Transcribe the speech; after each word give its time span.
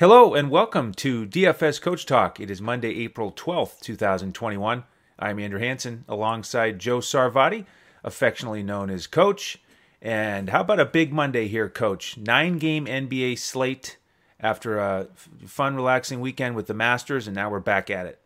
Hello 0.00 0.32
and 0.32 0.50
welcome 0.50 0.94
to 0.94 1.26
DFS 1.26 1.78
Coach 1.78 2.06
Talk. 2.06 2.40
It 2.40 2.50
is 2.50 2.62
Monday, 2.62 3.04
April 3.04 3.30
12th, 3.32 3.80
2021. 3.80 4.84
I'm 5.18 5.38
Andrew 5.38 5.60
Hanson 5.60 6.06
alongside 6.08 6.78
Joe 6.78 7.00
Sarvati, 7.00 7.66
affectionately 8.02 8.62
known 8.62 8.88
as 8.88 9.06
Coach. 9.06 9.58
And 10.00 10.48
how 10.48 10.62
about 10.62 10.80
a 10.80 10.86
big 10.86 11.12
Monday 11.12 11.48
here, 11.48 11.68
Coach? 11.68 12.16
Nine 12.16 12.56
game 12.56 12.86
NBA 12.86 13.38
slate 13.40 13.98
after 14.40 14.78
a 14.78 15.08
fun, 15.46 15.76
relaxing 15.76 16.22
weekend 16.22 16.56
with 16.56 16.66
the 16.66 16.72
Masters, 16.72 17.26
and 17.26 17.36
now 17.36 17.50
we're 17.50 17.60
back 17.60 17.90
at 17.90 18.06
it. 18.06 18.18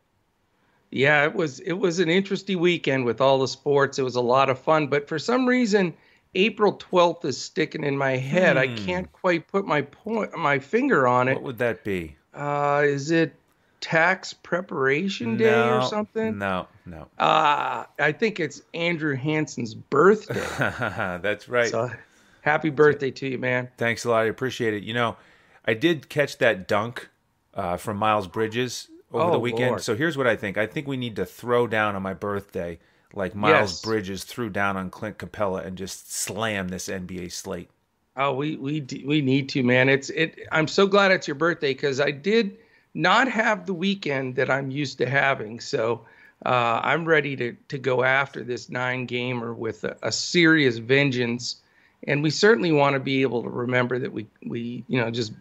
Yeah, 0.92 1.24
it 1.24 1.34
was 1.34 1.58
it 1.58 1.72
was 1.72 1.98
an 1.98 2.08
interesting 2.08 2.60
weekend 2.60 3.04
with 3.04 3.20
all 3.20 3.40
the 3.40 3.48
sports. 3.48 3.98
It 3.98 4.04
was 4.04 4.14
a 4.14 4.20
lot 4.20 4.48
of 4.48 4.60
fun, 4.60 4.86
but 4.86 5.08
for 5.08 5.18
some 5.18 5.44
reason, 5.44 5.94
April 6.34 6.76
12th 6.76 7.24
is 7.24 7.40
sticking 7.40 7.84
in 7.84 7.96
my 7.96 8.16
head. 8.16 8.56
Hmm. 8.56 8.62
I 8.62 8.66
can't 8.74 9.12
quite 9.12 9.48
put 9.48 9.66
my 9.66 9.82
point 9.82 10.36
my 10.36 10.58
finger 10.58 11.06
on 11.06 11.28
it. 11.28 11.34
What 11.34 11.42
would 11.44 11.58
that 11.58 11.84
be? 11.84 12.16
Uh, 12.32 12.82
is 12.84 13.10
it 13.10 13.34
tax 13.80 14.32
preparation 14.32 15.36
day 15.36 15.50
no, 15.50 15.78
or 15.78 15.82
something? 15.82 16.38
No, 16.38 16.66
no. 16.86 17.06
Uh, 17.18 17.84
I 17.98 18.12
think 18.12 18.40
it's 18.40 18.62
Andrew 18.72 19.14
Hanson's 19.14 19.74
birthday. 19.74 20.34
That's 20.58 21.48
right. 21.48 21.70
So, 21.70 21.90
happy 22.40 22.70
birthday 22.70 23.10
to 23.12 23.28
you, 23.28 23.38
man. 23.38 23.68
Thanks 23.76 24.04
a 24.04 24.10
lot. 24.10 24.22
I 24.22 24.24
appreciate 24.24 24.74
it. 24.74 24.82
You 24.82 24.94
know, 24.94 25.16
I 25.64 25.74
did 25.74 26.08
catch 26.08 26.38
that 26.38 26.66
dunk 26.66 27.08
uh, 27.54 27.76
from 27.76 27.96
Miles 27.96 28.26
Bridges 28.26 28.88
over 29.12 29.24
oh, 29.24 29.32
the 29.32 29.38
weekend. 29.38 29.68
Lord. 29.68 29.82
So 29.82 29.94
here's 29.94 30.16
what 30.16 30.26
I 30.26 30.36
think. 30.36 30.58
I 30.58 30.66
think 30.66 30.86
we 30.88 30.96
need 30.96 31.16
to 31.16 31.24
throw 31.24 31.66
down 31.66 31.94
on 31.94 32.02
my 32.02 32.14
birthday 32.14 32.78
like 33.14 33.34
Miles 33.34 33.72
yes. 33.72 33.80
Bridges 33.82 34.24
threw 34.24 34.50
down 34.50 34.76
on 34.76 34.90
Clint 34.90 35.18
Capela 35.18 35.64
and 35.64 35.78
just 35.78 36.12
slammed 36.12 36.70
this 36.70 36.88
NBA 36.88 37.32
slate. 37.32 37.70
Oh, 38.16 38.34
we 38.34 38.56
we 38.56 38.86
we 39.04 39.20
need 39.20 39.48
to, 39.50 39.62
man. 39.62 39.88
It's 39.88 40.10
it. 40.10 40.38
I'm 40.52 40.68
so 40.68 40.86
glad 40.86 41.10
it's 41.10 41.26
your 41.26 41.34
birthday 41.34 41.74
because 41.74 42.00
I 42.00 42.10
did 42.12 42.58
not 42.94 43.28
have 43.28 43.66
the 43.66 43.74
weekend 43.74 44.36
that 44.36 44.50
I'm 44.50 44.70
used 44.70 44.98
to 44.98 45.08
having. 45.08 45.58
So 45.58 46.04
uh, 46.46 46.80
I'm 46.82 47.04
ready 47.04 47.34
to 47.36 47.56
to 47.68 47.78
go 47.78 48.04
after 48.04 48.44
this 48.44 48.68
nine 48.70 49.06
gamer 49.06 49.52
with 49.52 49.84
a, 49.84 49.96
a 50.02 50.12
serious 50.12 50.78
vengeance. 50.78 51.56
And 52.06 52.22
we 52.22 52.30
certainly 52.30 52.70
want 52.70 52.94
to 52.94 53.00
be 53.00 53.22
able 53.22 53.42
to 53.42 53.48
remember 53.48 53.98
that 53.98 54.12
we 54.12 54.26
we 54.46 54.84
you 54.86 55.00
know 55.00 55.10
just 55.10 55.32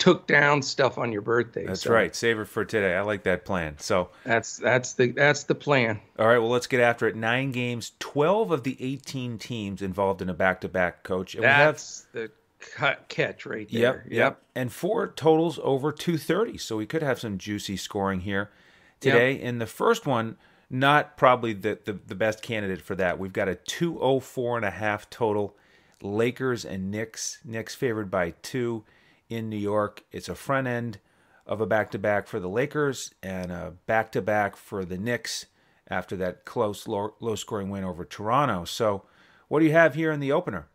took 0.00 0.26
down 0.26 0.62
stuff 0.62 0.98
on 0.98 1.12
your 1.12 1.20
birthday. 1.20 1.66
That's 1.66 1.82
so. 1.82 1.92
right. 1.92 2.16
Save 2.16 2.40
it 2.40 2.46
for 2.46 2.64
today. 2.64 2.96
I 2.96 3.02
like 3.02 3.22
that 3.24 3.44
plan. 3.44 3.76
So 3.78 4.08
that's 4.24 4.56
that's 4.56 4.94
the 4.94 5.12
that's 5.12 5.44
the 5.44 5.54
plan. 5.54 6.00
All 6.18 6.26
right. 6.26 6.38
Well, 6.38 6.48
let's 6.48 6.66
get 6.66 6.80
after 6.80 7.06
it. 7.06 7.14
Nine 7.14 7.52
games. 7.52 7.92
Twelve 8.00 8.50
of 8.50 8.64
the 8.64 8.76
eighteen 8.80 9.38
teams 9.38 9.82
involved 9.82 10.20
in 10.22 10.28
a 10.28 10.34
back-to-back. 10.34 11.04
Coach. 11.04 11.36
And 11.36 11.44
that's 11.44 12.06
we 12.12 12.22
have, 12.22 12.30
the 12.30 12.66
cut, 12.74 13.08
catch 13.08 13.46
right 13.46 13.70
there. 13.70 13.80
Yep, 13.80 13.94
yep. 14.06 14.12
Yep. 14.12 14.42
And 14.56 14.72
four 14.72 15.06
totals 15.06 15.60
over 15.62 15.92
two 15.92 16.18
thirty. 16.18 16.56
So 16.58 16.76
we 16.78 16.86
could 16.86 17.02
have 17.02 17.20
some 17.20 17.38
juicy 17.38 17.76
scoring 17.76 18.20
here 18.20 18.50
today. 18.98 19.34
Yep. 19.34 19.42
In 19.42 19.58
the 19.58 19.66
first 19.66 20.06
one. 20.06 20.36
Not 20.72 21.16
probably 21.16 21.52
the, 21.52 21.80
the, 21.84 21.94
the 21.94 22.14
best 22.14 22.42
candidate 22.42 22.80
for 22.80 22.94
that. 22.94 23.18
We've 23.18 23.32
got 23.32 23.48
a 23.48 23.56
204 23.56 24.56
and 24.56 24.64
a 24.64 24.70
half 24.70 25.10
total. 25.10 25.56
Lakers 26.00 26.64
and 26.64 26.92
Knicks. 26.92 27.40
Knicks 27.44 27.74
favored 27.74 28.08
by 28.08 28.34
two 28.42 28.84
in 29.30 29.48
New 29.48 29.56
York. 29.56 30.02
It's 30.12 30.28
a 30.28 30.34
front 30.34 30.66
end 30.66 30.98
of 31.46 31.60
a 31.60 31.66
back 31.66 31.90
to 31.92 31.98
back 31.98 32.26
for 32.26 32.38
the 32.38 32.48
Lakers 32.48 33.14
and 33.22 33.50
a 33.50 33.72
back 33.86 34.12
to 34.12 34.20
back 34.20 34.56
for 34.56 34.84
the 34.84 34.98
Knicks 34.98 35.46
after 35.88 36.16
that 36.16 36.44
close, 36.44 36.86
low, 36.86 37.14
low 37.20 37.34
scoring 37.34 37.70
win 37.70 37.84
over 37.84 38.04
Toronto. 38.04 38.64
So, 38.64 39.04
what 39.48 39.60
do 39.60 39.64
you 39.64 39.72
have 39.72 39.94
here 39.94 40.12
in 40.12 40.20
the 40.20 40.30
opener? 40.30 40.68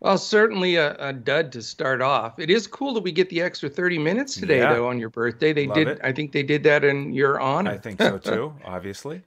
Well, 0.00 0.18
certainly 0.18 0.76
a, 0.76 0.94
a, 0.96 1.12
dud 1.12 1.50
to 1.52 1.62
start 1.62 2.00
off. 2.00 2.38
It 2.38 2.50
is 2.50 2.68
cool 2.68 2.94
that 2.94 3.02
we 3.02 3.10
get 3.10 3.28
the 3.30 3.42
extra 3.42 3.68
30 3.68 3.98
minutes 3.98 4.36
today, 4.36 4.58
yeah. 4.58 4.74
though, 4.74 4.88
on 4.88 4.98
your 4.98 5.10
birthday. 5.10 5.52
They 5.52 5.66
Love 5.66 5.76
did, 5.76 5.88
it. 5.88 6.00
I 6.04 6.12
think 6.12 6.30
they 6.30 6.44
did 6.44 6.62
that 6.64 6.84
in 6.84 7.12
your 7.12 7.40
honor. 7.40 7.72
I 7.72 7.78
think 7.78 8.00
so 8.00 8.16
too, 8.18 8.54
obviously. 8.64 9.22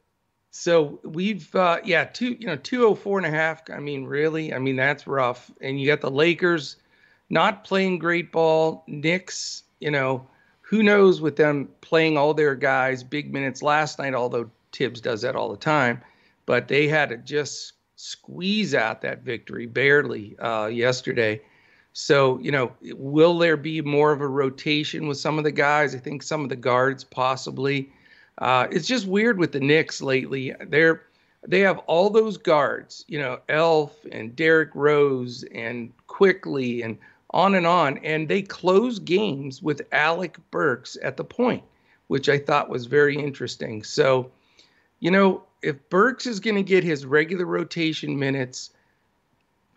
So 0.52 1.00
we've, 1.04 1.54
uh, 1.56 1.80
yeah, 1.84 2.06
two, 2.06 2.38
you 2.40 2.48
know, 2.48 2.56
204 2.56 3.20
and 3.20 3.28
a 3.28 3.30
half. 3.30 3.62
I 3.70 3.80
mean, 3.80 4.06
really? 4.06 4.54
I 4.54 4.60
mean, 4.60 4.78
that's 4.78 5.08
rough. 5.08 5.52
And 5.62 5.80
you 5.80 5.88
got 5.88 6.02
the 6.02 6.12
Lakers 6.12 6.78
not 7.32 7.64
playing 7.64 7.98
great 7.98 8.32
ball. 8.32 8.84
Knicks, 8.88 9.64
you 9.80 9.90
know, 9.90 10.28
who 10.60 10.84
knows 10.84 11.22
with 11.22 11.38
them 11.38 11.70
playing 11.80 12.18
all 12.18 12.34
their 12.34 12.56
guys 12.56 13.04
big 13.04 13.34
minutes 13.34 13.64
last 13.64 13.98
night, 13.98 14.14
although 14.14 14.52
Tibbs 14.72 15.02
does 15.02 15.22
that 15.22 15.36
all 15.36 15.50
the 15.50 15.58
time. 15.58 16.02
But 16.46 16.68
they 16.68 16.88
had 16.88 17.10
to 17.10 17.18
just 17.18 17.74
squeeze 17.96 18.76
out 18.76 19.02
that 19.02 19.24
victory 19.24 19.66
barely 19.66 20.38
uh, 20.40 20.68
yesterday. 20.68 21.42
So, 21.94 22.38
you 22.40 22.52
know, 22.52 22.72
will 22.82 23.38
there 23.38 23.58
be 23.58 23.82
more 23.82 24.12
of 24.12 24.22
a 24.22 24.28
rotation 24.28 25.08
with 25.08 25.18
some 25.18 25.38
of 25.38 25.46
the 25.46 25.52
guys? 25.52 25.96
I 25.96 26.00
think 26.00 26.24
some 26.24 26.44
of 26.44 26.50
the 26.50 26.56
guards 26.56 27.04
possibly. 27.04 27.92
Uh, 28.40 28.68
it's 28.72 28.88
just 28.88 29.08
weird 29.08 29.38
with 29.38 29.54
the 29.54 29.60
Knicks 29.60 30.02
lately. 30.02 30.54
They're 30.68 31.04
they 31.48 31.62
have 31.62 31.80
all 31.80 32.10
those 32.10 32.38
guards, 32.38 33.04
you 33.08 33.18
know, 33.18 33.40
Elf 33.50 34.06
and 34.12 34.36
Derrick 34.36 34.70
Rose 34.76 35.44
and 35.56 35.92
Quickley 36.06 36.84
and 36.84 36.98
on 37.32 37.56
and 37.56 37.66
on. 37.66 37.98
And 38.00 38.28
they 38.28 38.42
close 38.42 39.00
games 39.00 39.62
with 39.62 39.82
Alec 39.92 40.38
Burks 40.52 40.98
at 41.02 41.18
the 41.18 41.24
point, 41.24 41.64
which 42.08 42.30
I 42.30 42.38
thought 42.38 42.70
was 42.70 42.86
very 42.86 43.18
interesting. 43.18 43.84
So, 43.84 44.32
you 45.00 45.12
know, 45.12 45.44
if 45.62 45.90
Burks 45.90 46.26
is 46.26 46.40
going 46.40 46.56
to 46.56 46.64
get 46.64 46.84
his 46.84 47.06
regular 47.06 47.46
rotation 47.46 48.18
minutes 48.18 48.72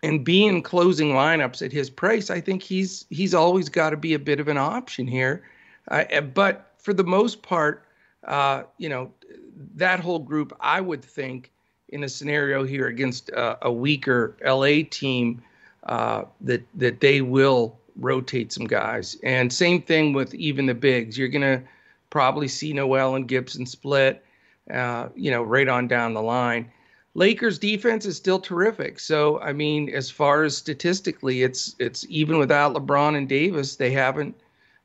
and 0.03 0.23
be 0.23 0.45
in 0.45 0.61
closing 0.61 1.09
lineups 1.09 1.65
at 1.65 1.71
his 1.71 1.89
price, 1.89 2.29
I 2.29 2.41
think 2.41 2.61
he's 2.61 3.05
he's 3.09 3.33
always 3.33 3.69
got 3.69 3.91
to 3.91 3.97
be 3.97 4.13
a 4.13 4.19
bit 4.19 4.39
of 4.39 4.47
an 4.47 4.57
option 4.57 5.07
here. 5.07 5.43
Uh, 5.89 6.21
but 6.21 6.73
for 6.77 6.93
the 6.93 7.03
most 7.03 7.41
part, 7.41 7.85
uh, 8.25 8.63
you 8.77 8.89
know, 8.89 9.11
that 9.75 9.99
whole 9.99 10.19
group, 10.19 10.55
I 10.59 10.81
would 10.81 11.03
think, 11.03 11.51
in 11.89 12.03
a 12.03 12.09
scenario 12.09 12.63
here 12.63 12.87
against 12.87 13.31
uh, 13.31 13.57
a 13.61 13.71
weaker 13.71 14.35
LA 14.43 14.83
team, 14.89 15.41
uh, 15.85 16.23
that 16.41 16.65
that 16.75 16.99
they 16.99 17.21
will 17.21 17.77
rotate 17.97 18.51
some 18.51 18.65
guys. 18.65 19.17
And 19.23 19.51
same 19.51 19.81
thing 19.81 20.13
with 20.13 20.33
even 20.35 20.65
the 20.65 20.73
bigs. 20.73 21.17
You're 21.17 21.27
gonna 21.27 21.63
probably 22.09 22.47
see 22.47 22.73
Noel 22.73 23.15
and 23.15 23.27
Gibson 23.27 23.65
split, 23.65 24.23
uh, 24.71 25.09
you 25.15 25.31
know, 25.31 25.43
right 25.43 25.67
on 25.67 25.87
down 25.87 26.13
the 26.13 26.21
line. 26.21 26.71
Lakers 27.13 27.57
defense 27.57 28.05
is 28.05 28.17
still 28.17 28.39
terrific. 28.39 28.99
So 28.99 29.39
I 29.39 29.53
mean, 29.53 29.89
as 29.89 30.09
far 30.09 30.43
as 30.43 30.57
statistically, 30.57 31.43
it's 31.43 31.75
it's 31.79 32.05
even 32.09 32.37
without 32.37 32.73
LeBron 32.73 33.17
and 33.17 33.29
Davis, 33.29 33.75
they 33.77 33.91
haven't, 33.91 34.35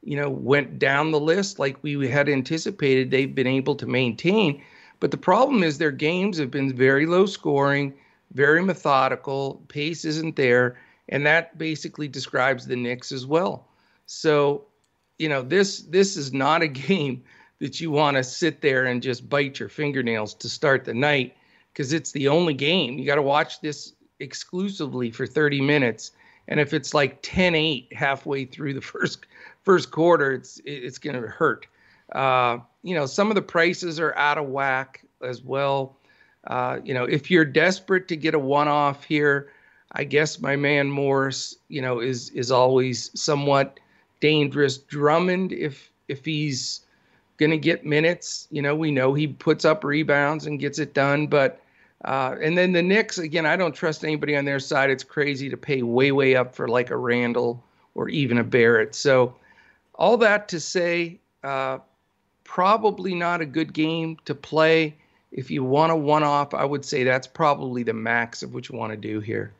you 0.05 0.17
know, 0.17 0.31
went 0.31 0.78
down 0.78 1.11
the 1.11 1.21
list 1.21 1.59
like 1.59 1.82
we 1.82 2.06
had 2.09 2.28
anticipated. 2.28 3.11
They've 3.11 3.34
been 3.34 3.47
able 3.47 3.75
to 3.77 3.87
maintain. 3.87 4.62
But 5.00 5.11
the 5.11 5.17
problem 5.17 5.62
is 5.62 5.78
their 5.78 5.91
games 5.91 6.37
have 6.38 6.50
been 6.50 6.77
very 6.77 7.06
low 7.06 7.25
scoring, 7.25 7.94
very 8.34 8.62
methodical. 8.62 9.62
Pace 9.69 10.05
isn't 10.05 10.37
there 10.37 10.77
and 11.09 11.27
that 11.27 11.59
basically 11.59 12.09
describes 12.09 12.66
the 12.66 12.77
Knicks 12.77 13.12
as 13.12 13.27
well. 13.27 13.69
So, 14.06 14.66
you 15.19 15.28
know, 15.28 15.43
this 15.43 15.78
this 15.83 16.16
is 16.16 16.33
not 16.33 16.62
a 16.62 16.69
game 16.88 17.25
that 17.61 17.81
you 17.81 17.91
want 17.91 18.16
to 18.16 18.25
sit 18.25 18.61
there 18.61 18.87
and 18.87 19.03
just 19.03 19.28
bite 19.28 19.61
your 19.61 19.69
fingernails 19.69 20.34
to 20.34 20.49
start 20.49 20.84
the 20.84 20.94
night 20.94 21.37
because 21.72 21.93
it's 21.93 22.12
the 22.12 22.28
only 22.28 22.55
game. 22.55 22.99
You 22.99 23.06
got 23.06 23.16
to 23.16 23.22
watch 23.22 23.61
this 23.61 23.93
exclusively 24.19 25.11
for 25.11 25.27
30 25.27 25.61
minutes. 25.61 26.12
And 26.49 26.59
if 26.59 26.75
it's 26.75 26.94
like 26.94 27.22
10-8 27.22 27.93
halfway 27.93 28.44
through 28.44 28.75
the 28.75 28.81
first 28.93 29.27
first 29.62 29.91
quarter, 29.91 30.32
it's 30.32 30.61
it's 30.65 30.99
going 30.99 31.21
to 31.21 31.28
hurt. 31.28 31.67
Uh, 32.12 32.59
you 32.82 32.94
know, 32.94 33.06
some 33.06 33.28
of 33.28 33.34
the 33.34 33.43
prices 33.43 34.00
are 34.00 34.15
out 34.17 34.38
of 34.38 34.47
whack 34.49 35.05
as 35.22 35.43
well. 35.43 35.97
Uh, 36.47 36.81
you 36.82 36.94
know, 36.94 37.05
if 37.05 37.31
you're 37.31 37.44
desperate 37.44 38.09
to 38.09 38.17
get 38.17 38.34
a 38.34 38.38
one-off 38.38 39.05
here, 39.05 39.53
I 39.92 40.04
guess 40.04 40.40
my 40.40 40.56
man 40.56 40.90
Morris, 40.90 41.56
you 41.68 41.82
know, 41.82 42.00
is 42.00 42.30
is 42.30 42.50
always 42.50 43.10
somewhat 43.18 43.80
dangerous. 44.20 44.78
Drummond, 44.78 45.52
if 45.52 45.90
if 46.08 46.25
he's 46.25 46.81
going 47.38 47.50
to 47.50 47.58
get 47.58 47.87
minutes, 47.87 48.46
you 48.50 48.62
know, 48.62 48.76
we 48.76 48.90
know 48.90 49.14
he 49.14 49.26
puts 49.26 49.64
up 49.64 49.82
rebounds 49.82 50.46
and 50.46 50.60
gets 50.60 50.78
it 50.78 50.94
done. 50.94 51.26
But 51.26 51.60
uh, 52.04 52.37
and 52.40 52.56
then 52.56 52.72
the 52.72 52.82
Knicks, 52.82 53.19
again, 53.19 53.46
I 53.46 53.56
don't 53.56 53.75
trust 53.75 54.04
anybody 54.04 54.37
on 54.37 54.44
their 54.44 54.60
side. 54.60 54.90
It's 54.90 55.04
crazy 55.04 55.50
to 55.50 55.56
pay 55.56 55.82
way 55.82 56.12
way 56.12 56.36
up 56.36 56.54
for 56.54 56.69
like 56.69 56.90
a 56.90 56.96
Randall 56.96 57.62
or 57.94 58.08
even 58.08 58.38
a 58.38 58.44
Barrett. 58.44 58.94
So 58.94 59.34
all 59.96 60.16
that 60.19 60.48
to 60.48 60.60
say, 60.60 61.19
uh, 61.43 61.78
probably 62.44 63.14
not 63.14 63.40
a 63.40 63.46
good 63.46 63.72
game 63.72 64.19
to 64.25 64.34
play. 64.34 64.94
If 65.32 65.50
you 65.50 65.62
want 65.62 65.93
a 65.93 65.96
one 65.96 66.22
off, 66.22 66.54
I 66.54 66.64
would 66.64 66.84
say 66.84 67.04
that's 67.04 67.26
probably 67.26 67.82
the 67.82 67.93
max 67.93 68.43
of 68.43 68.54
what 68.54 68.69
you 68.69 68.76
want 68.76 68.93
to 68.93 68.96
do 68.96 69.20
here. 69.20 69.52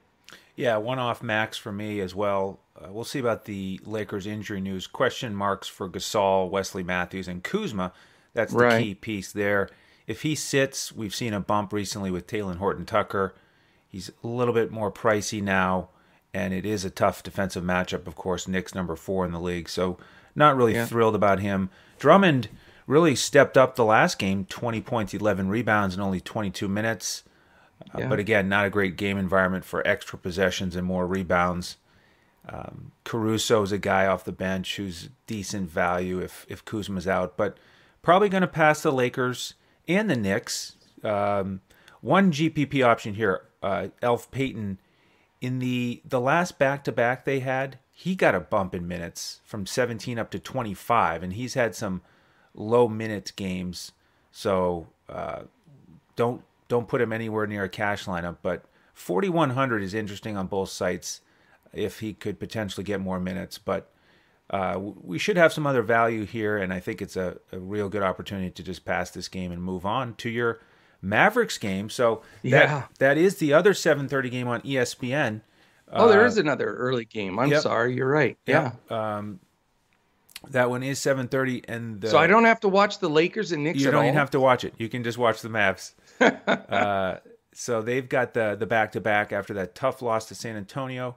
Yeah, 0.61 0.77
one 0.77 0.99
off 0.99 1.23
max 1.23 1.57
for 1.57 1.73
me 1.73 2.01
as 2.01 2.15
well. 2.15 2.61
Uh, 2.77 2.93
we'll 2.93 3.05
see 3.05 3.19
about 3.19 3.45
the 3.47 3.81
Lakers 3.85 4.27
injury 4.27 4.61
news. 4.61 4.87
Question 4.87 5.35
marks 5.35 5.69
for 5.69 5.89
Gasol, 5.89 6.51
Wesley 6.51 6.83
Matthews, 6.83 7.29
and 7.29 7.43
Kuzma. 7.43 7.93
That's 8.35 8.53
the 8.53 8.59
right. 8.59 8.83
key 8.83 8.95
piece 8.95 9.33
there. 9.33 9.69
If 10.07 10.23
he 10.23 10.35
sits, 10.35 10.93
we've 10.93 11.15
seen 11.15 11.35
a 11.35 11.41
bump 11.41 11.73
recently 11.73 12.11
with 12.11 12.27
Talen 12.27 12.57
Horton 12.57 12.85
Tucker. 12.87 13.35
He's 13.89 14.11
a 14.23 14.27
little 14.27 14.55
bit 14.55 14.71
more 14.71 14.91
pricey 14.93 15.43
now. 15.43 15.89
and 16.33 16.55
it 16.55 16.65
is 16.65 16.85
a 16.85 16.91
tough 16.91 17.25
defensive 17.25 17.65
matchup. 17.65 18.07
Of 18.07 18.15
course, 18.15 18.47
Knicks 18.47 18.73
number 18.73 18.95
four 18.95 19.27
in 19.27 19.33
the 19.33 19.41
league, 19.41 19.69
so 19.69 19.99
not 20.37 20.57
really 20.57 20.75
Yeah. 20.75 20.87
thrilled 20.87 21.17
about 21.17 21.41
him. 21.41 21.71
Drummond 21.99 22.49
really 22.87 23.17
stepped 23.17 23.59
up 23.59 23.75
the 23.75 23.85
last 23.85 24.17
game 24.17 24.45
20 24.45 24.81
points, 24.81 25.13
11 25.13 25.49
rebounds 25.49 25.97
in 25.97 26.01
only 26.01 26.21
22 26.21 26.69
minutes. 26.69 27.25
Uh, 27.95 27.99
Yeah. 28.01 28.09
But 28.09 28.19
again, 28.19 28.49
not 28.49 28.67
a 28.67 28.71
great 28.71 28.97
game 28.97 29.19
environment 29.19 29.65
for 29.65 29.87
extra 29.87 30.19
possessions 30.19 30.77
and 30.77 30.87
more 30.87 31.07
rebounds. 31.07 31.77
Um, 32.49 32.93
Caruso 33.05 33.63
is 33.63 33.73
a 33.73 33.79
guy 33.79 34.07
off 34.07 34.25
the 34.25 34.33
bench 34.33 34.77
who's 34.77 35.11
decent 35.27 35.71
value 35.71 36.21
if, 36.21 36.47
if 36.49 36.65
Kuzma's 36.65 37.07
out, 37.07 37.37
but 37.37 37.59
probably 38.03 38.29
going 38.29 38.41
to 38.41 38.47
pass 38.49 38.83
the 38.83 38.93
Lakers 38.93 39.55
and 39.87 40.09
the 40.11 40.17
Knicks. 40.17 40.77
Um, 41.05 41.61
one 42.01 42.33
GPP 42.33 42.85
option 42.85 43.15
here, 43.15 43.43
uh, 43.63 43.89
Elf 44.03 44.31
Payton, 44.31 44.79
in 45.41 45.59
the 45.59 46.03
the 46.05 46.21
last 46.21 46.59
back 46.59 46.85
to 46.85 46.93
back 46.93 47.25
they 47.25 47.41
had, 47.41 47.79
he 47.91 48.15
got 48.15 48.35
a 48.35 48.41
bump 48.41 48.75
in 48.75 48.87
minutes 48.87 49.41
from 49.45 49.67
17 49.67 50.19
up 50.19 50.31
to 50.31 50.39
25, 50.39 51.23
and 51.23 51.33
he's 51.35 51.55
had 51.55 51.75
some 51.75 52.03
low 52.55 52.89
minute 52.89 53.33
games. 53.37 53.93
So 54.31 54.89
uh, 55.09 55.43
don't 56.17 56.43
don't 56.71 56.89
put 56.89 57.03
him 57.03 57.13
anywhere 57.13 57.47
near 57.47 57.65
a 57.65 57.69
cash 57.69 58.07
lineup. 58.07 58.39
But 58.41 58.65
4100 58.95 59.83
is 59.83 59.93
interesting 59.93 60.39
on 60.39 60.47
both 60.47 60.71
sites 60.71 61.21
if 61.75 62.01
he 62.01 62.15
could 62.15 62.41
potentially 62.41 62.85
get 62.85 63.01
more 63.01 63.21
minutes. 63.21 63.59
But 63.59 63.91
uh, 64.49 64.79
we 64.81 65.19
should 65.19 65.37
have 65.37 65.53
some 65.53 65.67
other 65.67 65.83
value 65.83 66.25
here, 66.25 66.57
and 66.57 66.73
I 66.73 66.81
think 66.81 67.03
it's 67.03 67.17
a, 67.17 67.37
a 67.53 67.59
real 67.59 67.89
good 67.89 68.03
opportunity 68.03 68.51
to 68.51 68.63
just 68.63 68.85
pass 68.87 69.11
this 69.11 69.29
game 69.29 69.53
and 69.53 69.63
move 69.63 69.85
on 69.85 70.15
to 70.17 70.31
your 70.31 70.61
Mavericks 71.03 71.59
game. 71.59 71.91
So 71.91 72.23
that, 72.43 72.51
Yeah. 72.69 72.83
that 72.99 73.19
is 73.19 73.37
the 73.37 73.53
other 73.53 73.73
7:30 73.75 74.31
game 74.31 74.49
on 74.49 74.61
ESPN. 74.63 75.43
Oh, 75.93 76.09
there 76.09 76.23
Uh, 76.23 76.27
is 76.27 76.39
another 76.39 76.75
early 76.77 77.05
game. 77.05 77.39
I'm 77.39 77.51
yep. 77.51 77.63
sorry, 77.63 77.95
you're 77.97 78.09
right. 78.09 78.39
Yeah. 78.47 78.73
Um, 78.91 79.41
that 80.51 80.71
one 80.71 80.83
is 80.83 80.99
7:30, 81.01 81.65
and 81.69 82.01
the, 82.01 82.09
So 82.11 82.19
I 82.19 82.27
don't 82.27 82.45
have 82.45 82.61
to 82.61 82.69
watch 82.69 82.99
the 82.99 83.09
Lakers 83.11 83.53
and 83.53 83.65
Knicks 83.65 83.81
you 83.81 83.91
don't 83.91 84.15
have 84.15 84.31
to 84.31 84.41
watch 84.41 84.65
it. 84.65 84.75
You 84.79 84.89
can 84.89 85.05
just 85.05 85.19
watch 85.19 85.43
the 85.43 85.49
Mavs. 85.49 85.93
uh, 86.69 87.17
so 87.53 87.83
they've 87.83 88.09
got 88.09 88.35
the 88.35 88.57
the 88.59 88.67
back 88.67 88.93
to 88.93 89.01
back 89.01 89.33
after 89.33 89.55
that 89.55 89.75
tough 89.75 90.03
loss 90.03 90.27
to 90.29 90.35
San 90.35 90.57
Antonio, 90.57 91.17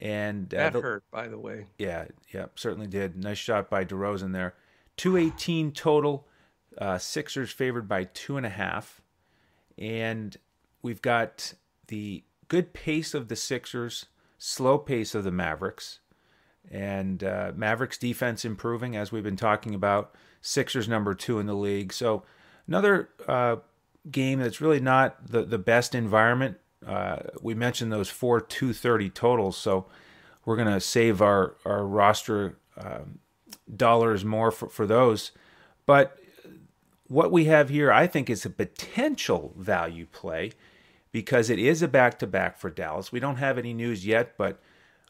and 0.00 0.52
uh, 0.54 0.58
that 0.58 0.72
the- 0.72 0.80
hurt, 0.80 1.04
by 1.10 1.28
the 1.28 1.38
way. 1.38 1.66
yeah, 1.78 2.06
yeah, 2.32 2.46
certainly 2.54 2.86
did. 2.86 3.16
Nice 3.16 3.38
shot 3.38 3.70
by 3.70 3.84
DeRozan 3.84 4.32
there. 4.32 4.54
Two 4.96 5.16
eighteen 5.16 5.72
total. 5.72 6.26
Uh, 6.78 6.98
Sixers 6.98 7.50
favored 7.50 7.88
by 7.88 8.04
two 8.04 8.36
and 8.36 8.46
a 8.46 8.50
half, 8.50 9.02
and 9.76 10.36
we've 10.82 11.02
got 11.02 11.54
the 11.88 12.22
good 12.48 12.72
pace 12.72 13.12
of 13.12 13.28
the 13.28 13.36
Sixers, 13.36 14.06
slow 14.38 14.78
pace 14.78 15.14
of 15.14 15.24
the 15.24 15.32
Mavericks, 15.32 15.98
and 16.70 17.24
uh, 17.24 17.52
Mavericks 17.56 17.98
defense 17.98 18.44
improving 18.44 18.96
as 18.96 19.10
we've 19.12 19.24
been 19.24 19.36
talking 19.36 19.74
about. 19.74 20.14
Sixers 20.40 20.88
number 20.88 21.14
two 21.14 21.38
in 21.38 21.46
the 21.46 21.54
league, 21.54 21.92
so 21.92 22.22
another 22.66 23.10
uh, 23.28 23.56
game 24.10 24.40
that's 24.40 24.60
really 24.60 24.80
not 24.80 25.26
the 25.26 25.42
the 25.42 25.58
best 25.58 25.94
environment. 25.94 26.58
Uh, 26.86 27.18
we 27.42 27.54
mentioned 27.54 27.92
those 27.92 28.08
four 28.08 28.40
two 28.40 28.72
thirty 28.72 29.10
totals, 29.10 29.56
so 29.56 29.86
we're 30.44 30.56
gonna 30.56 30.80
save 30.80 31.20
our 31.20 31.56
our 31.64 31.84
roster 31.84 32.58
um, 32.76 33.18
dollars 33.74 34.24
more 34.24 34.50
for, 34.50 34.68
for 34.68 34.86
those. 34.86 35.32
But 35.86 36.18
what 37.08 37.32
we 37.32 37.46
have 37.46 37.68
here, 37.68 37.90
I 37.90 38.06
think, 38.06 38.30
is 38.30 38.46
a 38.46 38.50
potential 38.50 39.52
value 39.56 40.06
play 40.06 40.52
because 41.12 41.50
it 41.50 41.58
is 41.58 41.82
a 41.82 41.88
back 41.88 42.18
to 42.20 42.26
back 42.26 42.58
for 42.58 42.70
Dallas. 42.70 43.10
We 43.10 43.20
don't 43.20 43.36
have 43.36 43.58
any 43.58 43.74
news 43.74 44.06
yet, 44.06 44.36
but 44.38 44.60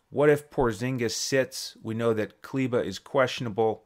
what 0.08 0.30
if 0.30 0.50
Porzingis 0.50 1.12
sits? 1.12 1.76
We 1.82 1.94
know 1.94 2.12
that 2.14 2.42
Kleber 2.42 2.80
is 2.80 2.98
questionable, 2.98 3.84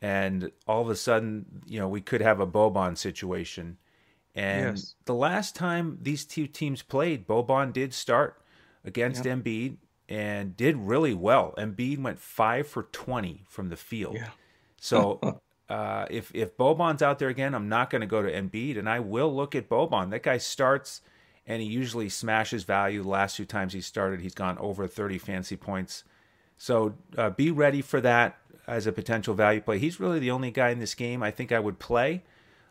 and 0.00 0.52
all 0.66 0.80
of 0.80 0.88
a 0.88 0.96
sudden, 0.96 1.62
you 1.66 1.78
know, 1.78 1.88
we 1.88 2.00
could 2.00 2.22
have 2.22 2.40
a 2.40 2.46
Boban 2.46 2.96
situation. 2.96 3.76
And 4.34 4.76
Yes. 4.76 4.94
the 5.06 5.14
last 5.14 5.56
time 5.56 5.98
these 6.00 6.24
two 6.24 6.46
teams 6.46 6.82
played, 6.82 7.26
Boban 7.26 7.72
did 7.72 7.92
start 7.92 8.40
against 8.84 9.24
Embiid 9.24 9.76
and 10.08 10.56
did 10.56 10.76
really 10.76 11.14
well. 11.14 11.54
Embiid 11.58 12.00
went 12.00 12.18
five 12.18 12.66
for 12.66 12.84
20 12.84 13.44
from 13.48 13.68
the 13.68 13.76
field. 13.76 14.16
Yeah. 14.16 14.30
So 14.78 15.40
uh, 15.68 16.06
if 16.10 16.34
if 16.34 16.56
Boban's 16.56 17.02
out 17.02 17.18
there 17.18 17.28
again, 17.28 17.54
I'm 17.54 17.68
not 17.68 17.90
going 17.90 18.00
to 18.00 18.06
go 18.06 18.22
to 18.22 18.30
Embiid, 18.30 18.78
and 18.78 18.88
I 18.88 19.00
will 19.00 19.34
look 19.34 19.54
at 19.54 19.68
Boban. 19.68 20.10
That 20.10 20.22
guy 20.22 20.38
starts, 20.38 21.00
and 21.46 21.60
he 21.62 21.68
usually 21.68 22.08
smashes 22.08 22.64
value. 22.64 23.02
The 23.02 23.08
last 23.08 23.36
two 23.36 23.44
times 23.44 23.72
he 23.72 23.80
started, 23.80 24.20
he's 24.20 24.34
gone 24.34 24.58
over 24.58 24.86
30 24.86 25.18
fancy 25.18 25.56
points. 25.56 26.04
So 26.56 26.94
uh, 27.16 27.30
be 27.30 27.50
ready 27.50 27.82
for 27.82 28.00
that 28.00 28.38
as 28.66 28.86
a 28.86 28.92
potential 28.92 29.34
value 29.34 29.60
play. 29.60 29.78
He's 29.78 29.98
really 29.98 30.18
the 30.18 30.30
only 30.30 30.50
guy 30.50 30.70
in 30.70 30.78
this 30.78 30.94
game 30.94 31.22
I 31.22 31.30
think 31.30 31.52
I 31.52 31.58
would 31.58 31.78
play. 31.78 32.22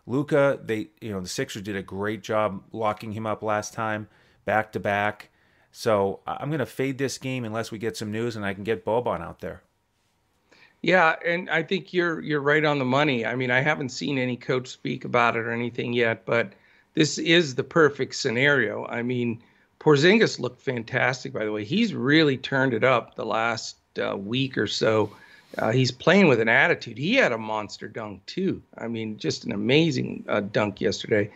Luka, 0.10 0.60
they 0.64 0.90
you 1.00 1.12
know 1.12 1.22
the 1.22 1.28
Sixers 1.28 1.62
did 1.62 1.76
a 1.76 1.84
great 1.84 2.24
job 2.24 2.64
locking 2.72 3.12
him 3.12 3.28
up 3.28 3.44
last 3.44 3.74
time, 3.76 4.08
back 4.44 4.72
to 4.72 4.80
back. 4.80 5.30
So 5.72 6.22
I'm 6.26 6.50
going 6.50 6.60
to 6.60 6.66
fade 6.66 6.98
this 6.98 7.20
game 7.20 7.46
unless 7.46 7.72
we 7.72 7.78
get 7.78 7.96
some 7.96 8.12
news 8.12 8.36
and 8.36 8.44
I 8.44 8.56
can 8.56 8.64
get 8.64 8.84
Boban 8.84 9.22
out 9.22 9.40
there. 9.40 9.62
Yeah, 10.82 11.16
and 11.24 11.48
I 11.52 11.62
think 11.62 11.94
you're 11.94 12.22
you're 12.22 12.42
right 12.42 12.66
on 12.66 12.80
the 12.80 12.86
money. 12.86 13.24
I 13.24 13.36
mean, 13.36 13.52
I 13.52 13.62
haven't 13.62 13.90
seen 13.90 14.18
any 14.18 14.36
coach 14.36 14.70
speak 14.70 15.06
about 15.06 15.36
it 15.36 15.46
or 15.46 15.52
anything 15.52 15.94
yet, 15.94 16.26
but 16.26 16.54
this 16.96 17.20
is 17.20 17.54
the 17.54 17.64
perfect 17.64 18.16
scenario. 18.16 18.88
I 18.88 19.04
mean, 19.04 19.44
Porzingis 19.80 20.40
looked 20.40 20.62
fantastic, 20.62 21.34
by 21.34 21.46
the 21.46 21.52
way. 21.52 21.64
He's 21.64 21.94
really 21.94 22.38
turned 22.38 22.74
it 22.74 22.84
up 22.84 23.14
the 23.14 23.26
last 23.26 23.78
uh, 24.02 24.18
week 24.18 24.58
or 24.58 24.68
so. 24.68 25.12
Uh, 25.58 25.72
he's 25.72 25.92
playing 25.92 26.28
with 26.28 26.40
an 26.40 26.50
attitude. 26.50 26.98
He 26.98 27.16
had 27.16 27.32
a 27.32 27.38
monster 27.38 27.88
dunk 27.88 28.26
too. 28.26 28.62
I 28.78 28.88
mean, 28.88 29.18
just 29.18 29.46
an 29.46 29.52
amazing 29.52 30.24
uh, 30.30 30.42
dunk 30.42 30.80
yesterday. 30.80 31.32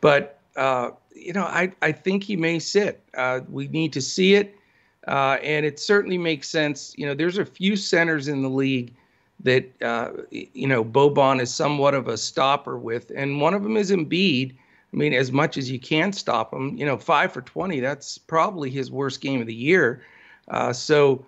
But 0.00 0.38
uh, 0.56 0.90
you 1.14 1.32
know, 1.32 1.44
I 1.44 1.72
I 1.82 1.92
think 1.92 2.24
he 2.24 2.36
may 2.36 2.58
sit. 2.58 3.02
Uh, 3.14 3.40
we 3.50 3.68
need 3.68 3.92
to 3.92 4.00
see 4.00 4.34
it. 4.34 4.54
Uh, 5.06 5.38
and 5.42 5.64
it 5.64 5.78
certainly 5.78 6.18
makes 6.18 6.48
sense. 6.48 6.94
You 6.96 7.06
know, 7.06 7.14
there's 7.14 7.38
a 7.38 7.44
few 7.44 7.76
centers 7.76 8.28
in 8.28 8.42
the 8.42 8.50
league 8.50 8.94
that 9.40 9.70
uh, 9.82 10.10
you 10.30 10.66
know 10.66 10.84
Boban 10.84 11.40
is 11.40 11.54
somewhat 11.54 11.94
of 11.94 12.08
a 12.08 12.16
stopper 12.16 12.78
with, 12.78 13.12
and 13.14 13.40
one 13.40 13.54
of 13.54 13.62
them 13.62 13.76
is 13.76 13.90
Embiid. 13.90 14.54
I 14.92 14.96
mean, 14.96 15.12
as 15.12 15.30
much 15.30 15.58
as 15.58 15.70
you 15.70 15.78
can 15.78 16.14
stop 16.14 16.54
him, 16.54 16.74
you 16.76 16.86
know, 16.86 16.96
five 16.96 17.32
for 17.32 17.42
twenty, 17.42 17.80
that's 17.80 18.16
probably 18.16 18.70
his 18.70 18.90
worst 18.90 19.20
game 19.20 19.40
of 19.42 19.46
the 19.46 19.54
year. 19.54 20.02
So, 20.72 21.26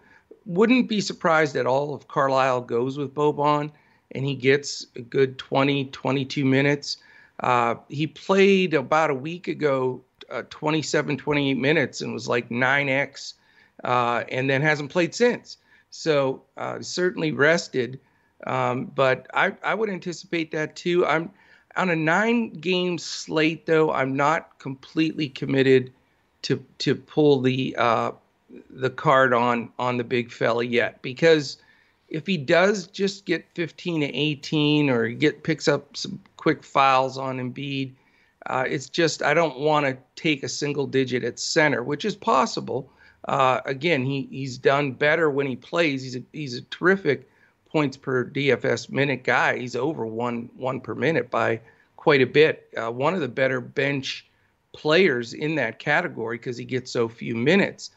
wouldn't 0.50 0.88
be 0.88 1.00
surprised 1.00 1.55
at 1.55 1.67
all 1.67 1.94
if 1.94 2.08
Carlisle 2.08 2.62
goes 2.62 2.99
with 2.99 3.14
Boban 3.14 3.71
and 4.11 4.25
he 4.25 4.35
gets 4.35 4.87
a 4.97 5.00
good 5.00 5.38
20, 5.38 5.85
22 5.87 6.45
minutes. 6.45 6.97
Uh, 7.38 7.76
he 7.88 8.09
played 8.09 8.75
about 8.75 9.11
a 9.11 9.14
week 9.14 9.47
ago, 9.47 10.00
uh, 10.28 10.42
27, 10.50 11.16
28 11.16 11.54
minutes, 11.54 12.00
and 12.00 12.12
was 12.12 12.26
like 12.26 12.49
9x 12.49 13.35
uh, 13.85 14.25
and 14.28 14.50
then 14.50 14.61
hasn't 14.61 14.90
played 14.90 15.14
since. 15.14 15.57
So 15.90 16.42
uh, 16.57 16.83
certainly 16.83 17.30
rested, 17.30 18.00
um, 18.45 18.87
but 18.87 19.28
I, 19.33 19.54
I 19.62 19.75
would 19.75 19.88
anticipate 19.88 20.50
that 20.50 20.75
too. 20.75 21.07
I'm 21.07 21.30
on 21.76 21.90
a 21.90 21.97
nine 21.97 22.50
game 22.54 22.99
slate 22.99 23.66
though. 23.66 23.92
I'm 23.92 24.16
not 24.16 24.59
completely 24.59 25.28
committed 25.28 25.92
to 26.42 26.64
to 26.78 26.95
pull 26.97 27.40
the 27.40 27.76
uh, 27.78 28.12
the 28.69 28.90
card 28.90 29.33
on 29.33 29.71
on 29.78 29.97
the 29.97 30.04
big 30.04 30.30
fella 30.30 30.64
yet 30.64 31.00
because 31.02 31.59
if 32.09 32.26
he 32.26 32.37
does 32.37 32.88
just 32.88 33.25
get 33.25 33.47
15 33.54 34.00
to 34.00 34.07
18 34.07 34.90
or 34.90 35.09
get 35.09 35.45
picks 35.45 35.69
up 35.69 35.97
some 35.97 36.21
quick 36.37 36.64
files 36.64 37.16
on 37.16 37.38
Embiid, 37.38 37.92
uh, 38.47 38.64
it's 38.66 38.88
just 38.88 39.23
I 39.23 39.33
don't 39.33 39.61
want 39.61 39.87
to 39.87 39.97
take 40.16 40.42
a 40.42 40.49
single 40.49 40.87
digit 40.87 41.23
at 41.23 41.38
center, 41.38 41.83
which 41.83 42.04
is 42.04 42.16
possible. 42.16 42.90
Uh, 43.28 43.61
again, 43.64 44.04
he 44.04 44.28
he's 44.30 44.59
done 44.59 44.92
better 44.92 45.30
when 45.30 45.47
he 45.47 45.57
plays. 45.57 46.02
He's 46.02 46.16
a, 46.16 46.23
he's 46.33 46.57
a 46.57 46.62
terrific 46.62 47.30
points 47.69 47.97
per 47.97 48.25
DFS 48.25 48.90
minute 48.90 49.23
guy. 49.23 49.59
He's 49.59 49.76
over 49.76 50.07
one 50.07 50.50
one 50.57 50.80
per 50.80 50.95
minute 50.95 51.30
by 51.30 51.61
quite 51.97 52.23
a 52.23 52.26
bit. 52.26 52.69
Uh, 52.76 52.90
one 52.90 53.14
of 53.14 53.21
the 53.21 53.28
better 53.28 53.61
bench 53.61 54.26
players 54.73 55.35
in 55.35 55.54
that 55.57 55.78
category 55.78 56.38
because 56.38 56.57
he 56.57 56.64
gets 56.64 56.90
so 56.90 57.09
few 57.09 57.37
minutes. 57.37 57.90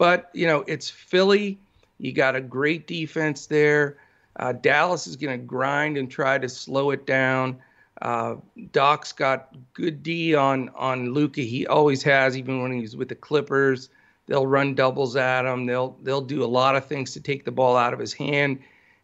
But 0.00 0.30
you 0.32 0.46
know, 0.46 0.64
it's 0.66 0.88
Philly. 0.88 1.58
You 1.98 2.12
got 2.12 2.34
a 2.34 2.40
great 2.40 2.86
defense 2.86 3.44
there. 3.44 3.98
Uh, 4.36 4.52
Dallas 4.52 5.06
is 5.06 5.16
going 5.16 5.38
to 5.38 5.44
grind 5.44 5.98
and 5.98 6.10
try 6.10 6.38
to 6.38 6.48
slow 6.48 6.90
it 6.90 7.04
down. 7.04 7.58
Uh, 8.00 8.36
Doc's 8.72 9.12
got 9.12 9.54
good 9.74 10.02
D 10.02 10.34
on 10.34 10.70
on 10.70 11.12
Luka. 11.12 11.42
He 11.42 11.66
always 11.66 12.02
has, 12.04 12.38
even 12.38 12.62
when 12.62 12.72
he's 12.72 12.96
with 12.96 13.10
the 13.10 13.14
Clippers. 13.14 13.90
They'll 14.26 14.46
run 14.46 14.74
doubles 14.74 15.16
at 15.16 15.44
him. 15.44 15.66
They'll 15.66 15.94
they'll 16.02 16.22
do 16.22 16.42
a 16.42 16.46
lot 16.46 16.76
of 16.76 16.86
things 16.86 17.12
to 17.12 17.20
take 17.20 17.44
the 17.44 17.52
ball 17.52 17.76
out 17.76 17.92
of 17.92 17.98
his 17.98 18.14
hand. 18.14 18.58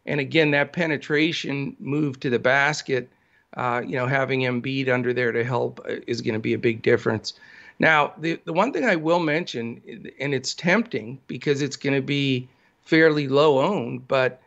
And 0.07 0.19
again, 0.19 0.49
that 0.49 0.73
penetration 0.73 1.75
move 1.79 2.19
to 2.21 2.31
the 2.31 2.39
basket, 2.39 3.07
uh, 3.55 3.83
you 3.85 3.97
know, 3.97 4.07
having 4.07 4.39
Embiid 4.39 4.89
under 4.89 5.13
there 5.13 5.31
to 5.31 5.43
help 5.43 5.79
uh, 5.87 5.97
is 6.07 6.21
going 6.21 6.33
to 6.33 6.39
be 6.39 6.53
a 6.53 6.57
big 6.57 6.81
difference. 6.81 7.33
Now, 7.79 8.13
the, 8.17 8.39
the 8.45 8.53
one 8.53 8.73
thing 8.73 8.85
I 8.85 8.95
will 8.95 9.19
mention, 9.19 9.81
and 10.19 10.33
it's 10.33 10.53
tempting 10.53 11.19
because 11.27 11.61
it's 11.61 11.75
going 11.75 11.95
to 11.95 12.01
be 12.01 12.47
fairly 12.81 13.27
low 13.27 13.59
owned, 13.59 14.07
but, 14.07 14.41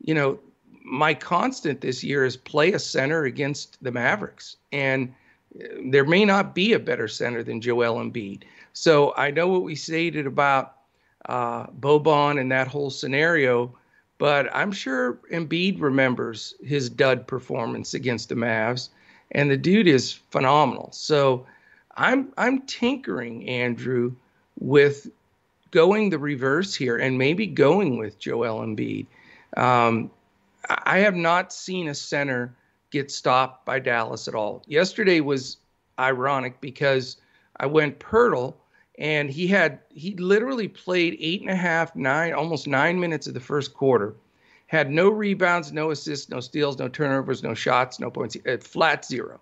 you 0.00 0.14
know, 0.14 0.38
my 0.84 1.14
constant 1.14 1.80
this 1.80 2.04
year 2.04 2.24
is 2.24 2.36
play 2.36 2.72
a 2.72 2.78
center 2.78 3.24
against 3.24 3.82
the 3.82 3.90
Mavericks. 3.90 4.56
And 4.70 5.12
uh, 5.60 5.66
there 5.86 6.04
may 6.04 6.24
not 6.24 6.54
be 6.54 6.74
a 6.74 6.78
better 6.78 7.08
center 7.08 7.42
than 7.42 7.60
Joel 7.60 7.96
Embiid. 7.96 8.44
So 8.72 9.12
I 9.16 9.30
know 9.30 9.48
what 9.48 9.64
we 9.64 9.74
stated 9.74 10.26
about 10.26 10.76
uh, 11.28 11.66
Boban 11.80 12.40
and 12.40 12.52
that 12.52 12.68
whole 12.68 12.90
scenario, 12.90 13.74
but 14.18 14.48
I'm 14.54 14.70
sure 14.70 15.18
Embiid 15.32 15.80
remembers 15.80 16.54
his 16.62 16.88
dud 16.88 17.26
performance 17.26 17.94
against 17.94 18.28
the 18.28 18.36
Mavs, 18.36 18.90
and 19.32 19.50
the 19.50 19.56
dude 19.56 19.88
is 19.88 20.12
phenomenal. 20.12 20.90
So 20.92 21.46
I'm 21.96 22.32
I'm 22.36 22.62
tinkering, 22.62 23.48
Andrew, 23.48 24.14
with 24.58 25.08
going 25.70 26.10
the 26.10 26.18
reverse 26.18 26.74
here 26.74 26.96
and 26.96 27.18
maybe 27.18 27.46
going 27.46 27.98
with 27.98 28.18
Joel 28.18 28.60
Embiid. 28.60 29.06
Um, 29.56 30.10
I 30.68 30.98
have 30.98 31.14
not 31.14 31.52
seen 31.52 31.88
a 31.88 31.94
center 31.94 32.54
get 32.90 33.10
stopped 33.10 33.64
by 33.66 33.78
Dallas 33.78 34.28
at 34.28 34.34
all. 34.34 34.62
Yesterday 34.66 35.20
was 35.20 35.58
ironic 35.98 36.60
because 36.60 37.16
I 37.58 37.66
went 37.66 37.98
Poeltl 37.98 38.54
and 38.98 39.30
he 39.30 39.46
had 39.46 39.80
he 39.90 40.14
literally 40.16 40.68
played 40.68 41.16
eight 41.20 41.40
and 41.40 41.50
a 41.50 41.56
half, 41.56 41.94
nine, 41.94 42.32
almost 42.32 42.66
nine 42.66 42.98
minutes 42.98 43.26
of 43.26 43.34
the 43.34 43.40
first 43.40 43.74
quarter. 43.74 44.14
Had 44.68 44.90
no 44.90 45.08
rebounds, 45.08 45.72
no 45.72 45.90
assists, 45.90 46.28
no 46.28 46.40
steals, 46.40 46.78
no 46.78 46.88
turnovers, 46.88 47.42
no 47.42 47.54
shots, 47.54 48.00
no 48.00 48.10
points, 48.10 48.36
uh, 48.48 48.56
flat 48.58 49.04
zero. 49.04 49.40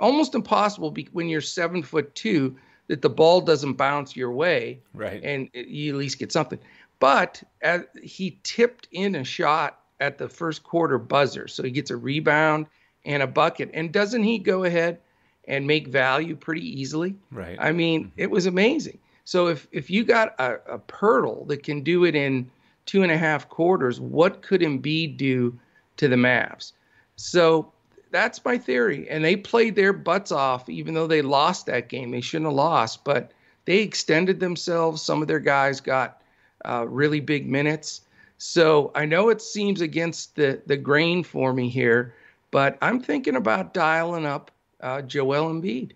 Almost 0.00 0.34
impossible 0.34 0.94
when 1.12 1.28
you're 1.28 1.40
seven 1.40 1.82
foot 1.82 2.14
two 2.14 2.56
that 2.88 3.02
the 3.02 3.10
ball 3.10 3.40
doesn't 3.40 3.74
bounce 3.74 4.16
your 4.16 4.32
way, 4.32 4.80
right? 4.94 5.22
And 5.22 5.48
you 5.54 5.92
at 5.92 5.98
least 5.98 6.18
get 6.18 6.32
something. 6.32 6.58
But 6.98 7.42
as 7.62 7.84
he 8.02 8.38
tipped 8.42 8.88
in 8.92 9.14
a 9.14 9.24
shot 9.24 9.80
at 10.00 10.18
the 10.18 10.28
first 10.28 10.64
quarter 10.64 10.98
buzzer, 10.98 11.46
so 11.46 11.62
he 11.62 11.70
gets 11.70 11.90
a 11.90 11.96
rebound 11.96 12.66
and 13.04 13.22
a 13.22 13.26
bucket. 13.26 13.70
And 13.74 13.92
doesn't 13.92 14.22
he 14.22 14.38
go 14.38 14.64
ahead 14.64 14.98
and 15.46 15.66
make 15.66 15.88
value 15.88 16.36
pretty 16.36 16.66
easily? 16.80 17.14
Right. 17.30 17.56
I 17.60 17.72
mean, 17.72 18.06
mm-hmm. 18.06 18.20
it 18.20 18.30
was 18.30 18.46
amazing. 18.46 18.98
So 19.24 19.46
if 19.46 19.68
if 19.72 19.90
you 19.90 20.04
got 20.04 20.34
a, 20.38 20.54
a 20.66 20.78
Poeltl 20.78 21.46
that 21.48 21.62
can 21.62 21.82
do 21.82 22.04
it 22.04 22.14
in 22.14 22.50
two 22.86 23.02
and 23.02 23.12
a 23.12 23.18
half 23.18 23.48
quarters, 23.48 24.00
what 24.00 24.42
could 24.42 24.60
Embiid 24.60 25.16
do 25.16 25.58
to 25.96 26.08
the 26.08 26.16
Mavs? 26.16 26.72
So 27.16 27.72
that's 28.10 28.44
my 28.44 28.58
theory. 28.58 29.08
And 29.08 29.24
they 29.24 29.36
played 29.36 29.76
their 29.76 29.92
butts 29.92 30.32
off, 30.32 30.68
even 30.68 30.94
though 30.94 31.06
they 31.06 31.22
lost 31.22 31.66
that 31.66 31.88
game. 31.88 32.10
They 32.10 32.20
shouldn't 32.20 32.48
have 32.48 32.54
lost, 32.56 33.04
but 33.04 33.32
they 33.64 33.78
extended 33.78 34.40
themselves. 34.40 35.02
Some 35.02 35.22
of 35.22 35.28
their 35.28 35.40
guys 35.40 35.80
got 35.80 36.22
uh, 36.64 36.86
really 36.88 37.20
big 37.20 37.48
minutes. 37.48 38.02
So 38.38 38.90
I 38.94 39.04
know 39.04 39.28
it 39.28 39.42
seems 39.42 39.80
against 39.80 40.36
the 40.36 40.62
the 40.66 40.76
grain 40.76 41.22
for 41.22 41.52
me 41.52 41.68
here, 41.68 42.14
but 42.50 42.78
I'm 42.80 43.00
thinking 43.00 43.36
about 43.36 43.74
dialing 43.74 44.24
up 44.24 44.50
uh, 44.80 45.02
Joel 45.02 45.52
Embiid. 45.52 45.92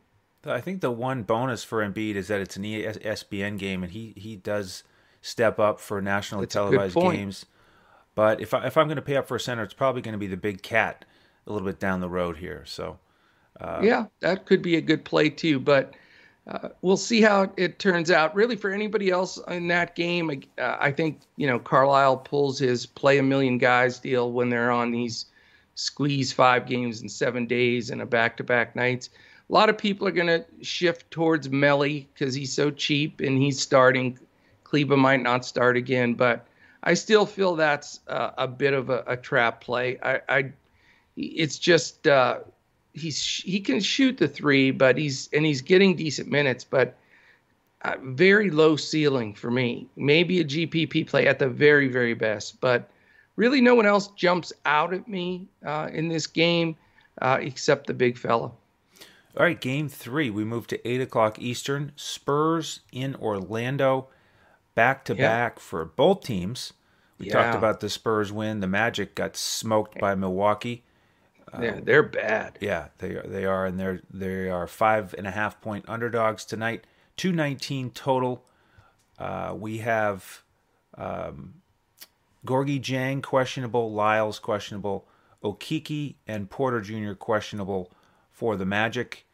I 0.47 0.61
think 0.61 0.83
the 0.83 0.91
one 0.91 1.23
bonus 1.23 1.65
for 1.65 1.79
Embiid 1.79 2.17
is 2.17 2.29
that 2.29 2.41
it's 2.41 2.57
an 2.57 2.65
ESPN 2.65 3.59
game, 3.59 3.83
and 3.83 3.93
he 3.93 4.13
he 4.17 4.37
does 4.37 4.85
step 5.23 5.59
up 5.59 5.81
for 5.81 6.03
nationally 6.03 6.45
That's 6.45 6.55
televised 6.55 6.95
games. 6.95 7.47
But 8.15 8.43
if 8.43 8.53
I, 8.53 8.67
if 8.67 8.77
I'm 8.77 8.87
going 8.87 8.97
to 8.97 9.03
pay 9.03 9.17
up 9.17 9.27
for 9.27 9.37
a 9.37 9.41
center, 9.41 9.63
it's 9.63 9.75
probably 9.75 10.03
going 10.03 10.13
to 10.13 10.19
be 10.19 10.27
the 10.27 10.37
big 10.37 10.63
cat 10.63 11.07
a 11.47 11.53
little 11.53 11.67
bit 11.67 11.79
down 11.79 12.01
the 12.01 12.09
road 12.09 12.37
here. 12.37 12.65
So 12.67 12.99
uh, 13.61 13.81
yeah, 13.83 14.07
that 14.21 14.47
could 14.47 14.63
be 14.63 14.77
a 14.77 14.81
good 14.81 15.05
play 15.05 15.31
too. 15.31 15.59
But 15.59 15.95
uh, 16.47 16.69
we'll 16.83 16.97
see 16.97 17.21
how 17.21 17.53
it 17.57 17.79
turns 17.79 18.11
out. 18.11 18.35
Really, 18.35 18.57
for 18.57 18.71
anybody 18.71 19.11
else 19.11 19.39
in 19.49 19.69
that 19.69 19.95
game, 19.95 20.43
uh, 20.59 20.77
I 20.79 20.91
think 20.91 21.21
you 21.37 21.47
know 21.47 21.59
Carlisle 21.59 22.19
pulls 22.19 22.59
his 22.59 22.87
play 22.87 23.19
a 23.19 23.23
million 23.23 23.59
guys 23.59 23.99
deal 23.99 24.33
when 24.33 24.51
they're 24.51 24.71
on 24.71 24.91
these 24.91 25.27
squeeze 25.75 26.33
five 26.33 26.67
games 26.67 27.03
in 27.03 27.09
seven 27.09 27.47
days 27.47 27.91
and 27.91 28.01
a 28.01 28.07
back 28.07 28.37
to 28.37 28.45
back 28.45 28.77
nights. 28.77 29.11
A 29.51 29.53
lot 29.53 29.69
of 29.69 29.77
people 29.77 30.07
are 30.09 30.13
going 30.13 30.27
to 30.29 30.45
shift 30.63 31.11
towards 31.11 31.49
Melli 31.49 32.07
because 32.15 32.35
he's 32.35 32.53
so 32.53 32.71
cheap 32.71 33.21
and 33.21 33.41
he's 33.41 33.61
starting. 33.61 34.19
Kleber 34.63 34.97
might 34.97 35.23
not 35.23 35.45
start 35.45 35.77
again, 35.77 36.15
but 36.15 36.47
I 36.83 36.95
still 36.95 37.27
feel 37.27 37.55
that's 37.55 38.01
uh, 38.09 38.31
a 38.39 38.49
bit 38.49 38.73
of 38.73 38.91
a, 38.91 39.05
a 39.07 39.17
trap 39.17 39.61
play. 39.61 39.99
I, 40.03 40.21
I, 40.29 40.53
it's 41.17 41.59
just 41.59 42.07
uh, 42.07 42.41
he's 42.93 43.23
he 43.25 43.61
can 43.61 43.81
shoot 43.81 44.19
the 44.19 44.29
three, 44.29 44.71
but 44.71 44.97
he's 44.97 45.29
and 45.33 45.45
he's 45.45 45.61
getting 45.61 45.97
decent 45.97 46.31
minutes, 46.31 46.65
but 46.65 46.97
uh, 47.83 47.95
very 48.03 48.51
low 48.51 48.77
ceiling 48.77 49.35
for 49.35 49.51
me. 49.51 49.89
Maybe 49.97 50.41
a 50.41 50.45
GPP 50.45 51.07
play 51.07 51.27
at 51.27 51.39
the 51.39 51.49
very 51.49 51.89
very 51.89 52.15
best, 52.15 52.61
but 52.61 52.91
really 53.37 53.61
no 53.61 53.75
one 53.75 53.87
else 53.87 54.09
jumps 54.09 54.53
out 54.65 54.95
at 54.95 55.09
me 55.09 55.49
uh, 55.65 55.91
in 55.93 56.09
this 56.09 56.27
game 56.27 56.77
uh, 57.21 57.39
except 57.41 57.87
the 57.87 57.95
big 57.95 58.17
fella. 58.17 58.53
All 59.37 59.45
right, 59.45 59.61
game 59.61 59.89
three. 59.89 60.31
We 60.31 60.45
move 60.45 60.69
to 60.69 60.89
eight 60.89 61.01
o'clock 61.01 61.41
Eastern. 61.41 61.93
Spurs 61.97 62.81
in 62.93 63.17
Orlando, 63.17 64.09
back 64.77 65.05
to 65.07 65.15
back 65.15 65.59
for 65.59 65.85
both 65.85 66.23
teams. 66.23 66.73
We 67.19 67.27
yeah. 67.27 67.33
talked 67.33 67.57
about 67.57 67.81
the 67.81 67.89
Spurs 67.89 68.33
win. 68.33 68.61
The 68.61 68.69
Magic 68.69 69.15
got 69.15 69.37
smoked 69.37 69.99
by 69.99 70.15
Milwaukee. 70.15 70.85
Yeah, 71.61 71.81
they're 71.83 72.03
bad. 72.03 72.59
Yeah, 72.61 72.89
they 72.99 73.17
are. 73.17 73.27
They 73.27 73.45
are, 73.45 73.67
and 73.67 73.79
they're 73.79 74.01
they 74.11 74.49
are 74.49 74.67
five 74.67 75.15
and 75.17 75.27
a 75.27 75.31
half 75.31 75.61
point 75.61 75.85
underdogs 75.89 76.45
tonight. 76.45 76.87
Two 77.17 77.33
nineteen 77.33 77.91
total. 77.91 78.45
Uh, 79.19 79.55
we 79.57 79.79
have 79.79 80.43
um, 80.99 81.55
Gorgui 82.47 82.81
Dieng 82.81 83.23
questionable, 83.23 83.93
Lyles 83.93 84.39
questionable, 84.39 85.07
Okeke 85.43 86.17
and 86.27 86.51
Porter 86.51 86.81
Jr. 86.81 87.13
questionable 87.13 87.93
for 88.31 88.57
the 88.57 88.67
Magic. 88.67 89.25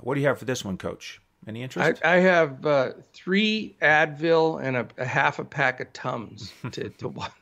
What 0.00 0.14
do 0.14 0.20
you 0.20 0.26
have 0.26 0.38
for 0.38 0.44
this 0.44 0.64
one, 0.64 0.78
Coach? 0.78 1.20
Any 1.46 1.62
interest? 1.62 2.00
I, 2.04 2.14
I 2.14 2.20
have 2.20 2.64
uh, 2.64 2.92
three 3.12 3.76
Advil 3.82 4.62
and 4.62 4.76
a, 4.76 4.88
a, 4.96 5.04
half 5.04 5.38
a 5.38 5.44
pack 5.44 5.80
of 5.80 5.92
Tums 5.92 6.52
to, 6.72 6.88
to 6.88 7.08
watch. 7.08 7.32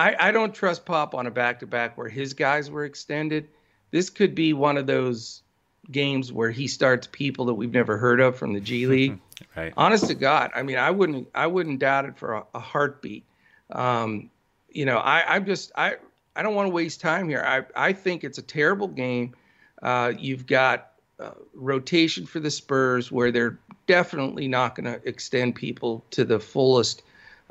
I, 0.00 0.16
I 0.28 0.32
don't 0.32 0.54
trust 0.54 0.86
Pop 0.86 1.14
on 1.14 1.26
a 1.26 1.30
back 1.30 1.60
to 1.60 1.66
back 1.66 1.98
where 1.98 2.08
his 2.08 2.32
guys 2.32 2.70
were 2.70 2.86
extended. 2.86 3.48
This 3.90 4.08
could 4.08 4.34
be 4.34 4.54
one 4.54 4.78
of 4.78 4.86
those 4.86 5.42
games 5.92 6.32
where 6.32 6.50
he 6.50 6.68
starts 6.68 7.06
people 7.06 7.44
that 7.46 7.54
we've 7.54 7.72
never 7.72 7.98
heard 7.98 8.18
of 8.18 8.34
from 8.36 8.54
the 8.54 8.60
G 8.60 8.86
League. 8.86 9.18
right. 9.54 9.74
Honest 9.76 10.06
to 10.06 10.14
God, 10.14 10.52
I 10.54 10.62
mean, 10.62 10.78
I 10.78 10.90
wouldn't 10.90 11.28
I 11.34 11.46
wouldn't 11.46 11.80
doubt 11.80 12.06
it 12.06 12.16
for 12.16 12.32
a, 12.32 12.44
a 12.54 12.58
heartbeat. 12.58 13.24
Um, 13.72 14.30
you 14.70 14.86
know, 14.86 14.96
I, 14.96 15.34
I'm 15.34 15.44
just 15.44 15.70
I 15.76 15.96
I 16.34 16.42
don't 16.42 16.54
want 16.54 16.66
to 16.66 16.72
waste 16.72 17.02
time 17.02 17.28
here. 17.28 17.44
I 17.46 17.88
I 17.88 17.92
think 17.92 18.24
it's 18.24 18.38
a 18.38 18.42
terrible 18.42 18.88
game. 18.88 19.34
Uh, 19.82 20.14
you've 20.18 20.46
got 20.46 20.92
uh, 21.18 21.32
rotation 21.52 22.24
for 22.24 22.40
the 22.40 22.50
Spurs 22.50 23.12
where 23.12 23.30
they're 23.30 23.58
definitely 23.86 24.48
not 24.48 24.76
going 24.76 24.86
to 24.86 25.06
extend 25.06 25.56
people 25.56 26.02
to 26.12 26.24
the 26.24 26.40
fullest. 26.40 27.02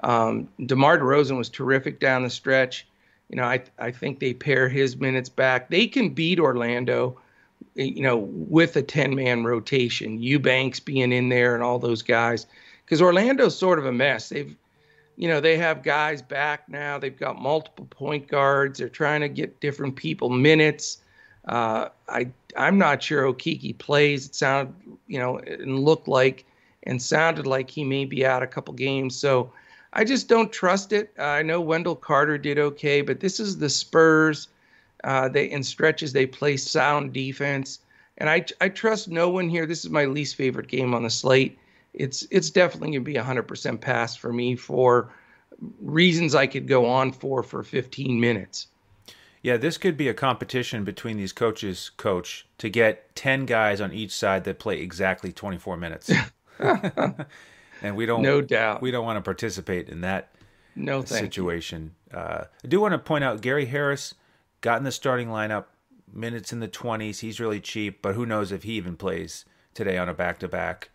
Um, 0.04 0.48
DeMar 0.66 1.00
DeRozan 1.00 1.38
was 1.38 1.50
terrific 1.50 2.00
down 2.00 2.24
the 2.24 2.30
stretch. 2.30 2.88
You 3.30 3.38
know, 3.38 3.44
I 3.44 3.64
I 3.78 3.92
think 3.92 4.20
they 4.20 4.34
pare 4.34 4.70
his 4.70 4.98
minutes 4.98 5.30
back. 5.30 5.70
They 5.70 5.88
can 5.88 6.10
beat 6.10 6.40
Orlando, 6.40 7.20
you 7.76 8.02
know, 8.02 8.18
with 8.18 8.76
a 8.76 8.82
10 8.82 9.16
man 9.16 9.44
rotation. 9.44 10.22
Eubanks 10.22 10.80
being 10.80 11.12
in 11.12 11.30
there 11.30 11.54
and 11.54 11.64
all 11.64 11.80
those 11.80 12.02
guys, 12.02 12.48
because 12.86 13.02
Orlando's 13.02 13.58
sort 13.58 13.80
of 13.80 13.86
a 13.86 13.92
mess. 13.92 14.30
They've 14.30 14.56
you 15.20 15.28
know, 15.28 15.42
they 15.42 15.58
have 15.58 15.84
guys 15.84 16.22
back 16.22 16.70
now. 16.70 16.98
They've 16.98 17.20
got 17.20 17.42
multiple 17.42 17.86
point 17.90 18.30
guards. 18.30 18.80
They're 18.80 18.88
trying 18.88 19.20
to 19.20 19.28
get 19.28 19.60
different 19.60 19.98
people 19.98 20.30
minutes. 20.30 21.02
Uh, 21.46 21.90
I 22.08 22.30
I'm 22.56 22.78
not 22.78 23.04
sure 23.04 23.26
Okeke 23.26 23.78
plays. 23.80 24.28
It 24.28 24.36
sounded, 24.36 24.74
you 25.08 25.20
know, 25.20 25.40
and 25.40 25.80
looked 25.80 26.08
like 26.08 26.46
and 26.84 27.02
sounded 27.02 27.46
like 27.46 27.70
he 27.70 27.84
may 27.84 28.06
be 28.06 28.26
out 28.26 28.44
a 28.44 28.48
couple 28.48 28.74
games. 28.74 29.18
So 29.18 29.52
I 29.94 30.04
just 30.04 30.28
don't 30.28 30.52
trust 30.52 30.94
it. 30.94 31.14
Uh, 31.18 31.24
I 31.24 31.42
know 31.42 31.62
Wendell 31.62 31.96
Carter 31.96 32.38
did 32.38 32.60
okay, 32.60 33.02
but 33.02 33.20
this 33.20 33.40
is 33.40 33.58
the 33.58 33.70
Spurs. 33.70 34.50
Uh, 35.04 35.30
they 35.30 35.50
in 35.50 35.64
stretches 35.64 36.14
they 36.14 36.26
play 36.26 36.58
sound 36.58 37.14
defense, 37.14 37.80
and 38.18 38.30
I 38.30 38.46
I 38.62 38.70
trust 38.70 39.08
no 39.08 39.30
one 39.30 39.50
here. 39.50 39.66
This 39.66 39.86
is 39.86 39.90
my 39.90 40.06
least 40.06 40.36
favorite 40.36 40.68
game 40.68 40.94
on 40.94 41.04
the 41.04 41.10
slate 41.10 41.58
it's 41.94 42.26
it's 42.32 42.50
definitely 42.50 42.90
going 42.92 43.04
to 43.04 43.12
be 43.12 43.18
a 43.18 43.24
100% 43.24 43.82
pass 43.82 44.16
for 44.16 44.32
me 44.32 44.56
for 44.56 45.14
reasons 45.82 46.36
I 46.36 46.48
could 46.48 46.68
go 46.68 46.86
on 46.86 47.12
for 47.12 47.44
for 47.44 47.64
15 47.64 48.20
minutes. 48.20 48.68
Yeah, 49.42 49.58
this 49.58 49.78
could 49.78 49.96
be 49.96 50.10
a 50.10 50.14
competition 50.14 50.84
between 50.84 51.16
these 51.16 51.32
coaches, 51.32 51.92
coach, 51.96 52.46
to 52.58 52.70
get 52.70 53.16
10 53.16 53.46
guys 53.46 53.80
on 53.80 53.94
each 53.94 54.12
side 54.12 54.44
that 54.44 54.60
play 54.60 54.82
exactly 54.82 55.32
24 55.32 55.78
minutes. 55.78 56.12
and 57.82 57.96
we 57.96 58.06
don't 58.06 58.22
No 58.22 58.42
doubt. 58.42 58.82
We 58.82 58.92
don't 58.92 59.06
want 59.06 59.18
to 59.18 59.22
participate 59.22 59.90
in 59.90 60.02
that 60.02 60.30
no 60.76 61.04
situation. 61.04 61.96
Uh, 62.14 62.46
I 62.64 62.68
do 62.68 62.80
want 62.80 62.94
to 62.94 63.00
point 63.00 63.24
out 63.24 63.42
Gary 63.42 63.66
Harris 63.66 64.16
got 64.62 64.78
in 64.78 64.84
the 64.84 64.92
starting 64.92 65.30
lineup, 65.30 65.66
minutes 66.12 66.52
in 66.54 66.60
the 66.60 66.68
20s. 66.68 67.20
He's 67.20 67.40
really 67.40 67.60
cheap, 67.60 68.02
but 68.02 68.16
who 68.16 68.26
knows 68.26 68.52
if 68.52 68.64
he 68.64 68.74
even 68.74 68.96
plays 68.96 69.46
today 69.74 69.98
on 69.98 70.10
a 70.10 70.14
back 70.14 70.40
to 70.40 70.48
back. 70.48 70.90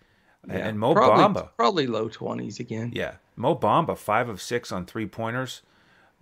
Yeah, 0.47 0.57
and 0.57 0.79
Mo 0.79 0.95
probably, 0.95 1.25
Bamba. 1.25 1.49
Probably 1.57 1.87
low 1.87 2.09
20s 2.09 2.61
again. 2.61 2.93
Yeah. 2.95 3.14
Mo 3.37 3.57
Bamba, 3.57 3.97
five 3.97 4.29
of 4.29 4.43
six 4.43 4.71
on 4.71 4.85
three 4.85 5.07
pointers. 5.07 5.62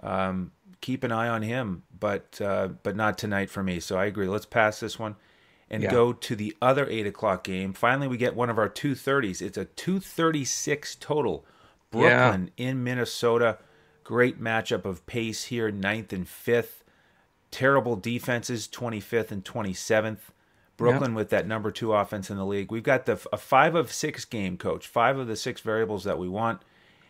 Um, 0.00 0.52
keep 0.80 1.04
an 1.04 1.12
eye 1.12 1.28
on 1.28 1.42
him, 1.42 1.82
but 1.98 2.40
uh, 2.40 2.68
but 2.82 2.96
not 2.96 3.18
tonight 3.18 3.50
for 3.50 3.62
me. 3.62 3.80
So 3.80 3.96
I 3.96 4.06
agree. 4.06 4.28
Let's 4.28 4.46
pass 4.46 4.80
this 4.80 4.98
one 4.98 5.16
and 5.72 5.82
yeah. 5.82 5.90
go 5.90 6.12
to 6.12 6.36
the 6.36 6.54
other 6.60 6.86
eight 6.88 7.06
o'clock 7.06 7.42
game. 7.42 7.72
Finally, 7.72 8.06
we 8.06 8.18
get 8.18 8.36
one 8.36 8.50
of 8.50 8.58
our 8.58 8.68
two 8.68 8.94
thirties. 8.94 9.40
It's 9.42 9.58
a 9.58 9.64
two 9.64 9.98
thirty 9.98 10.44
six 10.44 10.94
total. 10.94 11.44
Brooklyn 11.90 12.50
yeah. 12.56 12.68
in 12.68 12.84
Minnesota. 12.84 13.58
Great 14.04 14.40
matchup 14.40 14.84
of 14.84 15.04
pace 15.06 15.44
here, 15.44 15.70
ninth 15.70 16.12
and 16.12 16.28
fifth. 16.28 16.84
Terrible 17.50 17.96
defenses, 17.96 18.66
25th 18.66 19.30
and 19.30 19.44
27th. 19.44 20.18
Brooklyn 20.78 21.10
yep. 21.10 21.16
with 21.16 21.28
that 21.30 21.46
number 21.46 21.70
two 21.70 21.92
offense 21.92 22.30
in 22.30 22.38
the 22.38 22.46
league. 22.46 22.72
We've 22.72 22.82
got 22.82 23.04
the 23.04 23.20
a 23.30 23.36
five 23.36 23.74
of 23.74 23.92
six 23.92 24.24
game 24.24 24.56
coach, 24.56 24.86
five 24.86 25.18
of 25.18 25.26
the 25.26 25.36
six 25.36 25.60
variables 25.60 26.04
that 26.04 26.18
we 26.18 26.28
want. 26.28 26.62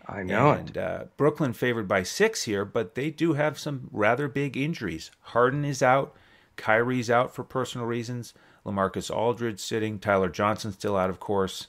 I 0.07 0.25
know 0.25 0.51
and, 0.51 0.71
it. 0.71 0.77
Uh, 0.77 1.05
Brooklyn 1.17 1.53
favored 1.53 1.87
by 1.87 2.03
six 2.03 2.43
here, 2.43 2.65
but 2.65 2.97
they 2.97 3.11
do 3.11 3.35
have 3.35 3.59
some 3.59 3.89
rather 3.93 4.27
big 4.27 4.57
injuries. 4.57 5.13
Harden 5.21 5.65
is 5.65 5.81
out. 5.81 6.15
Kyrie's 6.57 7.09
out 7.09 7.35
for 7.35 7.45
personal 7.45 7.87
reasons. 7.87 8.35
Lamarcus 8.65 9.15
Aldridge 9.15 9.61
sitting. 9.61 9.99
Tyler 9.99 10.29
Johnson 10.29 10.73
still 10.73 10.97
out, 10.97 11.11
of 11.11 11.21
course. 11.21 11.69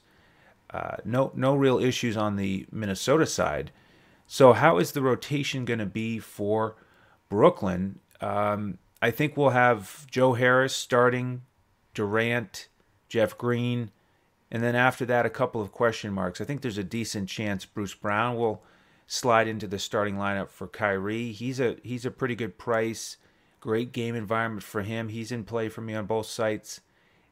Uh, 0.70 0.98
no, 1.06 1.32
no 1.36 1.56
real 1.56 1.80
issues 1.80 2.18
on 2.18 2.36
the 2.36 2.66
Minnesota 2.72 3.26
side. 3.26 3.72
So, 4.26 4.54
how 4.54 4.80
is 4.80 4.92
the 4.94 5.02
rotation 5.02 5.66
going 5.66 5.80
to 5.80 5.86
be 5.86 6.20
for 6.20 6.76
Brooklyn? 7.30 8.00
Um, 8.22 8.78
I 9.02 9.12
think 9.12 9.36
we'll 9.36 9.50
have 9.50 10.08
Joe 10.10 10.34
Harris 10.34 10.76
starting, 10.76 11.44
Durant, 11.94 12.70
Jeff 13.10 13.38
Green, 13.38 13.92
and 14.50 14.64
then 14.64 14.76
after 14.76 15.06
that, 15.06 15.26
a 15.26 15.32
couple 15.32 15.62
of 15.62 15.72
question 15.72 16.14
marks. 16.14 16.40
I 16.40 16.46
think 16.46 16.62
there's 16.62 16.78
a 16.78 16.84
decent 16.84 17.28
chance 17.28 17.66
Bruce 17.66 17.96
Brown 17.96 18.38
will 18.38 18.64
slide 19.08 19.48
into 19.48 19.68
the 19.68 19.80
starting 19.80 20.16
lineup 20.16 20.50
for 20.50 20.68
Kyrie. 20.68 21.32
He's 21.32 21.60
a 21.60 21.78
he's 21.84 22.06
a 22.06 22.12
pretty 22.12 22.36
good 22.36 22.58
price. 22.58 23.18
Great 23.60 23.92
game 23.92 24.16
environment 24.16 24.64
for 24.64 24.82
him. 24.82 25.10
He's 25.10 25.32
in 25.32 25.44
play 25.44 25.70
for 25.70 25.82
me 25.82 25.96
on 25.96 26.06
both 26.06 26.26
sites. 26.28 26.82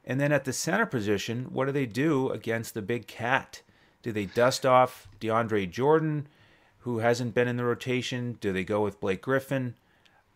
And 0.04 0.20
then 0.20 0.32
at 0.32 0.44
the 0.44 0.52
center 0.52 0.86
position, 0.86 1.46
what 1.52 1.66
do 1.66 1.72
they 1.72 1.86
do 1.86 2.30
against 2.30 2.74
the 2.74 2.82
big 2.82 3.06
cat? 3.06 3.62
Do 4.02 4.10
they 4.10 4.26
dust 4.26 4.66
off 4.66 5.08
DeAndre 5.20 5.70
Jordan, 5.70 6.26
who 6.80 6.98
hasn't 6.98 7.34
been 7.34 7.48
in 7.48 7.56
the 7.56 7.64
rotation? 7.64 8.36
Do 8.40 8.52
they 8.52 8.64
go 8.64 8.82
with 8.82 9.00
Blake 9.00 9.22
Griffin? 9.22 9.74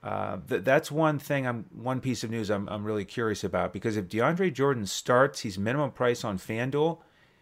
Uh, 0.03 0.39
th- 0.49 0.63
that's 0.63 0.93
one 0.93 1.19
thing. 1.19 1.47
I'm 1.47 1.65
one 1.75 2.01
piece 2.01 2.23
of 2.23 2.31
news 2.31 2.49
I'm 2.49 2.69
I'm 2.69 2.85
really 2.85 3.05
curious 3.05 3.43
about 3.43 3.73
because 3.73 3.97
if 3.97 4.09
DeAndre 4.09 4.53
Jordan 4.53 4.87
starts, 4.87 5.41
he's 5.41 5.59
minimum 5.59 5.91
price 5.91 6.23
on 6.23 6.39
FanDuel, 6.39 6.99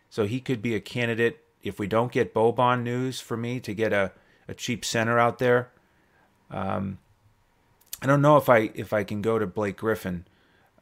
so 0.08 0.24
he 0.24 0.40
could 0.40 0.62
be 0.62 0.74
a 0.74 0.80
candidate 0.80 1.44
if 1.62 1.78
we 1.78 1.86
don't 1.86 2.10
get 2.10 2.32
Boban 2.32 2.82
news 2.82 3.20
for 3.20 3.36
me 3.36 3.60
to 3.60 3.74
get 3.74 3.92
a, 3.92 4.12
a 4.48 4.54
cheap 4.54 4.84
center 4.84 5.18
out 5.18 5.38
there. 5.38 5.72
Um, 6.50 6.98
I 8.00 8.06
don't 8.06 8.22
know 8.22 8.38
if 8.38 8.48
I 8.48 8.70
if 8.74 8.94
I 8.94 9.04
can 9.04 9.20
go 9.20 9.38
to 9.38 9.46
Blake 9.46 9.76
Griffin. 9.76 10.26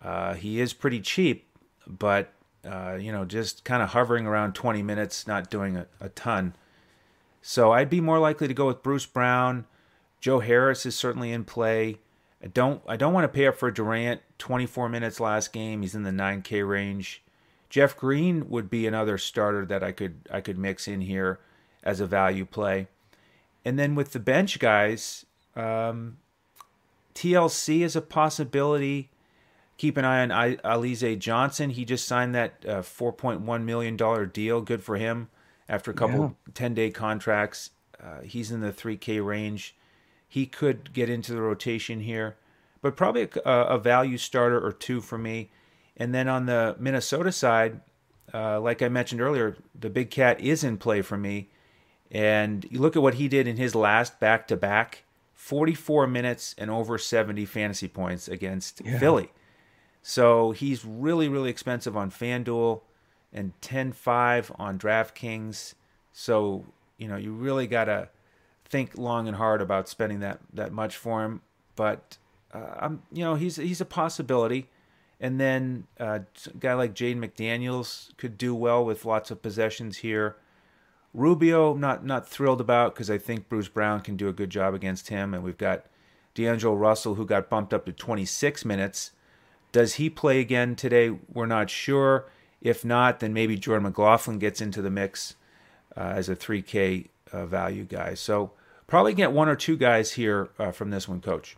Uh, 0.03 0.35
he 0.35 0.61
is 0.61 0.73
pretty 0.73 1.01
cheap, 1.01 1.47
but 1.87 2.33
uh, 2.65 2.97
you 3.01 3.13
know, 3.13 3.25
just 3.25 3.65
kind 3.65 3.83
of 3.83 3.91
hovering 3.91 4.27
around 4.27 4.55
20 4.55 4.83
minutes, 4.83 5.27
not 5.27 5.51
doing 5.51 5.77
a, 5.77 5.87
a 6.01 6.09
ton. 6.11 6.55
So 7.41 7.73
I'd 7.73 7.91
be 7.91 8.01
more 8.01 8.19
likely 8.19 8.47
to 8.47 8.55
go 8.55 8.67
with 8.67 8.83
Bruce 8.83 9.07
Brown. 9.07 9.67
Joe 10.21 10.39
Harris 10.39 10.87
is 10.87 10.95
certainly 10.95 11.33
in 11.33 11.45
play. 11.45 11.99
I 12.43 12.47
don't 12.47 12.83
I 12.87 12.97
don't 12.97 13.13
want 13.13 13.25
to 13.25 13.29
pay 13.29 13.47
up 13.47 13.57
for 13.57 13.71
Durant. 13.71 14.21
24 14.39 14.89
minutes 14.89 15.21
last 15.21 15.53
game. 15.53 15.83
He's 15.83 15.95
in 15.95 16.03
the 16.03 16.11
9K 16.11 16.67
range. 16.69 17.23
Jeff 17.69 17.97
Green 17.97 18.49
would 18.49 18.69
be 18.69 18.87
another 18.87 19.19
starter 19.19 19.65
that 19.67 19.83
I 19.83 19.93
could 19.93 20.29
I 20.31 20.41
could 20.41 20.59
mix 20.59 20.87
in 20.87 21.01
here 21.01 21.41
as 21.83 22.01
a 22.01 22.07
value 22.07 22.45
play. 22.45 22.87
And 23.65 23.79
then 23.79 23.95
with 23.95 24.13
the 24.13 24.21
bench 24.21 24.59
guys, 24.59 25.25
um, 25.57 26.19
TLC 27.15 27.81
is 27.81 27.97
a 27.97 28.01
possibility. 28.01 29.11
Keep 29.79 29.97
an 29.97 30.05
eye 30.05 30.23
on 30.23 30.29
Alize 30.29 31.19
Johnson. 31.19 31.71
He 31.71 31.85
just 31.85 32.07
signed 32.07 32.35
that 32.35 32.65
uh, 32.67 32.83
$4.1 32.83 33.65
million 33.65 34.31
deal. 34.31 34.61
Good 34.61 34.83
for 34.83 34.97
him 34.97 35.29
after 35.69 35.91
a 35.91 35.95
couple 35.95 36.21
yeah. 36.21 36.53
10 36.55 36.75
day 36.75 36.91
contracts. 36.91 37.71
Uh, 38.01 38.21
he's 38.23 38.51
in 38.51 38.61
the 38.61 38.73
3K 38.73 39.25
range 39.25 39.75
he 40.33 40.47
could 40.47 40.95
get 40.95 41.11
into 41.11 41.35
the 41.35 41.43
rotation 41.43 42.01
here, 42.01 42.37
but 42.81 42.97
probably 42.97 43.29
a, 43.45 43.51
a 43.51 43.79
value 43.79 44.17
starter 44.17 44.59
or 44.59 44.73
two 44.73 45.03
for 45.03 45.19
me. 45.19 45.51
And 45.95 46.15
then 46.15 46.27
on 46.27 46.47
the 46.47 46.75
Minnesota 46.79 47.31
side, 47.33 47.83
uh, 48.33 48.59
like 48.59 48.81
I 48.81 48.89
mentioned 48.89 49.21
earlier, 49.21 49.59
the 49.79 49.91
big 49.91 50.11
cat 50.11 50.41
is 50.41 50.65
in 50.65 50.79
play 50.79 51.03
for 51.03 51.19
me. 51.19 51.51
And 52.11 52.67
you 52.71 52.81
look 52.81 52.97
at 52.97 53.03
what 53.03 53.17
he 53.17 53.29
did 53.29 53.47
in 53.47 53.59
his 53.59 53.75
last 53.75 54.21
back 54.21 54.49
to 54.49 54.57
back 54.57 55.05
44 55.35 56.07
minutes 56.07 56.55
and 56.57 56.71
over 56.71 56.97
70 56.97 57.45
fantasy 57.45 57.87
points 57.87 58.27
against 58.27 58.81
yeah. 58.83 58.99
Philly. 58.99 59.31
So 60.03 60.51
he's 60.51 60.85
really, 60.85 61.29
really 61.29 61.49
expensive 61.49 61.97
on 61.97 62.11
FanDuel 62.11 62.81
and 63.33 63.53
10 63.61 63.93
5 63.93 64.53
on 64.59 64.79
DraftKings. 64.79 65.75
So, 66.13 66.67
you 66.99 67.09
know, 67.09 67.17
you 67.17 67.33
really 67.33 67.67
got 67.67 67.85
to 67.85 68.09
think 68.65 68.99
long 68.99 69.29
and 69.29 69.37
hard 69.37 69.61
about 69.61 69.89
spending 69.89 70.21
that 70.21 70.41
that 70.53 70.73
much 70.73 70.97
for 70.97 71.25
him. 71.25 71.41
But 71.77 72.19
uh, 72.53 72.75
I'm, 72.81 73.03
you 73.13 73.25
know, 73.25 73.37
he's 73.37 73.57
he's 73.57 73.81
a 73.81 73.87
possibility. 73.87 74.69
And 75.21 75.39
then 75.39 75.87
uh, 76.01 76.21
a 76.47 76.57
guy 76.59 76.75
like 76.75 76.95
Jaden 76.95 77.19
McDaniels 77.19 78.17
could 78.17 78.37
do 78.37 78.57
well 78.57 78.85
with 78.85 79.05
lots 79.05 79.31
of 79.31 79.41
possessions 79.41 79.99
here. 79.99 80.37
Rubio, 81.15 81.75
not 81.75 82.05
not 82.05 82.29
thrilled 82.29 82.61
about 82.61 82.95
because 82.95 83.09
I 83.09 83.19
think 83.19 83.49
Bruce 83.49 83.69
Brown 83.69 84.01
can 84.01 84.17
do 84.17 84.29
a 84.29 84.33
good 84.33 84.51
job 84.51 84.75
against 84.75 85.09
him, 85.11 85.33
and 85.33 85.45
we've 85.45 85.59
got 85.59 85.87
D'Angelo 86.35 86.75
Russell 86.75 87.15
who 87.15 87.25
got 87.25 87.49
bumped 87.49 87.73
up 87.73 87.87
to 87.87 87.93
26 87.93 88.65
minutes. 88.65 89.13
Does 89.73 89.95
he 89.95 90.11
play 90.11 90.41
again 90.41 90.77
today? 90.77 91.11
We're 91.33 91.47
not 91.47 91.71
sure. 91.71 92.27
If 92.61 92.85
not, 92.85 93.21
then 93.21 93.33
maybe 93.33 93.57
Jordan 93.57 93.85
McLaughlin 93.85 94.39
gets 94.39 94.61
into 94.61 94.83
the 94.83 94.91
mix 94.91 95.35
uh, 95.97 96.01
as 96.01 96.29
a 96.29 96.37
3K 96.37 97.09
uh, 97.33 97.47
value 97.47 97.85
guy. 97.85 98.15
So 98.15 98.53
probably 98.87 99.15
get 99.15 99.33
one 99.33 99.49
or 99.49 99.57
two 99.57 99.77
guys 99.77 100.13
here 100.13 100.51
uh, 100.59 100.71
from 100.71 100.91
this 100.91 101.09
one, 101.09 101.21
Coach. 101.21 101.57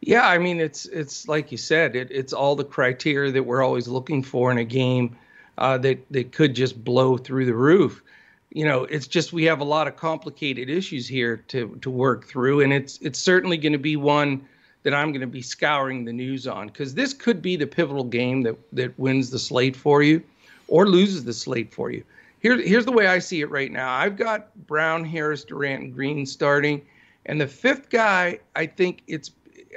Yeah, 0.00 0.26
I 0.26 0.38
mean 0.38 0.60
it's 0.60 0.86
it's 0.86 1.26
like 1.26 1.50
you 1.50 1.58
said, 1.58 1.96
it, 1.96 2.08
it's 2.10 2.32
all 2.32 2.54
the 2.54 2.64
criteria 2.64 3.32
that 3.32 3.42
we're 3.42 3.62
always 3.62 3.88
looking 3.88 4.22
for 4.22 4.50
in 4.50 4.58
a 4.58 4.64
game 4.64 5.16
uh, 5.58 5.78
that 5.78 6.06
that 6.10 6.32
could 6.32 6.54
just 6.54 6.84
blow 6.84 7.16
through 7.16 7.46
the 7.46 7.54
roof. 7.54 8.02
You 8.50 8.66
know, 8.66 8.84
it's 8.84 9.06
just 9.06 9.32
we 9.32 9.44
have 9.44 9.60
a 9.60 9.64
lot 9.64 9.88
of 9.88 9.96
complicated 9.96 10.68
issues 10.68 11.08
here 11.08 11.38
to 11.48 11.76
to 11.80 11.90
work 11.90 12.26
through, 12.26 12.60
and 12.60 12.72
it's 12.72 12.98
it's 13.00 13.18
certainly 13.18 13.56
going 13.56 13.72
to 13.72 13.78
be 13.78 13.96
one 13.96 14.46
that 14.86 14.94
I'm 14.94 15.10
going 15.10 15.20
to 15.20 15.26
be 15.26 15.42
scouring 15.42 16.04
the 16.04 16.12
news 16.12 16.46
on 16.46 16.68
because 16.68 16.94
this 16.94 17.12
could 17.12 17.42
be 17.42 17.56
the 17.56 17.66
pivotal 17.66 18.04
game 18.04 18.42
that 18.42 18.56
that 18.72 18.98
wins 18.98 19.30
the 19.30 19.38
slate 19.38 19.76
for 19.76 20.02
you, 20.02 20.22
or 20.68 20.86
loses 20.86 21.24
the 21.24 21.32
slate 21.32 21.74
for 21.74 21.90
you 21.90 22.04
here, 22.46 22.60
here's 22.60 22.84
the 22.84 22.92
way 22.92 23.06
I 23.06 23.18
see 23.18 23.40
it 23.40 23.50
right 23.50 23.72
now. 23.72 23.92
I've 23.92 24.16
got 24.16 24.54
Brown, 24.68 25.04
Harris, 25.04 25.44
Durant, 25.44 25.82
and 25.82 25.94
Green 25.94 26.24
starting, 26.26 26.80
and 27.24 27.40
the 27.40 27.46
fifth 27.48 27.90
guy, 27.90 28.38
I 28.54 28.66
think 28.66 29.02
it's, 29.08 29.32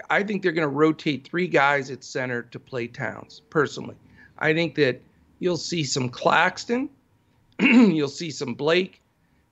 I 0.10 0.22
think 0.22 0.44
they're 0.44 0.52
going 0.52 0.68
to 0.68 0.76
rotate 0.76 1.28
three 1.28 1.48
guys 1.48 1.90
at 1.90 2.04
center 2.04 2.44
to 2.44 2.60
play 2.60 2.88
Towns. 2.88 3.42
Personally, 3.50 3.96
I 4.38 4.54
think 4.54 4.76
that 4.76 5.02
you'll 5.40 5.58
see 5.58 5.84
some 5.84 6.10
Claxton, 6.10 6.90
you'll 7.60 8.08
see 8.08 8.30
some 8.30 8.54
Blake, 8.54 9.02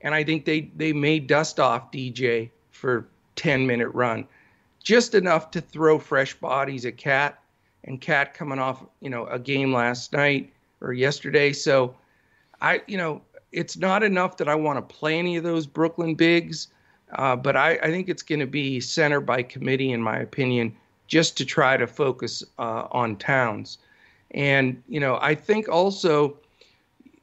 and 0.02 0.14
I 0.14 0.24
think 0.24 0.46
they 0.46 0.70
they 0.76 0.94
may 0.94 1.20
dust 1.20 1.60
off 1.60 1.92
DJ 1.92 2.52
for 2.70 3.08
10 3.36 3.66
minute 3.66 3.90
run, 3.90 4.28
just 4.88 5.16
enough 5.16 5.52
to 5.52 5.60
throw 5.60 6.00
fresh 6.00 6.34
bodies 6.36 6.86
at 6.86 6.96
Cat, 6.96 7.38
and 7.84 8.00
Cat 8.00 8.34
coming 8.34 8.58
off 8.58 8.86
you 9.02 9.10
know 9.10 9.26
a 9.26 9.38
game 9.38 9.74
last 9.74 10.14
night 10.14 10.54
or 10.80 10.94
yesterday, 10.94 11.52
so 11.52 11.94
I, 12.62 12.82
you 12.88 12.98
know, 12.98 13.22
it's 13.52 13.76
not 13.76 14.02
enough 14.02 14.38
that 14.38 14.48
I 14.48 14.56
want 14.56 14.78
to 14.78 14.96
play 14.96 15.20
any 15.20 15.36
of 15.36 15.44
those 15.44 15.68
Brooklyn 15.68 16.16
bigs, 16.16 16.70
uh, 17.12 17.36
but 17.36 17.58
I, 17.58 17.72
I, 17.84 17.88
think 17.88 18.08
it's 18.08 18.24
going 18.24 18.40
to 18.40 18.48
be 18.48 18.80
center 18.80 19.20
by 19.20 19.44
committee, 19.44 19.92
in 19.92 20.02
my 20.02 20.20
opinion, 20.20 20.74
just 21.08 21.36
to 21.38 21.46
try 21.46 21.76
to 21.76 21.86
focus 21.86 22.42
uh, 22.58 22.88
on 22.92 23.18
Towns. 23.18 23.80
And, 24.32 24.82
you 24.88 25.02
know, 25.02 25.20
I 25.22 25.36
think 25.36 25.68
also, 25.68 26.38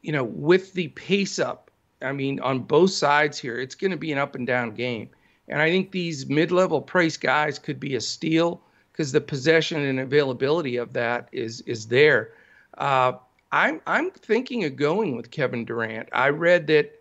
you 0.02 0.12
know, 0.12 0.24
with 0.24 0.74
the 0.74 0.88
pace 0.88 1.38
up, 1.38 1.70
I 2.02 2.12
mean, 2.12 2.40
on 2.40 2.60
both 2.60 2.90
sides 2.90 3.38
here, 3.38 3.58
it's 3.58 3.74
going 3.74 3.90
to 3.90 3.96
be 3.96 4.12
an 4.12 4.18
up 4.18 4.34
and 4.34 4.46
down 4.46 4.74
game. 4.74 5.08
And 5.48 5.60
I 5.60 5.70
think 5.70 5.90
these 5.90 6.26
mid 6.26 6.50
level 6.50 6.80
price 6.80 7.16
guys 7.16 7.58
could 7.58 7.78
be 7.78 7.94
a 7.94 8.00
steal 8.00 8.60
because 8.92 9.12
the 9.12 9.20
possession 9.20 9.80
and 9.80 10.00
availability 10.00 10.76
of 10.76 10.92
that 10.94 11.28
is 11.32 11.60
is 11.62 11.86
there. 11.86 12.32
Uh, 12.78 13.12
I'm 13.52 13.80
I'm 13.86 14.10
thinking 14.10 14.64
of 14.64 14.76
going 14.76 15.16
with 15.16 15.30
Kevin 15.30 15.64
Durant. 15.64 16.08
I 16.12 16.30
read 16.30 16.66
that 16.68 16.98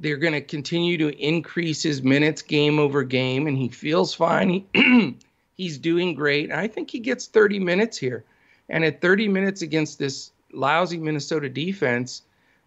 they're 0.00 0.16
going 0.16 0.32
to 0.32 0.40
continue 0.40 0.98
to 0.98 1.16
increase 1.18 1.82
his 1.82 2.02
minutes 2.02 2.42
game 2.42 2.78
over 2.78 3.04
game, 3.04 3.46
and 3.46 3.56
he 3.56 3.68
feels 3.68 4.14
fine. 4.14 4.64
He, 4.74 5.16
he's 5.54 5.78
doing 5.78 6.14
great. 6.14 6.50
I 6.50 6.66
think 6.66 6.90
he 6.90 6.98
gets 6.98 7.26
30 7.26 7.60
minutes 7.60 7.98
here, 7.98 8.24
and 8.68 8.84
at 8.84 9.00
30 9.00 9.28
minutes 9.28 9.62
against 9.62 9.98
this 9.98 10.32
lousy 10.52 10.98
Minnesota 10.98 11.48
defense, 11.48 12.22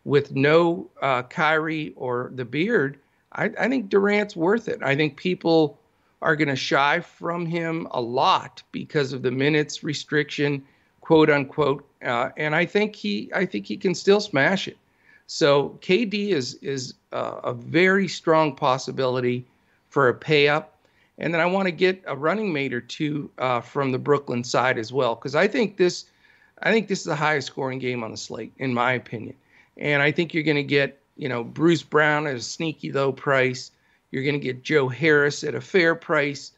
with 0.05 0.33
no 0.33 0.89
uh, 1.01 1.23
Kyrie 1.23 1.93
or 1.97 2.31
the 2.35 2.45
beard, 2.45 2.99
I, 3.35 3.51
I 3.59 3.69
think 3.69 3.89
Durant's 3.89 4.35
worth 4.35 4.67
it. 4.67 4.81
I 4.81 4.95
think 4.95 5.17
people 5.17 5.77
are 6.21 6.35
going 6.35 6.47
to 6.47 6.55
shy 6.55 7.01
from 7.01 7.45
him 7.45 7.87
a 7.91 8.01
lot 8.01 8.63
because 8.71 9.13
of 9.13 9.21
the 9.21 9.31
minutes 9.31 9.83
restriction, 9.83 10.63
quote 11.01 11.29
unquote. 11.29 11.85
Uh, 12.03 12.29
and 12.37 12.55
I 12.55 12.65
think 12.65 12.95
he, 12.95 13.29
I 13.33 13.45
think 13.45 13.65
he 13.65 13.77
can 13.77 13.93
still 13.93 14.21
smash 14.21 14.67
it. 14.67 14.77
So 15.27 15.77
KD 15.81 16.29
is 16.29 16.55
is 16.55 16.93
a 17.11 17.53
very 17.53 18.07
strong 18.07 18.55
possibility 18.55 19.45
for 19.89 20.09
a 20.09 20.13
pay 20.13 20.47
up. 20.47 20.77
And 21.17 21.33
then 21.33 21.41
I 21.41 21.45
want 21.45 21.67
to 21.67 21.71
get 21.71 22.03
a 22.05 22.15
running 22.15 22.51
mate 22.51 22.73
or 22.73 22.81
two 22.81 23.31
uh, 23.37 23.61
from 23.61 23.91
the 23.91 23.97
Brooklyn 23.97 24.43
side 24.43 24.77
as 24.77 24.91
well, 24.91 25.15
because 25.15 25.33
I 25.33 25.47
think 25.47 25.77
this, 25.77 26.05
I 26.61 26.71
think 26.71 26.89
this 26.89 26.99
is 26.99 27.05
the 27.05 27.15
highest 27.15 27.47
scoring 27.47 27.79
game 27.79 28.03
on 28.03 28.11
the 28.11 28.17
slate, 28.17 28.51
in 28.57 28.73
my 28.73 28.91
opinion. 28.91 29.35
And 29.77 30.01
I 30.01 30.11
think 30.11 30.33
you're 30.33 30.43
going 30.43 30.57
to 30.57 30.63
get, 30.63 30.99
you 31.15 31.30
know, 31.30 31.43
Bruce 31.43 31.84
Brown 31.84 32.28
at 32.28 32.36
a 32.36 32.41
sneaky 32.41 32.91
low 32.91 33.12
price. 33.12 33.71
You're 34.12 34.23
going 34.23 34.39
to 34.39 34.39
get 34.39 34.63
Joe 34.63 34.88
Harris 34.88 35.43
at 35.43 35.56
a 35.56 35.62
fair 35.62 35.95
price. 35.95 36.51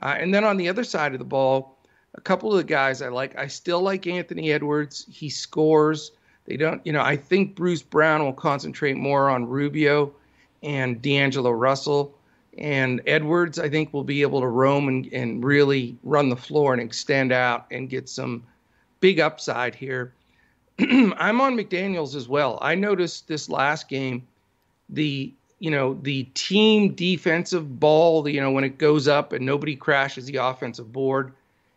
Uh, 0.00 0.16
and 0.18 0.34
then 0.34 0.44
on 0.44 0.56
the 0.56 0.68
other 0.68 0.84
side 0.84 1.12
of 1.12 1.18
the 1.18 1.24
ball, 1.24 1.78
a 2.14 2.20
couple 2.20 2.50
of 2.50 2.58
the 2.58 2.64
guys 2.64 3.02
I 3.02 3.08
like. 3.08 3.36
I 3.38 3.46
still 3.46 3.80
like 3.80 4.06
Anthony 4.06 4.52
Edwards. 4.52 5.06
He 5.10 5.28
scores. 5.30 6.12
They 6.44 6.56
don't, 6.56 6.84
you 6.84 6.92
know, 6.92 7.02
I 7.02 7.16
think 7.16 7.54
Bruce 7.54 7.82
Brown 7.82 8.24
will 8.24 8.32
concentrate 8.32 8.96
more 8.96 9.30
on 9.30 9.46
Rubio 9.46 10.12
and 10.62 11.00
D'Angelo 11.00 11.50
Russell. 11.50 12.14
And 12.58 13.00
Edwards, 13.06 13.58
I 13.58 13.70
think, 13.70 13.92
will 13.92 14.04
be 14.04 14.22
able 14.22 14.40
to 14.40 14.46
roam 14.46 14.88
and, 14.88 15.06
and 15.12 15.42
really 15.42 15.96
run 16.02 16.28
the 16.28 16.36
floor 16.36 16.74
and 16.74 16.82
extend 16.82 17.32
out 17.32 17.66
and 17.70 17.88
get 17.88 18.08
some 18.08 18.42
big 19.00 19.20
upside 19.20 19.74
here. 19.74 20.12
I'm 21.18 21.40
on 21.40 21.56
McDaniels 21.56 22.14
as 22.14 22.28
well. 22.28 22.58
I 22.60 22.74
noticed 22.74 23.28
this 23.28 23.48
last 23.48 23.88
game, 23.88 24.26
the 24.88 25.32
you 25.58 25.70
know 25.70 25.94
the 26.02 26.24
team 26.34 26.94
defensive 26.94 27.78
ball, 27.78 28.28
you 28.28 28.40
know 28.40 28.50
when 28.50 28.64
it 28.64 28.78
goes 28.78 29.06
up 29.06 29.32
and 29.32 29.46
nobody 29.46 29.76
crashes 29.76 30.26
the 30.26 30.36
offensive 30.36 30.92
board, 30.92 31.32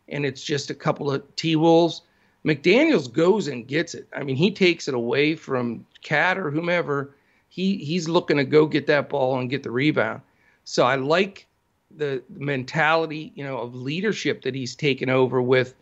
and 0.09 0.25
it's 0.25 0.43
just 0.43 0.69
a 0.69 0.75
couple 0.75 1.11
of 1.11 1.35
T 1.35 1.55
Wolves. 1.55 2.01
McDaniels 2.45 3.11
goes 3.11 3.47
and 3.47 3.67
gets 3.67 3.95
it. 3.95 4.07
I 4.15 4.23
mean, 4.23 4.35
he 4.35 4.51
takes 4.51 4.87
it 4.87 4.93
away 4.93 5.35
from 5.35 5.85
Cat 6.03 6.37
or 6.37 6.51
whomever. 6.51 7.11
He 7.49 7.77
he's 7.77 8.07
looking 8.07 8.37
to 8.37 8.43
go 8.43 8.65
get 8.65 8.87
that 8.87 9.09
ball 9.09 9.39
and 9.39 9.49
get 9.49 9.63
the 9.63 9.71
rebound. 9.71 10.21
So 10.63 10.85
I 10.85 10.95
like 10.95 11.47
the 11.95 12.23
mentality, 12.29 13.31
you 13.35 13.43
know, 13.43 13.57
of 13.57 13.75
leadership 13.75 14.41
that 14.43 14.55
he's 14.55 14.75
taken 14.75 15.09
over 15.09 15.41
with, 15.41 15.75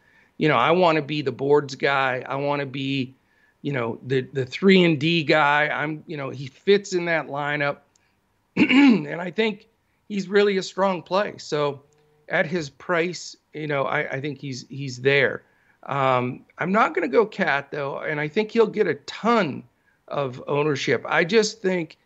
you 0.43 0.49
know, 0.49 0.57
I 0.57 0.71
want 0.71 0.97
to 0.97 1.01
be 1.01 1.21
the 1.21 1.31
boards 1.31 1.73
guy. 1.75 2.21
I 2.27 2.35
want 2.35 2.59
to 2.59 2.65
be, 2.65 3.15
you 3.61 3.71
know, 3.71 3.97
the 4.05 4.27
the 4.33 4.45
three 4.45 4.83
and 4.83 4.99
D 4.99 5.23
guy. 5.23 5.69
I'm, 5.69 6.03
you 6.05 6.17
know, 6.17 6.31
he 6.31 6.47
fits 6.47 6.91
in 6.91 7.05
that 7.05 7.27
lineup, 7.27 7.77
and 8.57 9.21
I 9.21 9.31
think 9.31 9.69
he's 10.09 10.27
really 10.27 10.57
a 10.57 10.61
strong 10.61 11.01
play. 11.01 11.35
So 11.37 11.83
at 12.27 12.45
his 12.45 12.69
price, 12.69 13.37
you 13.53 13.67
know, 13.67 13.83
I, 13.83 13.99
I 14.15 14.19
think 14.19 14.41
he's 14.41 14.67
he's 14.67 14.99
there. 14.99 15.43
Um, 15.83 16.43
I'm 16.57 16.73
not 16.73 16.93
going 16.93 17.09
to 17.09 17.17
go 17.17 17.25
cat 17.25 17.71
though, 17.71 17.99
and 17.99 18.19
I 18.19 18.27
think 18.27 18.51
he'll 18.51 18.67
get 18.67 18.85
a 18.85 18.95
ton 18.95 19.63
of 20.09 20.43
ownership. 20.45 21.05
I 21.07 21.23
just 21.23 21.61
think 21.61 21.97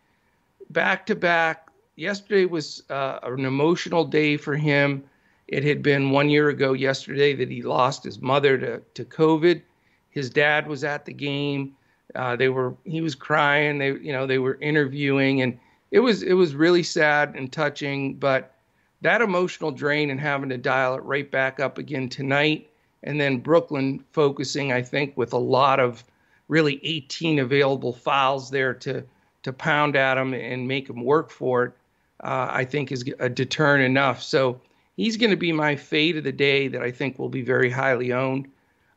back 0.69 1.07
to 1.07 1.15
back 1.15 1.69
yesterday 1.95 2.45
was 2.45 2.83
uh, 2.91 3.17
an 3.23 3.45
emotional 3.45 4.05
day 4.05 4.37
for 4.37 4.55
him. 4.55 5.05
It 5.47 5.63
had 5.63 5.81
been 5.81 6.11
one 6.11 6.29
year 6.29 6.49
ago 6.49 6.73
yesterday 6.73 7.33
that 7.35 7.49
he 7.49 7.61
lost 7.61 8.03
his 8.03 8.21
mother 8.21 8.57
to, 8.57 8.81
to 8.93 9.05
COVID. 9.05 9.61
His 10.09 10.29
dad 10.29 10.67
was 10.67 10.83
at 10.83 11.05
the 11.05 11.13
game. 11.13 11.75
Uh, 12.15 12.35
they 12.35 12.49
were 12.49 12.75
he 12.83 13.01
was 13.01 13.15
crying. 13.15 13.77
They 13.77 13.91
you 13.91 14.11
know 14.11 14.25
they 14.25 14.39
were 14.39 14.57
interviewing 14.61 15.41
and 15.41 15.57
it 15.91 15.99
was 15.99 16.23
it 16.23 16.33
was 16.33 16.55
really 16.55 16.83
sad 16.83 17.35
and 17.35 17.51
touching. 17.51 18.15
But 18.15 18.53
that 19.01 19.21
emotional 19.21 19.71
drain 19.71 20.09
and 20.09 20.19
having 20.19 20.49
to 20.49 20.57
dial 20.57 20.95
it 20.95 21.03
right 21.03 21.29
back 21.29 21.59
up 21.59 21.77
again 21.77 22.09
tonight, 22.09 22.69
and 23.03 23.19
then 23.19 23.39
Brooklyn 23.39 24.03
focusing 24.11 24.71
I 24.71 24.81
think 24.81 25.15
with 25.15 25.33
a 25.33 25.37
lot 25.37 25.79
of 25.79 26.03
really 26.47 26.79
18 26.83 27.39
available 27.39 27.93
fouls 27.93 28.49
there 28.49 28.73
to 28.73 29.03
to 29.43 29.53
pound 29.53 29.95
at 29.95 30.17
him 30.17 30.33
and 30.33 30.67
make 30.67 30.89
him 30.89 31.03
work 31.03 31.29
for 31.29 31.65
it 31.65 31.73
uh, 32.23 32.47
I 32.49 32.65
think 32.65 32.91
is 32.91 33.05
a 33.19 33.29
deterrent 33.29 33.83
enough. 33.83 34.21
So 34.21 34.59
he's 34.97 35.15
going 35.15 35.29
to 35.29 35.37
be 35.37 35.53
my 35.53 35.77
fade 35.77 36.17
of 36.17 36.25
the 36.25 36.31
day 36.33 36.67
that 36.67 36.81
I 36.81 36.91
think 36.91 37.17
will 37.17 37.29
be 37.29 37.43
very 37.43 37.69
highly 37.69 38.11
owned. 38.11 38.49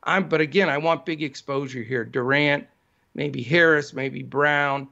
I'm, 0.03 0.29
but 0.29 0.41
again, 0.41 0.69
I 0.69 0.79
want 0.79 1.07
big 1.07 1.23
exposure 1.23 1.83
here. 1.83 2.05
Durant, 2.05 2.67
maybe 3.15 3.43
Harris, 3.43 3.93
maybe 3.93 4.23
Brown, 4.23 4.89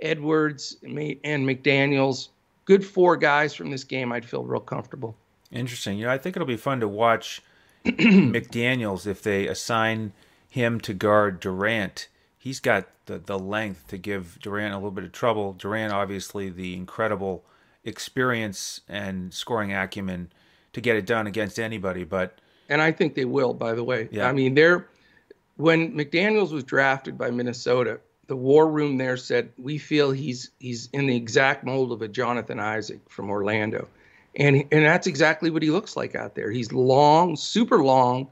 Edwards, 0.00 0.76
and 0.82 0.96
McDaniels. 0.96 2.28
Good 2.64 2.86
four 2.86 3.16
guys 3.16 3.54
from 3.54 3.70
this 3.70 3.84
game. 3.84 4.12
I'd 4.12 4.24
feel 4.24 4.44
real 4.44 4.60
comfortable. 4.60 5.16
Interesting. 5.50 5.98
You 5.98 6.06
know, 6.06 6.12
I 6.12 6.18
think 6.18 6.36
it'll 6.36 6.46
be 6.46 6.56
fun 6.56 6.80
to 6.80 6.88
watch 6.88 7.42
McDaniels 7.84 9.06
if 9.06 9.20
they 9.20 9.48
assign 9.48 10.12
him 10.48 10.80
to 10.80 10.94
guard 10.94 11.40
Durant. 11.40 12.08
He's 12.38 12.60
got 12.60 12.86
the, 13.06 13.18
the 13.18 13.38
length 13.38 13.88
to 13.88 13.98
give 13.98 14.38
Durant 14.40 14.74
a 14.74 14.76
little 14.76 14.92
bit 14.92 15.04
of 15.04 15.12
trouble. 15.12 15.54
Durant, 15.54 15.92
obviously, 15.92 16.50
the 16.50 16.74
incredible 16.74 17.44
experience 17.84 18.80
and 18.88 19.34
scoring 19.34 19.72
acumen 19.72 20.30
to 20.72 20.80
get 20.80 20.96
it 20.96 21.06
done 21.06 21.26
against 21.26 21.58
anybody. 21.58 22.04
But 22.04 22.38
and 22.68 22.80
I 22.80 22.92
think 22.92 23.14
they 23.14 23.24
will. 23.24 23.54
By 23.54 23.74
the 23.74 23.84
way, 23.84 24.08
yeah. 24.10 24.28
I 24.28 24.32
mean 24.32 24.54
they're 24.54 24.88
when 25.56 25.92
McDaniel's 25.92 26.52
was 26.52 26.64
drafted 26.64 27.18
by 27.18 27.30
Minnesota, 27.30 28.00
the 28.26 28.36
war 28.36 28.68
room 28.68 28.96
there 28.96 29.16
said 29.16 29.50
we 29.58 29.78
feel 29.78 30.10
he's 30.10 30.50
he's 30.58 30.88
in 30.92 31.06
the 31.06 31.16
exact 31.16 31.64
mold 31.64 31.92
of 31.92 32.02
a 32.02 32.08
Jonathan 32.08 32.58
Isaac 32.58 33.00
from 33.08 33.30
Orlando, 33.30 33.88
and 34.36 34.64
and 34.72 34.84
that's 34.84 35.06
exactly 35.06 35.50
what 35.50 35.62
he 35.62 35.70
looks 35.70 35.96
like 35.96 36.14
out 36.14 36.34
there. 36.34 36.50
He's 36.50 36.72
long, 36.72 37.36
super 37.36 37.82
long, 37.82 38.28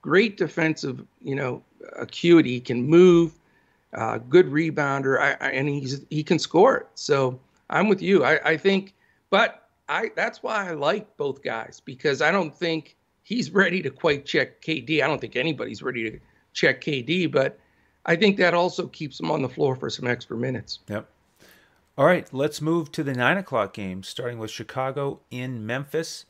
great 0.00 0.36
defensive, 0.36 1.04
you 1.22 1.34
know, 1.34 1.62
acuity, 1.96 2.60
can 2.60 2.84
move, 2.84 3.32
uh, 3.94 4.18
good 4.18 4.46
rebounder, 4.46 5.18
I, 5.18 5.36
I, 5.44 5.50
and 5.50 5.68
he's 5.68 6.04
he 6.10 6.22
can 6.22 6.38
score 6.38 6.76
it. 6.76 6.86
So 6.94 7.38
I'm 7.70 7.88
with 7.88 8.02
you. 8.02 8.24
I, 8.24 8.50
I 8.50 8.56
think, 8.56 8.94
but 9.30 9.61
I 9.92 10.10
that's 10.16 10.42
why 10.42 10.68
I 10.68 10.72
like 10.72 11.16
both 11.16 11.42
guys 11.42 11.82
because 11.84 12.22
I 12.22 12.30
don't 12.30 12.54
think 12.54 12.96
he's 13.22 13.50
ready 13.50 13.82
to 13.82 13.90
quite 13.90 14.24
check 14.24 14.62
KD. 14.62 15.02
I 15.02 15.06
don't 15.06 15.20
think 15.20 15.36
anybody's 15.36 15.82
ready 15.82 16.10
to 16.10 16.18
check 16.54 16.80
KD, 16.80 17.30
but 17.30 17.58
I 18.06 18.16
think 18.16 18.38
that 18.38 18.54
also 18.54 18.86
keeps 18.86 19.20
him 19.20 19.30
on 19.30 19.42
the 19.42 19.48
floor 19.48 19.76
for 19.76 19.90
some 19.90 20.06
extra 20.06 20.36
minutes. 20.36 20.80
Yep. 20.88 21.08
All 21.98 22.06
right, 22.06 22.26
let's 22.32 22.62
move 22.62 22.90
to 22.92 23.02
the 23.02 23.12
nine 23.12 23.36
o'clock 23.36 23.74
game, 23.74 24.02
starting 24.02 24.38
with 24.38 24.50
Chicago 24.50 25.20
in 25.30 25.66
Memphis. 25.66 26.24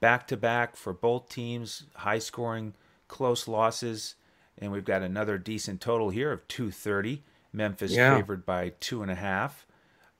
Back 0.00 0.26
to 0.28 0.36
back 0.36 0.74
for 0.76 0.92
both 0.92 1.28
teams, 1.28 1.84
high 1.94 2.18
scoring, 2.18 2.74
close 3.06 3.46
losses, 3.46 4.16
and 4.58 4.72
we've 4.72 4.84
got 4.84 5.02
another 5.02 5.38
decent 5.38 5.80
total 5.80 6.10
here 6.10 6.32
of 6.32 6.46
230. 6.48 7.22
Memphis 7.52 7.92
yeah. 7.92 8.16
favored 8.16 8.44
by 8.44 8.72
two 8.80 9.00
and 9.00 9.10
a 9.10 9.14
half. 9.14 9.64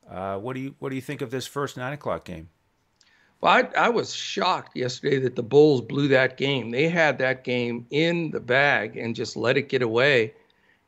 Uh, 0.09 0.39
what 0.39 0.55
do 0.55 0.61
you 0.61 0.77
what 0.79 0.91
do 0.91 0.95
you 0.95 1.03
think 1.03 1.21
of 1.21 1.31
this 1.33 1.49
first 1.49 1.77
nine 1.77 1.93
o'clock 1.93 2.25
game? 2.25 2.49
Well, 3.41 3.53
I, 3.53 3.69
I 3.77 3.89
was 3.91 4.15
shocked 4.15 4.77
yesterday 4.77 5.19
that 5.21 5.37
the 5.37 5.43
Bulls 5.43 5.83
blew 5.83 6.09
that 6.09 6.37
game. 6.37 6.71
They 6.71 6.89
had 6.89 7.19
that 7.19 7.45
game 7.45 7.87
in 7.91 8.31
the 8.31 8.41
bag 8.41 8.97
and 8.97 9.15
just 9.15 9.37
let 9.37 9.57
it 9.57 9.69
get 9.69 9.83
away, 9.83 10.35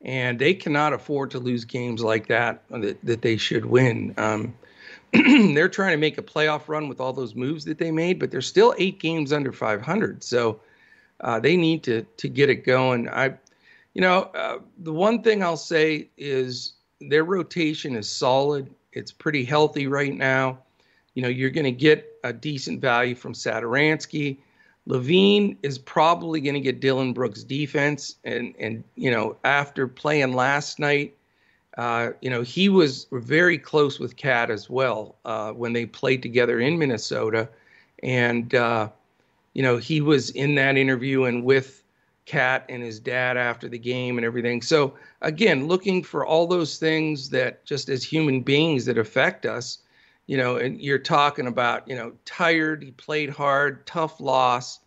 and 0.02 0.38
they 0.38 0.54
cannot 0.54 0.92
afford 0.92 1.30
to 1.32 1.38
lose 1.38 1.64
games 1.64 2.02
like 2.02 2.26
that 2.28 2.62
that, 2.70 3.04
that 3.04 3.22
they 3.22 3.36
should 3.36 3.66
win. 3.66 4.14
Um, 4.16 4.54
they're 5.12 5.68
trying 5.68 5.92
to 5.92 5.98
make 5.98 6.18
a 6.18 6.22
playoff 6.22 6.68
run 6.68 6.88
with 6.88 7.00
all 7.00 7.12
those 7.12 7.34
moves 7.34 7.64
that 7.66 7.78
they 7.78 7.90
made, 7.90 8.18
but 8.18 8.30
they're 8.30 8.40
still 8.40 8.74
eight 8.78 8.98
games 8.98 9.32
under 9.32 9.52
500. 9.52 10.22
So 10.22 10.60
uh, 11.20 11.40
they 11.40 11.56
need 11.56 11.82
to 11.84 12.02
to 12.02 12.28
get 12.28 12.48
it 12.48 12.64
going. 12.64 13.08
I, 13.08 13.34
you 13.94 14.00
know, 14.00 14.30
uh, 14.34 14.58
the 14.78 14.92
one 14.92 15.22
thing 15.22 15.42
I'll 15.42 15.56
say 15.56 16.08
is 16.16 16.74
their 17.00 17.24
rotation 17.24 17.96
is 17.96 18.08
solid. 18.08 18.74
It's 18.92 19.12
pretty 19.12 19.44
healthy 19.44 19.86
right 19.86 20.14
now. 20.14 20.58
You 21.18 21.22
know, 21.22 21.28
you're 21.30 21.50
going 21.50 21.64
to 21.64 21.72
get 21.72 22.16
a 22.22 22.32
decent 22.32 22.80
value 22.80 23.16
from 23.16 23.32
Satoransky. 23.32 24.36
LaVine 24.86 25.56
is 25.64 25.76
probably 25.76 26.40
going 26.40 26.54
to 26.54 26.60
get 26.60 26.78
Dillon 26.78 27.12
Brooks 27.12 27.42
defense, 27.42 28.14
and 28.22 28.54
and 28.60 28.84
you 28.94 29.10
know 29.10 29.36
after 29.42 29.88
playing 29.88 30.34
last 30.34 30.78
night, 30.78 31.16
uh, 31.76 32.10
you 32.20 32.30
know 32.30 32.42
he 32.42 32.68
was 32.68 33.08
very 33.10 33.58
close 33.58 33.98
with 33.98 34.14
Cat 34.14 34.48
as 34.48 34.70
well 34.70 35.16
uh, 35.24 35.50
when 35.50 35.72
they 35.72 35.86
played 35.86 36.22
together 36.22 36.60
in 36.60 36.78
Minnesota, 36.78 37.48
and 38.04 38.54
uh, 38.54 38.88
you 39.54 39.62
know 39.64 39.76
he 39.76 40.00
was 40.00 40.30
in 40.30 40.54
that 40.54 40.76
interview 40.76 41.24
and 41.24 41.42
with 41.42 41.82
Cat 42.26 42.64
and 42.68 42.80
his 42.80 43.00
dad 43.00 43.36
after 43.36 43.68
the 43.68 43.76
game 43.76 44.18
and 44.18 44.24
everything. 44.24 44.62
So 44.62 44.94
again, 45.20 45.66
looking 45.66 46.00
for 46.04 46.24
all 46.24 46.46
those 46.46 46.78
things 46.78 47.28
that 47.30 47.64
just 47.64 47.88
as 47.88 48.04
human 48.04 48.40
beings 48.40 48.84
that 48.84 48.98
affect 48.98 49.46
us, 49.46 49.78
you 50.28 50.36
know, 50.36 50.56
and 50.56 50.80
you're 50.80 50.98
talking 50.98 51.48
about, 51.48 51.88
you 51.88 51.96
know, 51.96 52.12
tired, 52.24 52.84
he 52.84 52.92
played 52.92 53.30
hard, 53.30 53.84
tough 53.86 54.20
loss. 54.20 54.78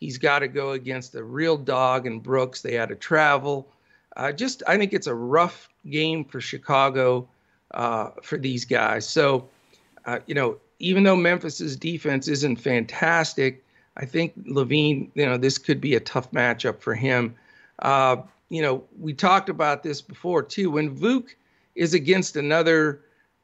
He's 0.00 0.18
got 0.18 0.40
to 0.40 0.48
go 0.48 0.72
against 0.72 1.14
a 1.14 1.22
real 1.22 1.56
dog 1.56 2.06
and 2.06 2.22
Brooks. 2.22 2.62
They 2.62 2.74
had 2.74 2.88
to 2.88 2.96
travel. 2.96 3.68
uh, 4.16 4.32
just 4.32 4.62
I 4.66 4.76
think 4.76 4.92
it's 4.92 5.06
a 5.06 5.14
rough 5.14 5.68
game 5.88 6.24
for 6.24 6.40
Chicago 6.40 7.28
uh, 7.74 8.10
for 8.22 8.38
these 8.38 8.64
guys. 8.64 9.06
So, 9.06 9.48
uh, 10.06 10.20
you 10.26 10.34
know, 10.34 10.56
even 10.78 11.02
though 11.04 11.16
Memphis's 11.16 11.76
defense 11.76 12.28
isn't 12.28 12.56
fantastic, 12.56 13.64
I 13.96 14.04
think 14.06 14.34
LaVine, 14.46 15.10
you 15.14 15.26
know, 15.26 15.36
this 15.36 15.58
could 15.58 15.80
be 15.80 15.94
a 15.94 16.00
tough 16.00 16.30
matchup 16.32 16.80
for 16.80 16.94
him. 16.94 17.34
Uh, 17.78 18.16
you 18.48 18.62
know, 18.62 18.84
we 18.98 19.12
talked 19.12 19.48
about 19.48 19.82
this 19.82 20.00
before 20.00 20.42
too. 20.42 20.70
When 20.70 20.96
Vuk 20.96 21.28
is 21.74 21.94
against 21.94 22.36
another 22.36 23.00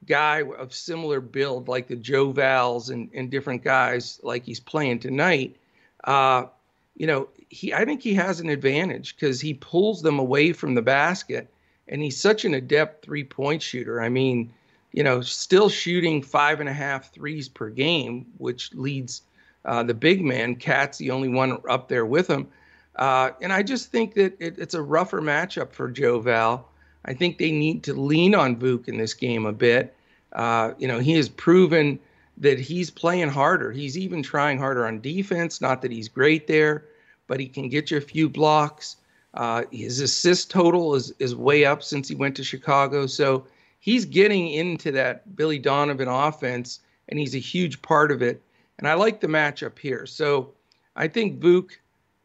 guy 0.06 0.42
of 0.58 0.74
similar 0.74 1.20
build, 1.20 1.68
like 1.68 1.86
the 1.86 1.96
Joe 1.96 2.32
Vals 2.32 2.90
and, 2.90 3.10
and 3.14 3.30
different 3.30 3.62
guys 3.62 4.20
like 4.22 4.44
he's 4.44 4.60
playing 4.60 4.98
tonight, 4.98 5.56
uh, 6.04 6.44
you 6.96 7.06
know, 7.06 7.28
he 7.48 7.72
I 7.72 7.84
think 7.84 8.02
he 8.02 8.14
has 8.14 8.40
an 8.40 8.48
advantage 8.48 9.14
because 9.14 9.40
he 9.40 9.54
pulls 9.54 10.02
them 10.02 10.18
away 10.18 10.52
from 10.52 10.74
the 10.74 10.82
basket, 10.82 11.48
and 11.88 12.02
he's 12.02 12.20
such 12.20 12.44
an 12.44 12.54
adept 12.54 13.04
three 13.04 13.24
point 13.24 13.62
shooter. 13.62 14.00
I 14.00 14.08
mean, 14.08 14.52
you 14.92 15.02
know, 15.02 15.20
still 15.20 15.68
shooting 15.68 16.22
five 16.22 16.60
and 16.60 16.68
a 16.68 16.72
half 16.72 17.12
threes 17.12 17.48
per 17.48 17.70
game, 17.70 18.26
which 18.38 18.72
leads 18.74 19.22
uh, 19.64 19.82
the 19.82 19.94
big 19.94 20.24
man. 20.24 20.56
Cat's 20.56 20.98
the 20.98 21.10
only 21.10 21.28
one 21.28 21.58
up 21.68 21.88
there 21.88 22.06
with 22.06 22.28
him. 22.28 22.48
Uh, 22.96 23.30
and 23.40 23.52
I 23.52 23.62
just 23.62 23.90
think 23.90 24.14
that 24.14 24.34
it, 24.38 24.58
it's 24.58 24.74
a 24.74 24.82
rougher 24.82 25.20
matchup 25.20 25.72
for 25.72 25.90
Joe 25.90 26.20
Val. 26.20 26.68
I 27.04 27.14
think 27.14 27.38
they 27.38 27.50
need 27.50 27.82
to 27.84 27.94
lean 27.94 28.34
on 28.34 28.56
Vuk 28.56 28.88
in 28.88 28.96
this 28.96 29.14
game 29.14 29.46
a 29.46 29.52
bit. 29.52 29.94
Uh, 30.32 30.72
you 30.78 30.88
know, 30.88 30.98
he 30.98 31.12
has 31.12 31.28
proven 31.28 31.98
that 32.38 32.58
he's 32.58 32.90
playing 32.90 33.28
harder. 33.28 33.72
He's 33.72 33.98
even 33.98 34.22
trying 34.22 34.58
harder 34.58 34.86
on 34.86 35.00
defense. 35.00 35.60
Not 35.60 35.82
that 35.82 35.92
he's 35.92 36.08
great 36.08 36.46
there, 36.46 36.84
but 37.26 37.40
he 37.40 37.46
can 37.46 37.68
get 37.68 37.90
you 37.90 37.98
a 37.98 38.00
few 38.00 38.28
blocks. 38.28 38.96
Uh, 39.34 39.64
his 39.70 40.00
assist 40.00 40.50
total 40.50 40.94
is 40.94 41.12
is 41.18 41.34
way 41.34 41.64
up 41.64 41.82
since 41.82 42.08
he 42.08 42.14
went 42.14 42.36
to 42.36 42.44
Chicago. 42.44 43.06
So 43.06 43.46
he's 43.80 44.04
getting 44.04 44.48
into 44.48 44.92
that 44.92 45.36
Billy 45.36 45.58
Donovan 45.58 46.08
offense, 46.08 46.80
and 47.08 47.18
he's 47.18 47.34
a 47.34 47.38
huge 47.38 47.80
part 47.82 48.10
of 48.10 48.22
it. 48.22 48.42
And 48.78 48.88
I 48.88 48.94
like 48.94 49.20
the 49.20 49.28
matchup 49.28 49.78
here. 49.78 50.06
So 50.06 50.52
I 50.96 51.08
think 51.08 51.40
Vuk, 51.40 51.70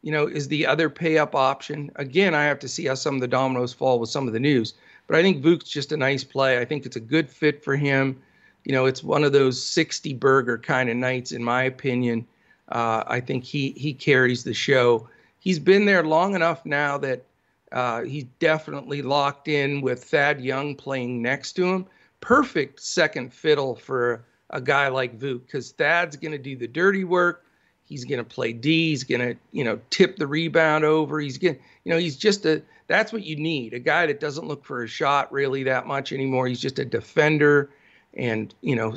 you 0.02 0.12
know, 0.12 0.26
is 0.26 0.48
the 0.48 0.66
other 0.66 0.88
pay 0.88 1.18
up 1.18 1.34
option. 1.34 1.90
Again, 1.96 2.34
I 2.34 2.44
have 2.44 2.58
to 2.60 2.68
see 2.68 2.86
how 2.86 2.94
some 2.94 3.14
of 3.14 3.20
the 3.20 3.28
dominoes 3.28 3.72
fall 3.72 3.98
with 3.98 4.10
some 4.10 4.26
of 4.26 4.32
the 4.32 4.40
news. 4.40 4.74
But 5.06 5.16
I 5.16 5.22
think 5.22 5.42
Vuk's 5.42 5.68
just 5.68 5.92
a 5.92 5.96
nice 5.96 6.22
play. 6.22 6.58
I 6.58 6.64
think 6.64 6.86
it's 6.86 6.96
a 6.96 7.00
good 7.00 7.28
fit 7.28 7.64
for 7.64 7.76
him. 7.76 8.20
You 8.64 8.72
know, 8.72 8.86
it's 8.86 9.02
one 9.02 9.24
of 9.24 9.32
those 9.32 9.62
60 9.62 10.14
burger 10.14 10.58
kind 10.58 10.90
of 10.90 10.96
nights, 10.96 11.32
in 11.32 11.42
my 11.42 11.62
opinion. 11.62 12.26
Uh, 12.68 13.02
I 13.06 13.20
think 13.20 13.44
he 13.44 13.70
he 13.70 13.94
carries 13.94 14.44
the 14.44 14.52
show. 14.52 15.08
He's 15.40 15.58
been 15.58 15.86
there 15.86 16.04
long 16.04 16.34
enough 16.34 16.66
now 16.66 16.98
that 16.98 17.24
uh, 17.72 18.02
he's 18.02 18.24
definitely 18.38 19.02
locked 19.02 19.48
in 19.48 19.80
with 19.80 20.04
Thad 20.04 20.40
Young 20.40 20.74
playing 20.74 21.22
next 21.22 21.54
to 21.54 21.64
him. 21.66 21.86
Perfect 22.20 22.80
second 22.80 23.32
fiddle 23.32 23.74
for 23.74 24.24
a 24.50 24.60
guy 24.60 24.88
like 24.88 25.18
Vuk 25.18 25.46
because 25.46 25.72
Thad's 25.72 26.16
going 26.16 26.32
to 26.32 26.38
do 26.38 26.56
the 26.56 26.68
dirty 26.68 27.04
work. 27.04 27.44
He's 27.88 28.04
going 28.04 28.18
to 28.18 28.24
play 28.24 28.52
D. 28.52 28.90
He's 28.90 29.04
going 29.04 29.20
to, 29.20 29.36
you 29.52 29.64
know, 29.64 29.80
tip 29.90 30.16
the 30.16 30.26
rebound 30.26 30.84
over. 30.84 31.20
He's 31.20 31.38
going, 31.38 31.58
you 31.84 31.92
know, 31.92 31.98
he's 31.98 32.16
just 32.16 32.44
a. 32.46 32.62
That's 32.86 33.12
what 33.12 33.24
you 33.24 33.36
need. 33.36 33.74
A 33.74 33.78
guy 33.78 34.06
that 34.06 34.20
doesn't 34.20 34.46
look 34.46 34.64
for 34.64 34.82
a 34.82 34.88
shot 34.88 35.30
really 35.32 35.62
that 35.64 35.86
much 35.86 36.12
anymore. 36.12 36.46
He's 36.46 36.60
just 36.60 36.78
a 36.78 36.84
defender, 36.84 37.70
and 38.14 38.54
you 38.60 38.76
know, 38.76 38.96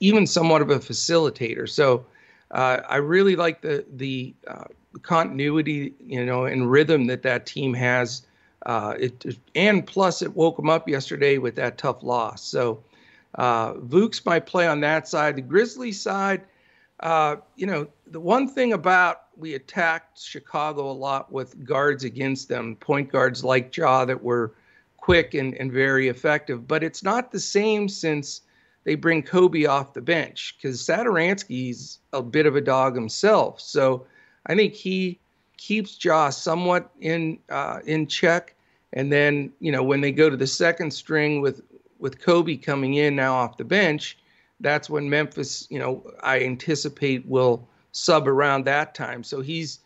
even 0.00 0.26
somewhat 0.26 0.62
of 0.62 0.70
a 0.70 0.78
facilitator. 0.78 1.68
So, 1.68 2.04
uh, 2.50 2.78
I 2.88 2.96
really 2.96 3.36
like 3.36 3.62
the 3.62 3.84
the 3.96 4.34
uh, 4.46 4.64
continuity, 5.02 5.94
you 6.00 6.24
know, 6.24 6.44
and 6.44 6.70
rhythm 6.70 7.06
that 7.06 7.22
that 7.22 7.46
team 7.46 7.74
has. 7.74 8.26
Uh, 8.64 8.94
it 8.98 9.38
and 9.56 9.86
plus 9.86 10.22
it 10.22 10.36
woke 10.36 10.56
them 10.56 10.70
up 10.70 10.88
yesterday 10.88 11.38
with 11.38 11.56
that 11.56 11.78
tough 11.78 12.02
loss. 12.02 12.44
So 12.44 12.82
uh, 13.34 13.74
Vuk's 13.74 14.24
might 14.24 14.46
play 14.46 14.66
on 14.66 14.80
that 14.80 15.08
side. 15.08 15.36
The 15.36 15.42
Grizzlies 15.42 16.00
side, 16.00 16.42
uh, 17.02 17.36
you 17.56 17.66
know, 17.66 17.86
the 18.06 18.20
one 18.20 18.48
thing 18.48 18.72
about 18.72 19.22
we 19.36 19.54
attacked 19.54 20.20
Chicago 20.20 20.90
a 20.90 20.92
lot 20.92 21.32
with 21.32 21.64
guards 21.64 22.04
against 22.04 22.48
them, 22.48 22.76
point 22.76 23.10
guards 23.10 23.42
like 23.42 23.76
Ja 23.76 24.04
that 24.04 24.22
were 24.22 24.54
quick 24.96 25.34
and, 25.34 25.54
and 25.54 25.72
very 25.72 26.08
effective. 26.08 26.68
But 26.68 26.84
it's 26.84 27.02
not 27.02 27.32
the 27.32 27.40
same 27.40 27.88
since 27.88 28.42
they 28.84 28.94
bring 28.94 29.22
Coby 29.22 29.68
off 29.68 29.94
the 29.94 30.00
bench 30.00 30.56
because 30.56 30.80
Satoransky's 30.80 31.98
a 32.12 32.22
bit 32.22 32.46
of 32.46 32.56
a 32.56 32.60
dog 32.60 32.94
himself. 32.94 33.60
So 33.60 34.06
I 34.46 34.54
think 34.54 34.74
he 34.74 35.18
keeps 35.56 36.02
Ja 36.02 36.30
somewhat 36.30 36.90
in 37.00 37.38
uh, 37.48 37.80
in 37.84 38.06
check. 38.06 38.54
And 38.92 39.12
then 39.12 39.52
you 39.58 39.72
know 39.72 39.82
when 39.82 40.00
they 40.00 40.12
go 40.12 40.30
to 40.30 40.36
the 40.36 40.46
second 40.46 40.92
string 40.92 41.40
with 41.40 41.62
with 41.98 42.20
Coby 42.20 42.60
coming 42.60 42.94
in 42.94 43.16
now 43.16 43.34
off 43.34 43.56
the 43.56 43.64
bench, 43.64 44.18
that's 44.62 44.88
when 44.88 45.10
Memphis, 45.10 45.66
you 45.70 45.78
know, 45.78 46.02
I 46.22 46.40
anticipate 46.40 47.26
will 47.26 47.68
sub 47.92 48.26
around 48.26 48.64
that 48.64 48.94
time. 48.94 49.22
So 49.22 49.42
he's 49.42 49.80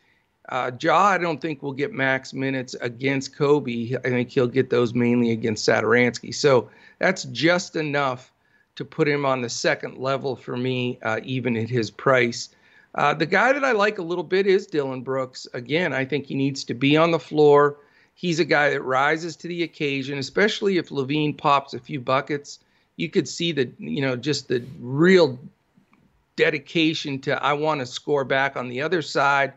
uh, 0.50 0.70
Ja. 0.80 0.96
I 0.96 1.18
don't 1.18 1.40
think 1.40 1.62
will 1.62 1.72
get 1.72 1.92
max 1.92 2.32
minutes 2.32 2.74
against 2.80 3.34
Coby. 3.34 3.96
I 4.04 4.10
think 4.10 4.30
he'll 4.30 4.46
get 4.46 4.70
those 4.70 4.94
mainly 4.94 5.32
against 5.32 5.68
Satoransky. 5.68 6.34
So 6.34 6.70
that's 6.98 7.24
just 7.24 7.74
enough 7.74 8.32
to 8.76 8.84
put 8.84 9.08
him 9.08 9.24
on 9.24 9.42
the 9.42 9.48
second 9.48 9.96
level 9.96 10.36
for 10.36 10.56
me, 10.56 10.98
uh, 11.02 11.20
even 11.24 11.56
at 11.56 11.68
his 11.68 11.90
price. 11.90 12.50
Uh, 12.94 13.12
the 13.12 13.26
guy 13.26 13.52
that 13.52 13.64
I 13.64 13.72
like 13.72 13.98
a 13.98 14.02
little 14.02 14.24
bit 14.24 14.46
is 14.46 14.66
Dillon 14.66 15.02
Brooks. 15.02 15.46
Again, 15.52 15.92
I 15.92 16.04
think 16.04 16.26
he 16.26 16.34
needs 16.34 16.64
to 16.64 16.74
be 16.74 16.96
on 16.96 17.10
the 17.10 17.18
floor. 17.18 17.78
He's 18.14 18.38
a 18.38 18.44
guy 18.44 18.70
that 18.70 18.82
rises 18.82 19.36
to 19.36 19.48
the 19.48 19.62
occasion, 19.62 20.18
especially 20.18 20.78
if 20.78 20.88
LaVine 20.90 21.36
pops 21.36 21.74
a 21.74 21.78
few 21.78 22.00
buckets. 22.00 22.60
You 22.96 23.11
could 23.11 23.28
see 23.28 23.52
the, 23.52 23.70
you 23.78 24.00
know, 24.00 24.16
just 24.16 24.48
the 24.48 24.64
real 24.80 25.38
dedication 26.37 27.18
to 27.20 27.42
I 27.42 27.54
want 27.54 27.80
to 27.80 27.87
score 27.87 28.24
back 28.24 28.56
on 28.56 28.68
the 28.68 28.82
other 28.82 29.02
side. 29.02 29.52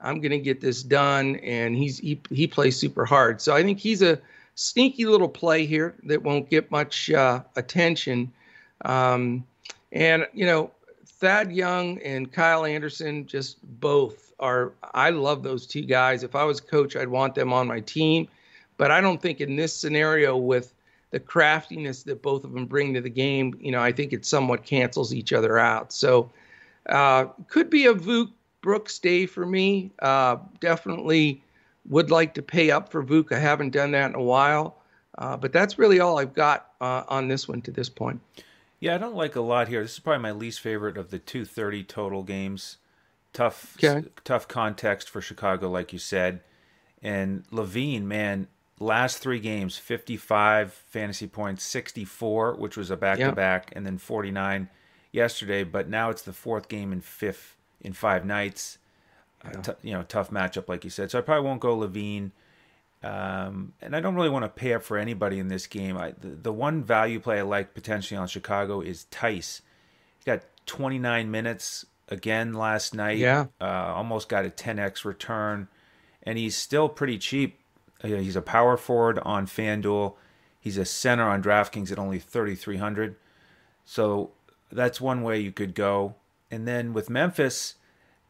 I'm 0.00 0.20
going 0.20 0.32
to 0.32 0.38
get 0.38 0.60
this 0.60 0.82
done, 0.82 1.36
and 1.36 1.74
he's 1.74 1.98
he 1.98 2.20
he 2.30 2.46
plays 2.46 2.76
super 2.76 3.04
hard. 3.04 3.40
So 3.40 3.54
I 3.54 3.62
think 3.62 3.78
he's 3.78 4.02
a 4.02 4.20
sneaky 4.54 5.06
little 5.06 5.28
play 5.28 5.64
here 5.64 5.94
that 6.04 6.22
won't 6.22 6.50
get 6.50 6.70
much 6.70 7.10
uh, 7.10 7.42
attention. 7.56 8.32
Um, 8.84 9.44
and 9.92 10.26
you 10.34 10.44
know, 10.44 10.70
Thad 11.06 11.52
Young 11.52 11.98
and 12.02 12.30
Kyle 12.30 12.64
Anderson, 12.64 13.26
just 13.26 13.58
both 13.80 14.32
are. 14.40 14.72
I 14.92 15.10
love 15.10 15.42
those 15.42 15.66
two 15.66 15.82
guys. 15.82 16.22
If 16.22 16.34
I 16.34 16.44
was 16.44 16.60
coach, 16.60 16.96
I'd 16.96 17.08
want 17.08 17.34
them 17.34 17.52
on 17.52 17.66
my 17.66 17.80
team. 17.80 18.28
But 18.76 18.90
I 18.90 19.00
don't 19.00 19.22
think 19.22 19.40
in 19.40 19.56
this 19.56 19.74
scenario 19.74 20.36
with 20.36 20.73
the 21.14 21.20
craftiness 21.20 22.02
that 22.02 22.22
both 22.22 22.42
of 22.42 22.52
them 22.52 22.66
bring 22.66 22.92
to 22.92 23.00
the 23.00 23.08
game, 23.08 23.56
you 23.60 23.70
know, 23.70 23.80
I 23.80 23.92
think 23.92 24.12
it 24.12 24.26
somewhat 24.26 24.64
cancels 24.64 25.14
each 25.14 25.32
other 25.32 25.60
out. 25.60 25.92
So 25.92 26.28
uh, 26.88 27.26
could 27.46 27.70
be 27.70 27.86
a 27.86 27.94
Vuk 27.94 28.32
Brooks 28.62 28.98
day 28.98 29.24
for 29.24 29.46
me. 29.46 29.92
Uh, 30.00 30.38
definitely 30.58 31.40
would 31.88 32.10
like 32.10 32.34
to 32.34 32.42
pay 32.42 32.72
up 32.72 32.90
for 32.90 33.04
Vuk. 33.04 33.30
I 33.30 33.38
haven't 33.38 33.70
done 33.70 33.92
that 33.92 34.10
in 34.10 34.16
a 34.16 34.22
while. 34.22 34.82
Uh, 35.16 35.36
but 35.36 35.52
that's 35.52 35.78
really 35.78 36.00
all 36.00 36.18
I've 36.18 36.34
got 36.34 36.72
uh, 36.80 37.04
on 37.06 37.28
this 37.28 37.46
one 37.46 37.62
to 37.62 37.70
this 37.70 37.88
point. 37.88 38.20
Yeah, 38.80 38.96
I 38.96 38.98
don't 38.98 39.14
like 39.14 39.36
a 39.36 39.40
lot 39.40 39.68
here. 39.68 39.82
This 39.82 39.92
is 39.92 40.00
probably 40.00 40.20
my 40.20 40.32
least 40.32 40.58
favorite 40.58 40.96
of 40.96 41.12
the 41.12 41.20
230 41.20 41.84
total 41.84 42.24
games. 42.24 42.78
Tough, 43.32 43.76
okay. 43.76 44.08
tough 44.24 44.48
context 44.48 45.08
for 45.08 45.20
Chicago, 45.20 45.70
like 45.70 45.92
you 45.92 46.00
said. 46.00 46.40
And 47.00 47.44
LaVine, 47.52 48.02
man, 48.02 48.48
last 48.80 49.18
three 49.18 49.40
games 49.40 49.76
55 49.76 50.72
fantasy 50.72 51.26
points, 51.26 51.64
64, 51.64 52.54
which 52.54 52.76
was 52.76 52.90
a 52.90 52.96
back 52.96 53.18
to 53.18 53.32
back, 53.32 53.72
and 53.74 53.86
then 53.86 53.98
49 53.98 54.68
yesterday. 55.12 55.64
But 55.64 55.88
now 55.88 56.10
it's 56.10 56.22
the 56.22 56.32
fourth 56.32 56.68
game 56.68 56.92
in 56.92 57.00
fifth 57.00 57.56
in 57.80 57.92
five 57.92 58.24
nights. 58.24 58.78
Yeah. 59.44 59.50
Uh, 59.50 59.62
t- 59.62 59.72
you 59.82 59.92
know, 59.92 60.02
tough 60.02 60.30
matchup, 60.30 60.68
like 60.68 60.84
you 60.84 60.90
said. 60.90 61.10
So 61.10 61.18
I 61.18 61.22
probably 61.22 61.46
won't 61.46 61.60
go 61.60 61.76
LaVine. 61.76 62.30
Um, 63.02 63.74
and 63.82 63.94
I 63.94 64.00
don't 64.00 64.14
really 64.14 64.30
want 64.30 64.46
to 64.46 64.48
pay 64.48 64.72
up 64.72 64.82
for 64.82 64.96
anybody 64.96 65.38
in 65.38 65.48
this 65.48 65.66
game. 65.66 65.98
I, 65.98 66.14
the, 66.18 66.28
the 66.28 66.52
one 66.52 66.82
value 66.82 67.20
play 67.20 67.40
I 67.40 67.42
like 67.42 67.74
potentially 67.74 68.16
on 68.16 68.26
Chicago 68.26 68.80
is 68.80 69.04
Theis. 69.10 69.60
He 70.18 70.24
got 70.24 70.42
29 70.64 71.30
minutes 71.30 71.84
again 72.08 72.54
last 72.54 72.94
night. 72.94 73.18
Yeah. 73.18 73.46
Uh, 73.60 73.92
almost 73.94 74.30
got 74.30 74.46
a 74.46 74.50
10x 74.50 75.04
return. 75.04 75.68
And 76.22 76.38
he's 76.38 76.56
still 76.56 76.88
pretty 76.88 77.18
cheap. 77.18 77.60
Uh, 78.04 78.08
he's 78.08 78.36
a 78.36 78.42
power 78.42 78.76
forward 78.76 79.18
on 79.20 79.46
FanDuel. 79.46 80.14
He's 80.60 80.78
a 80.78 80.84
center 80.84 81.28
on 81.28 81.42
DraftKings 81.42 81.90
at 81.90 81.98
only 81.98 82.18
3,300. 82.18 83.16
So 83.84 84.30
that's 84.70 85.00
one 85.00 85.22
way 85.22 85.40
you 85.40 85.52
could 85.52 85.74
go. 85.74 86.14
And 86.50 86.68
then 86.68 86.92
with 86.92 87.10
Memphis, 87.10 87.74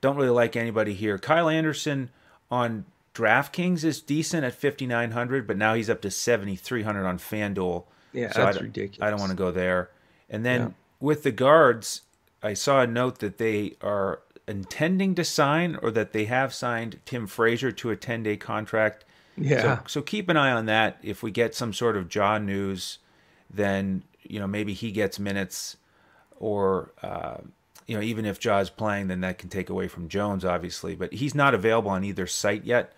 don't 0.00 0.16
really 0.16 0.30
like 0.30 0.56
anybody 0.56 0.94
here. 0.94 1.18
Kyle 1.18 1.48
Anderson 1.48 2.10
on 2.50 2.84
DraftKings 3.14 3.84
is 3.84 4.00
decent 4.00 4.44
at 4.44 4.54
5,900, 4.54 5.46
but 5.46 5.56
now 5.56 5.74
he's 5.74 5.90
up 5.90 6.00
to 6.02 6.10
7,300 6.10 7.06
on 7.06 7.18
FanDuel. 7.18 7.84
Yeah, 8.12 8.32
so 8.32 8.44
that's 8.44 8.58
I 8.58 8.60
ridiculous. 8.60 9.06
I 9.06 9.10
don't 9.10 9.20
want 9.20 9.30
to 9.30 9.36
go 9.36 9.50
there. 9.50 9.90
And 10.30 10.44
then 10.44 10.60
yeah. 10.60 10.68
with 11.00 11.22
the 11.22 11.32
guards, 11.32 12.02
I 12.42 12.54
saw 12.54 12.80
a 12.80 12.86
note 12.86 13.18
that 13.18 13.38
they 13.38 13.76
are 13.80 14.20
intending 14.46 15.14
to 15.14 15.24
sign 15.24 15.76
or 15.82 15.90
that 15.92 16.12
they 16.12 16.26
have 16.26 16.52
signed 16.52 17.00
Tim 17.04 17.26
Frazier 17.26 17.72
to 17.72 17.90
a 17.90 17.96
10 17.96 18.22
day 18.22 18.36
contract. 18.36 19.04
Yeah. 19.36 19.78
So, 19.78 19.82
so 19.86 20.02
keep 20.02 20.28
an 20.28 20.36
eye 20.36 20.52
on 20.52 20.66
that. 20.66 20.98
If 21.02 21.22
we 21.22 21.30
get 21.30 21.54
some 21.54 21.72
sort 21.72 21.96
of 21.96 22.14
Ja 22.14 22.38
news, 22.38 22.98
then 23.50 24.02
you 24.22 24.38
know 24.38 24.46
maybe 24.46 24.72
he 24.72 24.92
gets 24.92 25.18
minutes, 25.18 25.76
or 26.36 26.92
uh, 27.02 27.38
you 27.86 27.96
know 27.96 28.02
even 28.02 28.24
if 28.24 28.38
Ja's 28.38 28.70
playing, 28.70 29.08
then 29.08 29.20
that 29.20 29.38
can 29.38 29.48
take 29.48 29.70
away 29.70 29.88
from 29.88 30.08
Jones, 30.08 30.44
obviously. 30.44 30.94
But 30.94 31.12
he's 31.12 31.34
not 31.34 31.54
available 31.54 31.90
on 31.90 32.04
either 32.04 32.26
site 32.26 32.64
yet. 32.64 32.92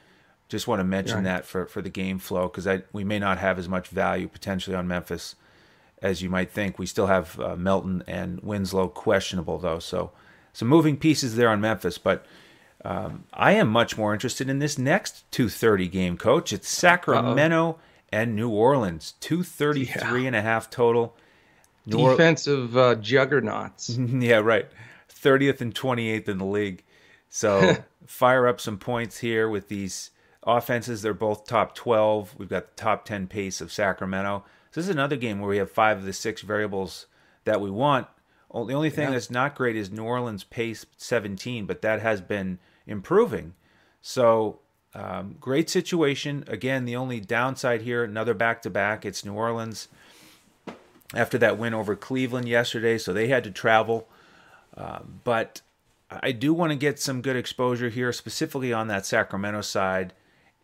Just 0.49 0.68
want 0.68 0.81
to 0.81 0.85
mention 0.85 1.16
right. 1.16 1.25
that 1.25 1.44
for 1.44 1.66
for 1.66 1.83
the 1.83 1.90
game 1.90 2.18
flow 2.18 2.49
because 2.49 2.83
we 2.92 3.05
may 3.05 3.18
not 3.18 3.38
have 3.38 3.59
as 3.59 3.68
much 3.68 3.88
value 3.88 4.29
potentially 4.29 4.77
on 4.77 4.87
Memphis 4.87 5.35
as 6.03 6.22
you 6.22 6.29
might 6.29 6.51
think. 6.51 6.79
We 6.79 6.87
still 6.87 7.07
have 7.07 7.40
uh, 7.40 7.57
Melton 7.57 8.05
and 8.07 8.40
Winslow 8.40 8.88
questionable 8.88 9.59
though, 9.59 9.79
so 9.79 10.12
some 10.53 10.68
moving 10.68 10.96
pieces 10.96 11.37
there 11.37 11.49
on 11.49 11.61
Memphis, 11.61 11.99
but. 11.99 12.27
Um, 12.87 13.25
I 13.33 13.53
am 13.55 13.66
much 13.68 13.99
more 13.99 14.12
interested 14.12 14.49
in 14.49 14.61
this 14.61 14.79
next 14.79 15.29
230 15.33 15.88
game, 15.88 16.16
coach. 16.16 16.53
It's 16.53 16.68
Sacramento 16.68 17.70
Uh-oh. 17.70 17.79
and 18.12 18.37
New 18.37 18.49
Orleans. 18.49 19.14
233 19.18 20.20
yeah. 20.20 20.27
and 20.29 20.37
a 20.37 20.40
half 20.40 20.70
total. 20.70 21.16
New 21.85 22.11
Defensive 22.11 22.77
uh, 22.77 22.94
juggernauts. 22.94 23.88
yeah, 23.99 24.37
right. 24.37 24.68
30th 25.11 25.61
and 25.61 25.75
28th 25.75 26.29
in 26.29 26.38
the 26.38 26.44
league. 26.44 26.85
So 27.29 27.75
fire 28.07 28.46
up 28.46 28.61
some 28.61 28.79
points 28.79 29.18
here 29.18 29.49
with 29.49 29.66
these 29.66 30.12
offenses. 30.44 31.03
They're 31.03 31.12
both 31.12 31.44
top 31.44 31.75
12. 31.75 32.37
We've 32.38 32.49
got 32.49 32.68
the 32.68 32.81
top 32.81 33.05
10 33.05 33.27
pace 33.27 33.61
of 33.61 33.72
Sacramento. 33.72 34.44
So 34.70 34.81
this 34.81 34.85
is 34.85 34.94
another 34.94 35.16
game 35.16 35.40
where 35.40 35.51
we 35.51 35.57
have 35.57 35.72
five 35.72 35.99
of 35.99 36.05
the 36.05 36.12
six 36.12 36.42
variables 36.42 37.07
that 37.42 37.61
we 37.61 37.68
want. 37.68 38.07
The 38.53 38.75
only 38.75 38.90
thing 38.90 39.09
yeah. 39.09 39.11
that's 39.11 39.31
not 39.31 39.57
great 39.57 39.75
is 39.75 39.90
New 39.90 40.05
Orleans 40.05 40.44
pace 40.44 40.87
17, 40.96 41.66
but 41.66 41.83
that 41.83 42.01
has 42.01 42.20
been 42.20 42.61
improving. 42.87 43.55
So 44.03 44.61
um, 44.94 45.37
great 45.40 45.68
situation. 45.68 46.44
Again, 46.46 46.85
the 46.85 46.96
only 46.96 47.20
downside 47.20 47.83
here, 47.83 48.05
another 48.05 48.35
back 48.35 48.62
to 48.62 48.70
back. 48.70 49.05
It's 49.05 49.25
New 49.25 49.35
Orleans 49.35 49.88
after 51.14 51.38
that 51.38 51.59
win 51.59 51.75
over 51.75 51.94
Cleveland 51.94 52.49
yesterday, 52.49 52.99
so 52.99 53.12
they 53.12 53.29
had 53.29 53.44
to 53.44 53.51
travel. 53.51 54.09
Um, 54.77 55.20
but 55.25 55.61
I 56.11 56.33
do 56.33 56.55
want 56.55 56.72
to 56.72 56.77
get 56.77 56.99
some 56.99 57.20
good 57.20 57.37
exposure 57.37 57.88
here, 57.88 58.12
specifically 58.12 58.72
on 58.72 58.88
that 58.88 59.07
Sacramento 59.07 59.62
side. 59.62 60.12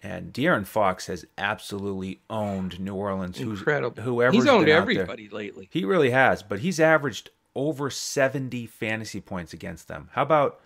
And 0.03 0.33
De'Aaron 0.33 0.67
Fox 0.67 1.07
has 1.07 1.25
absolutely 1.39 2.21
owned 2.29 2.81
New 2.81 2.95
Orleans. 2.95 3.39
Incredible. 3.39 4.03
Whoever 4.03 4.33
he's 4.33 4.49
owned 4.49 4.69
everybody 4.69 5.29
lately. 5.29 5.69
He 5.71 5.85
really 5.85 6.11
has, 6.11 6.43
but 6.43 6.59
he's 6.59 6.81
averaged 6.81 7.31
over 7.55 7.89
70 7.89 8.67
fantasy 8.67 9.21
points 9.21 9.53
against 9.53 9.87
them. 9.87 10.09
How 10.13 10.23
about 10.23 10.61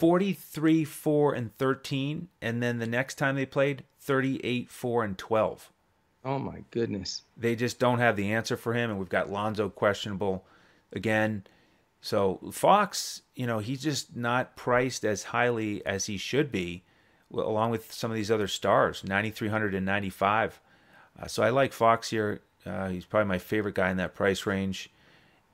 43 0.00 0.84
4 0.84 1.34
and 1.34 1.54
13 1.56 2.28
and 2.40 2.62
then 2.62 2.78
the 2.78 2.86
next 2.86 3.16
time 3.16 3.36
they 3.36 3.44
played 3.44 3.84
38 4.00 4.70
4 4.70 5.04
and 5.04 5.18
12 5.18 5.72
oh 6.24 6.38
my 6.38 6.64
goodness. 6.70 7.22
They 7.36 7.54
just 7.54 7.78
don't 7.78 7.98
have 7.98 8.16
the 8.16 8.32
answer 8.32 8.56
for 8.56 8.72
him 8.72 8.90
and 8.90 8.98
we've 8.98 9.08
got 9.08 9.30
lonzo 9.30 9.68
questionable 9.68 10.46
again. 10.92 11.44
So 12.00 12.40
fox 12.50 13.22
you 13.34 13.46
know 13.46 13.58
he's 13.58 13.82
just 13.82 14.16
not 14.16 14.56
priced 14.56 15.04
as 15.04 15.24
highly 15.24 15.84
as 15.84 16.06
he 16.06 16.16
should 16.16 16.50
be 16.50 16.82
along 17.32 17.70
with 17.70 17.92
some 17.92 18.10
of 18.10 18.16
these 18.16 18.30
other 18.30 18.48
stars 18.48 19.04
9395 19.04 20.60
uh, 21.20 21.26
so 21.26 21.42
i 21.42 21.50
like 21.50 21.72
fox 21.72 22.10
here. 22.10 22.40
Uh, 22.64 22.88
he's 22.88 23.04
probably 23.04 23.28
my 23.28 23.38
favorite 23.38 23.74
guy 23.74 23.90
in 23.90 23.96
that 23.98 24.14
price 24.14 24.46
range. 24.46 24.90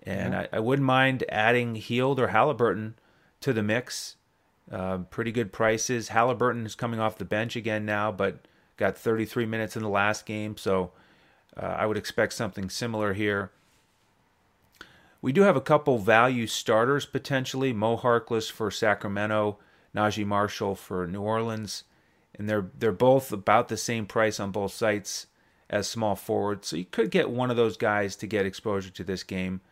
And 0.03 0.35
yeah. 0.35 0.47
I, 0.53 0.57
I 0.57 0.61
wouldn't 0.61 0.87
mind 0.87 1.25
adding 1.29 1.75
Hield 1.75 2.21
or 2.21 2.29
Halliburton 2.29 2.95
to 3.41 3.53
the 3.53 3.63
mix 3.63 4.17
uh, 4.71 4.99
pretty 5.11 5.33
good 5.33 5.53
prices. 5.53 6.09
Halliburton 6.09 6.67
is 6.67 6.75
coming 6.75 7.01
off 7.01 7.19
the 7.19 7.25
bench 7.25 7.57
again 7.57 7.85
now, 7.85 8.11
but 8.11 8.47
got 8.77 8.97
33 8.97 9.47
minutes 9.47 9.77
in 9.77 9.83
the 9.83 9.89
last 9.89 10.27
game, 10.27 10.57
so 10.57 10.93
uh, 11.57 11.67
I 11.67 11.87
would 11.87 11.97
expect 11.97 12.33
something 12.33 12.69
similar 12.69 13.15
here. 13.15 13.51
We 15.23 15.33
do 15.33 15.43
have 15.43 15.57
a 15.57 15.61
couple 15.61 15.99
value 15.99 16.47
starters 16.47 17.07
potentially. 17.07 17.73
Mo 17.73 17.97
Harkless 17.97 18.51
for 18.51 18.71
Sacramento, 18.71 19.59
Naji 19.95 20.27
Marshall 20.27 20.75
for 20.75 21.07
New 21.07 21.23
Orleans, 21.23 21.85
and 22.35 22.49
they're 22.49 22.67
they're 22.79 22.93
both 22.93 23.33
about 23.33 23.69
the 23.69 23.77
same 23.77 24.07
price 24.07 24.39
on 24.39 24.51
both 24.53 24.73
sites 24.73 25.27
as 25.69 25.89
small 25.89 26.15
forwards. 26.15 26.69
So 26.69 26.77
you 26.77 26.85
could 26.85 27.11
get 27.11 27.31
one 27.31 27.51
of 27.51 27.57
those 27.57 27.77
guys 27.77 28.15
to 28.17 28.27
get 28.27 28.47
exposure 28.47 28.91
to 28.91 29.05
this 29.05 29.23
game. 29.23 29.63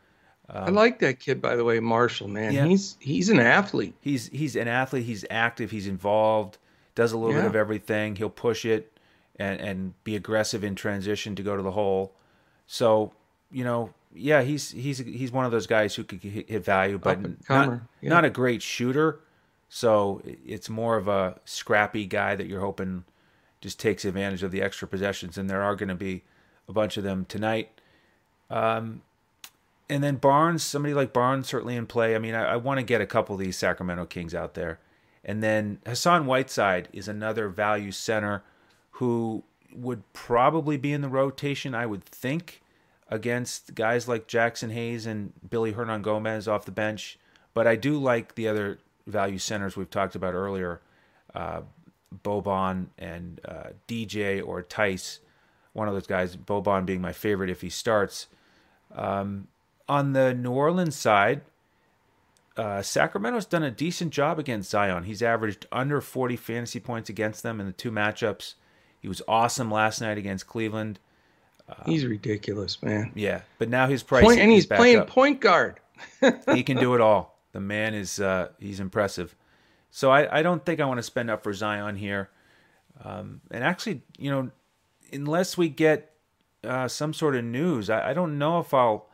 Um, 0.48 0.64
I 0.64 0.68
like 0.68 0.98
that 0.98 1.20
kid, 1.20 1.40
by 1.40 1.56
the 1.56 1.64
way, 1.64 1.80
Marshall. 1.80 2.28
Man, 2.28 2.52
yeah. 2.52 2.66
he's 2.66 2.96
he's 3.00 3.28
an 3.30 3.40
athlete. 3.40 3.94
He's 4.00 4.28
he's 4.28 4.56
an 4.56 4.68
athlete. 4.68 5.04
He's 5.04 5.24
active. 5.30 5.70
He's 5.70 5.86
involved. 5.86 6.58
Does 6.94 7.12
a 7.12 7.18
little 7.18 7.34
yeah. 7.34 7.42
bit 7.42 7.48
of 7.48 7.56
everything. 7.56 8.16
He'll 8.16 8.30
push 8.30 8.64
it 8.64 8.92
and 9.36 9.60
and 9.60 10.04
be 10.04 10.16
aggressive 10.16 10.62
in 10.62 10.74
transition 10.74 11.34
to 11.36 11.42
go 11.42 11.56
to 11.56 11.62
the 11.62 11.70
hole. 11.70 12.12
So 12.66 13.12
you 13.50 13.64
know, 13.64 13.94
yeah, 14.14 14.42
he's 14.42 14.70
he's 14.70 14.98
he's 14.98 15.32
one 15.32 15.46
of 15.46 15.52
those 15.52 15.66
guys 15.66 15.94
who 15.94 16.04
could 16.04 16.20
hit 16.20 16.64
value, 16.64 16.98
but 16.98 17.20
not, 17.48 17.80
yeah. 18.00 18.10
not 18.10 18.24
a 18.24 18.30
great 18.30 18.62
shooter. 18.62 19.20
So 19.68 20.22
it's 20.24 20.68
more 20.68 20.96
of 20.96 21.08
a 21.08 21.40
scrappy 21.44 22.06
guy 22.06 22.36
that 22.36 22.46
you're 22.46 22.60
hoping 22.60 23.04
just 23.60 23.80
takes 23.80 24.04
advantage 24.04 24.42
of 24.42 24.50
the 24.50 24.60
extra 24.60 24.86
possessions, 24.86 25.38
and 25.38 25.48
there 25.48 25.62
are 25.62 25.74
going 25.74 25.88
to 25.88 25.94
be 25.94 26.22
a 26.68 26.72
bunch 26.72 26.96
of 26.96 27.02
them 27.02 27.24
tonight. 27.24 27.80
Um, 28.50 29.02
and 29.88 30.02
then 30.02 30.16
Barnes, 30.16 30.62
somebody 30.62 30.94
like 30.94 31.12
Barnes, 31.12 31.46
certainly 31.46 31.76
in 31.76 31.86
play. 31.86 32.14
I 32.14 32.18
mean, 32.18 32.34
I, 32.34 32.52
I 32.52 32.56
want 32.56 32.78
to 32.78 32.84
get 32.84 33.00
a 33.00 33.06
couple 33.06 33.34
of 33.34 33.40
these 33.40 33.56
Sacramento 33.56 34.06
Kings 34.06 34.34
out 34.34 34.54
there. 34.54 34.78
And 35.24 35.42
then 35.42 35.78
Hassan 35.86 36.26
Whiteside 36.26 36.88
is 36.92 37.08
another 37.08 37.48
value 37.48 37.92
center 37.92 38.42
who 38.92 39.44
would 39.74 40.10
probably 40.12 40.76
be 40.76 40.92
in 40.92 41.00
the 41.00 41.08
rotation, 41.08 41.74
I 41.74 41.86
would 41.86 42.04
think, 42.04 42.62
against 43.08 43.74
guys 43.74 44.08
like 44.08 44.26
Jaxson 44.26 44.72
Hayes 44.72 45.06
and 45.06 45.32
Willy 45.50 45.72
Hernangomez 45.72 46.50
off 46.50 46.64
the 46.64 46.72
bench. 46.72 47.18
But 47.52 47.66
I 47.66 47.76
do 47.76 47.98
like 47.98 48.34
the 48.34 48.48
other 48.48 48.78
value 49.06 49.38
centers 49.38 49.76
we've 49.76 49.90
talked 49.90 50.14
about 50.14 50.34
earlier, 50.34 50.80
uh, 51.34 51.62
Boban 52.22 52.86
and 52.98 53.40
uh, 53.44 53.70
DJ 53.88 54.46
or 54.46 54.62
Tice, 54.62 55.20
One 55.72 55.88
of 55.88 55.94
those 55.94 56.06
guys, 56.06 56.36
Boban 56.36 56.86
being 56.86 57.00
my 57.00 57.12
favorite 57.12 57.50
if 57.50 57.60
he 57.60 57.68
starts. 57.68 58.28
Um, 58.94 59.48
on 59.88 60.12
the 60.12 60.34
New 60.34 60.52
Orleans 60.52 60.96
side, 60.96 61.42
uh, 62.56 62.82
Sacramento's 62.82 63.46
done 63.46 63.62
a 63.62 63.70
decent 63.70 64.12
job 64.12 64.38
against 64.38 64.70
Zion. 64.70 65.04
He's 65.04 65.22
averaged 65.22 65.66
under 65.72 66.00
40 66.00 66.36
fantasy 66.36 66.80
points 66.80 67.10
against 67.10 67.42
them 67.42 67.60
in 67.60 67.66
the 67.66 67.72
two 67.72 67.90
matchups. 67.90 68.54
He 69.00 69.08
was 69.08 69.20
awesome 69.26 69.70
last 69.70 70.00
night 70.00 70.18
against 70.18 70.46
Cleveland. 70.46 70.98
Uh, 71.68 71.74
he's 71.86 72.04
ridiculous, 72.04 72.82
man. 72.82 73.12
Yeah, 73.14 73.42
but 73.58 73.68
now 73.68 73.86
his 73.86 74.02
price 74.02 74.24
point, 74.24 74.38
and 74.38 74.50
he's 74.50 74.66
playing 74.66 74.98
up. 74.98 75.08
point 75.08 75.40
guard. 75.40 75.80
he 76.52 76.62
can 76.62 76.76
do 76.76 76.94
it 76.94 77.00
all. 77.00 77.38
The 77.52 77.60
man 77.60 77.94
is 77.94 78.20
uh, 78.20 78.48
he's 78.58 78.80
impressive. 78.80 79.34
So 79.90 80.10
I, 80.10 80.40
I 80.40 80.42
don't 80.42 80.64
think 80.64 80.80
I 80.80 80.86
want 80.86 80.98
to 80.98 81.02
spend 81.02 81.30
up 81.30 81.42
for 81.42 81.52
Zion 81.52 81.96
here. 81.96 82.30
Um, 83.02 83.40
and 83.50 83.64
actually, 83.64 84.02
you 84.18 84.30
know, 84.30 84.50
unless 85.12 85.56
we 85.56 85.68
get 85.68 86.12
uh, 86.62 86.88
some 86.88 87.14
sort 87.14 87.36
of 87.36 87.44
news, 87.44 87.90
I, 87.90 88.10
I 88.10 88.12
don't 88.12 88.38
know 88.38 88.58
if 88.58 88.74
I'll 88.74 89.08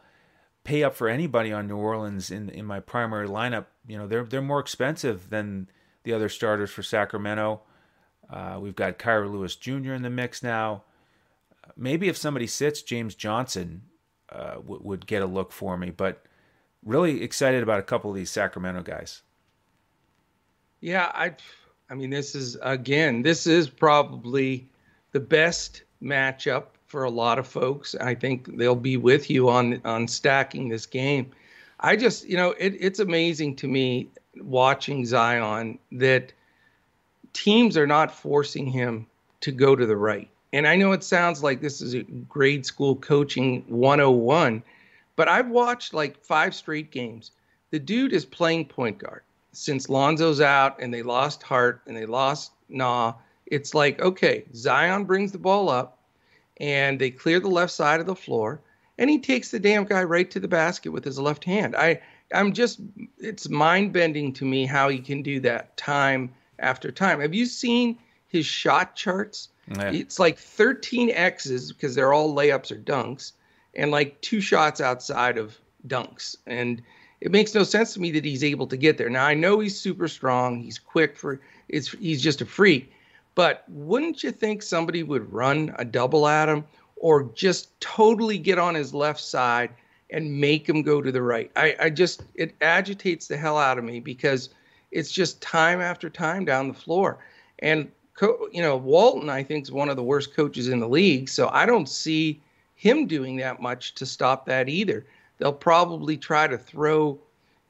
pay 0.64 0.82
up 0.82 0.94
for 0.94 1.08
anybody 1.08 1.52
on 1.52 1.66
New 1.66 1.76
Orleans 1.76 2.30
in 2.30 2.48
in 2.50 2.64
my 2.64 2.80
primary 2.80 3.28
lineup. 3.28 3.66
You 3.86 3.98
know, 3.98 4.06
they're 4.06 4.24
they're 4.24 4.42
more 4.42 4.60
expensive 4.60 5.30
than 5.30 5.68
the 6.02 6.12
other 6.12 6.28
starters 6.28 6.70
for 6.70 6.82
Sacramento. 6.82 7.62
Uh, 8.28 8.58
we've 8.60 8.76
got 8.76 8.98
Kira 8.98 9.30
Lewis 9.30 9.56
Jr. 9.56 9.92
in 9.92 10.02
the 10.02 10.10
mix 10.10 10.42
now. 10.42 10.84
Maybe 11.76 12.08
if 12.08 12.16
somebody 12.16 12.46
sits, 12.46 12.82
James 12.82 13.14
Johnson 13.14 13.82
uh, 14.30 14.54
w- 14.54 14.80
would 14.82 15.06
get 15.06 15.22
a 15.22 15.26
look 15.26 15.52
for 15.52 15.76
me. 15.76 15.90
But 15.90 16.22
really 16.84 17.22
excited 17.22 17.62
about 17.62 17.80
a 17.80 17.82
couple 17.82 18.10
of 18.10 18.16
these 18.16 18.30
Sacramento 18.30 18.82
guys. 18.82 19.22
Yeah, 20.80 21.10
I, 21.14 21.34
I 21.90 21.94
mean, 21.94 22.10
this 22.10 22.34
is 22.34 22.56
again, 22.62 23.22
this 23.22 23.46
is 23.46 23.68
probably 23.68 24.68
the 25.12 25.20
best 25.20 25.82
matchup 26.02 26.66
for 26.90 27.05
a 27.05 27.11
lot 27.11 27.38
of 27.38 27.46
folks. 27.46 27.94
I 27.94 28.16
think 28.16 28.57
they'll 28.57 28.74
be 28.74 28.97
with 28.97 29.30
you 29.30 29.49
on 29.49 29.80
on 29.84 30.09
stacking 30.09 30.68
this 30.68 30.86
game. 30.86 31.30
I 31.78 31.95
just, 31.95 32.28
you 32.28 32.36
know, 32.36 32.51
it, 32.59 32.76
it's 32.78 32.99
amazing 32.99 33.57
to 33.57 33.68
me 33.68 34.09
watching 34.36 35.07
Zion 35.07 35.78
that 35.93 36.32
teams 37.32 37.76
are 37.76 37.86
not 37.86 38.12
forcing 38.12 38.66
him 38.66 39.07
to 39.41 39.53
go 39.53 39.76
to 39.76 39.86
the 39.86 39.97
right. 39.97 40.28
And 40.53 40.66
I 40.66 40.74
know 40.74 40.91
it 40.91 41.05
sounds 41.05 41.45
like 41.45 41.61
this 41.61 41.80
is 41.80 41.95
a 41.95 42.03
grade 42.03 42.66
school 42.66 42.97
coaching 42.97 43.64
101, 43.68 44.62
but 45.14 45.28
I've 45.28 45.49
watched 45.49 45.95
like 45.95 46.22
five 46.24 46.57
straight 46.57 46.91
games. 46.91 47.30
The 47.70 47.78
dude 47.78 48.12
is 48.12 48.24
playing 48.24 48.66
point 48.66 48.99
guard 48.99 49.22
since 49.53 49.88
Lonzo's 49.88 50.41
out 50.41 50.82
and 50.82 50.93
they 50.93 51.03
lost 51.03 51.45
Hart 51.45 51.82
and 51.86 51.97
they 51.97 52.05
lost 52.05 52.51
Nah. 52.68 53.14
It's 53.47 53.74
like, 53.74 54.01
okay, 54.01 54.45
Zion 54.55 55.05
brings 55.05 55.30
the 55.30 55.38
ball 55.38 55.68
up 55.68 55.99
and 56.61 57.00
they 57.00 57.11
clear 57.11 57.40
the 57.40 57.48
left 57.48 57.72
side 57.72 57.98
of 57.98 58.06
the 58.06 58.14
floor 58.14 58.61
and 59.00 59.08
he 59.08 59.18
takes 59.18 59.50
the 59.50 59.58
damn 59.58 59.84
guy 59.84 60.04
right 60.04 60.30
to 60.30 60.38
the 60.38 60.46
basket 60.46 60.90
with 60.90 61.04
his 61.04 61.18
left 61.18 61.42
hand. 61.44 61.74
I 61.74 62.00
I'm 62.32 62.52
just 62.52 62.80
it's 63.18 63.48
mind 63.48 63.92
bending 63.92 64.32
to 64.34 64.44
me 64.44 64.66
how 64.66 64.88
he 64.88 64.98
can 64.98 65.22
do 65.22 65.40
that 65.40 65.76
time 65.76 66.32
after 66.61 66.92
time. 66.92 67.20
Have 67.20 67.34
you 67.34 67.46
seen 67.46 67.98
his 68.28 68.46
shot 68.46 68.94
charts? 68.94 69.48
Yeah. 69.68 69.90
It's 69.90 70.18
like 70.18 70.38
13 70.38 71.11
X's 71.11 71.72
because 71.72 71.94
they're 71.94 72.12
all 72.12 72.34
layups 72.34 72.70
or 72.70 72.76
dunks, 72.76 73.32
and 73.74 73.90
like 73.90 74.20
two 74.20 74.40
shots 74.40 74.80
outside 74.80 75.38
of 75.38 75.58
dunks. 75.88 76.36
And 76.46 76.82
it 77.20 77.32
makes 77.32 77.54
no 77.54 77.62
sense 77.62 77.94
to 77.94 78.00
me 78.00 78.11
that 78.12 78.24
he's 78.24 78.44
able 78.44 78.66
to 78.68 78.76
get 78.76 78.98
there. 78.98 79.11
Now 79.11 79.24
I 79.24 79.34
know 79.34 79.61
he's 79.61 79.80
super 79.80 80.08
strong. 80.08 80.61
He's 80.61 80.78
quick 80.78 81.16
for 81.16 81.40
it's. 81.68 81.90
He's 81.92 82.22
just 82.22 82.42
a 82.42 82.46
freak. 82.46 82.92
But 83.35 83.64
wouldn't 83.68 84.22
you 84.22 84.33
think 84.33 84.62
somebody 84.62 85.03
would 85.03 85.33
run 85.33 85.74
a 85.78 85.85
double 85.85 86.26
at 86.26 86.49
him 86.49 86.64
or 86.97 87.31
just 87.35 87.78
totally 87.81 88.39
get 88.39 88.59
on 88.59 88.74
his 88.74 88.93
left 88.93 89.20
side 89.20 89.70
and 90.11 90.41
make 90.41 90.68
him 90.68 90.83
go 90.83 91.01
to 91.01 91.12
the 91.12 91.22
right? 91.22 91.51
I, 91.57 91.76
I 91.81 91.91
just 91.91 92.22
it 92.35 92.55
agitates 92.61 93.28
the 93.28 93.37
hell 93.37 93.59
out 93.59 93.78
of 93.78 93.85
me 93.85 94.01
because 94.01 94.51
it's 94.91 95.12
just 95.12 95.41
time 95.41 95.81
after 95.81 96.11
time 96.11 96.45
down 96.45 96.68
the 96.68 96.74
floor. 96.74 97.18
And 97.61 97.91
you 98.53 98.61
know, 98.61 98.76
Walton 98.76 99.31
I 99.31 99.43
think 99.43 99.64
is 99.64 99.72
one 99.72 99.89
of 99.89 99.97
the 99.97 100.03
worst 100.03 100.35
coaches 100.35 100.68
in 100.68 100.81
the 100.81 100.89
league, 100.89 101.28
so 101.28 101.49
I 101.53 101.64
don't 101.64 101.89
see 101.89 102.41
him 102.74 103.07
doing 103.07 103.37
that 103.37 103.61
much 103.61 103.95
to 103.95 104.07
stop 104.07 104.47
that 104.47 104.68
either. 104.68 105.07
They'll 105.39 105.53
probably 105.53 106.16
try 106.16 106.47
to 106.47 106.59
throw, 106.59 107.18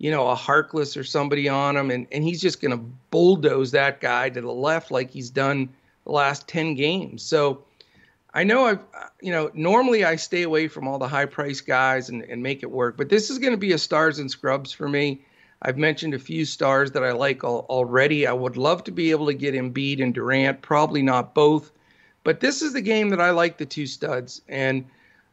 you 0.01 0.11
know, 0.11 0.31
a 0.31 0.35
Harkless 0.35 0.97
or 0.97 1.05
somebody 1.05 1.47
on 1.47 1.77
him, 1.77 1.91
and, 1.91 2.07
and 2.11 2.25
he's 2.25 2.41
just 2.41 2.63
going 2.63 2.71
to 2.71 2.83
bulldoze 3.11 3.71
that 3.73 4.01
guy 4.01 4.31
to 4.31 4.41
the 4.41 4.51
left 4.51 4.91
like 4.91 5.11
he's 5.11 5.29
done 5.29 5.69
the 6.07 6.13
last 6.13 6.49
10 6.49 6.75
games. 6.75 7.23
So 7.23 7.63
I 8.33 8.43
know 8.43 8.65
I've, 8.65 8.79
uh, 8.79 9.09
you 9.21 9.31
know, 9.31 9.51
normally 9.53 10.07
I 10.07 10.17
stay 10.17 10.43
away 10.43 10.69
from 10.69 10.89
all 10.89 10.99
the 10.99 11.07
high 11.07 11.27
price 11.27 11.61
guys 11.61 12.09
and, 12.09 12.23
and 12.23 12.43
make 12.43 12.63
it 12.63 12.71
work, 12.71 12.97
but 12.97 13.11
this 13.11 13.29
is 13.29 13.39
going 13.39 13.53
to 13.53 13.59
be 13.59 13.73
a 13.73 13.79
stars 13.79 14.19
and 14.19 14.31
scrubs 14.31 14.73
for 14.73 14.89
me. 14.89 15.21
I've 15.61 15.77
mentioned 15.77 16.15
a 16.15 16.19
few 16.19 16.47
stars 16.47 16.93
that 16.93 17.05
I 17.05 17.13
like 17.13 17.45
al- 17.45 17.67
already. 17.69 18.27
I 18.27 18.33
would 18.33 18.57
love 18.57 18.83
to 18.85 18.91
be 18.91 19.11
able 19.11 19.27
to 19.27 19.35
get 19.35 19.55
Embiid 19.55 20.03
and 20.03 20.15
Durant, 20.15 20.63
probably 20.63 21.03
not 21.03 21.35
both, 21.35 21.73
but 22.25 22.41
this 22.41 22.63
is 22.63 22.73
the 22.73 22.81
game 22.81 23.11
that 23.11 23.21
I 23.21 23.33
like 23.33 23.59
the 23.59 23.67
two 23.67 23.87
studs. 23.87 24.41
And 24.49 24.87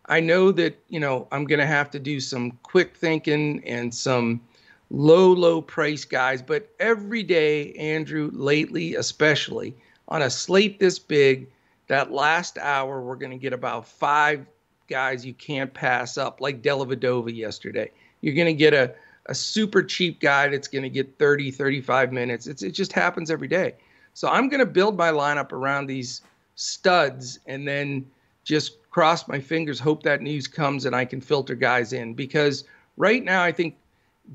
I 0.07 0.19
know 0.19 0.51
that, 0.51 0.77
you 0.89 0.99
know, 0.99 1.25
I'm 1.31 1.45
going 1.45 1.61
to 1.61 1.65
have 1.65 1.89
to 1.91 1.99
do 1.99 2.19
some 2.19 2.51
quick 2.63 2.97
thinking 2.97 3.63
and 3.65 3.95
some 3.95 4.41
low, 4.89 5.31
low 5.31 5.61
price 5.61 6.05
guys, 6.05 6.41
but 6.41 6.69
every 6.79 7.23
day, 7.23 7.73
Andrew, 7.73 8.29
lately 8.33 8.95
especially, 8.95 9.75
on 10.07 10.21
a 10.21 10.29
slate 10.29 10.79
this 10.79 10.99
big, 10.99 11.47
that 11.87 12.11
last 12.11 12.57
hour, 12.57 13.01
we're 13.01 13.15
going 13.15 13.31
to 13.31 13.37
get 13.37 13.53
about 13.53 13.87
five 13.87 14.45
guys 14.87 15.25
you 15.25 15.33
can't 15.33 15.73
pass 15.73 16.17
up, 16.17 16.39
like 16.41 16.61
Dellavedova 16.61 17.35
yesterday. 17.35 17.91
You're 18.21 18.35
going 18.35 18.47
to 18.47 18.53
get 18.53 18.73
a, 18.73 18.93
a 19.27 19.35
super 19.35 19.83
cheap 19.83 20.19
guy 20.19 20.47
that's 20.47 20.67
going 20.67 20.83
to 20.83 20.89
get 20.89 21.17
30, 21.19 21.51
35 21.51 22.11
minutes. 22.13 22.47
It's, 22.47 22.63
it 22.63 22.71
just 22.71 22.93
happens 22.93 23.29
every 23.29 23.47
day. 23.47 23.75
So 24.13 24.29
I'm 24.29 24.49
going 24.49 24.59
to 24.59 24.65
build 24.65 24.97
my 24.97 25.11
lineup 25.11 25.51
around 25.51 25.87
these 25.87 26.21
studs 26.55 27.39
and 27.45 27.67
then 27.67 28.05
just 28.43 28.89
cross 28.89 29.27
my 29.27 29.39
fingers, 29.39 29.79
hope 29.79 30.03
that 30.03 30.21
news 30.21 30.47
comes 30.47 30.85
and 30.85 30.95
I 30.95 31.05
can 31.05 31.21
filter 31.21 31.53
guys 31.53 31.93
in. 31.93 32.13
Because 32.13 32.63
right 32.95 33.23
now, 33.23 33.43
I 33.43 33.51
think 33.51 33.75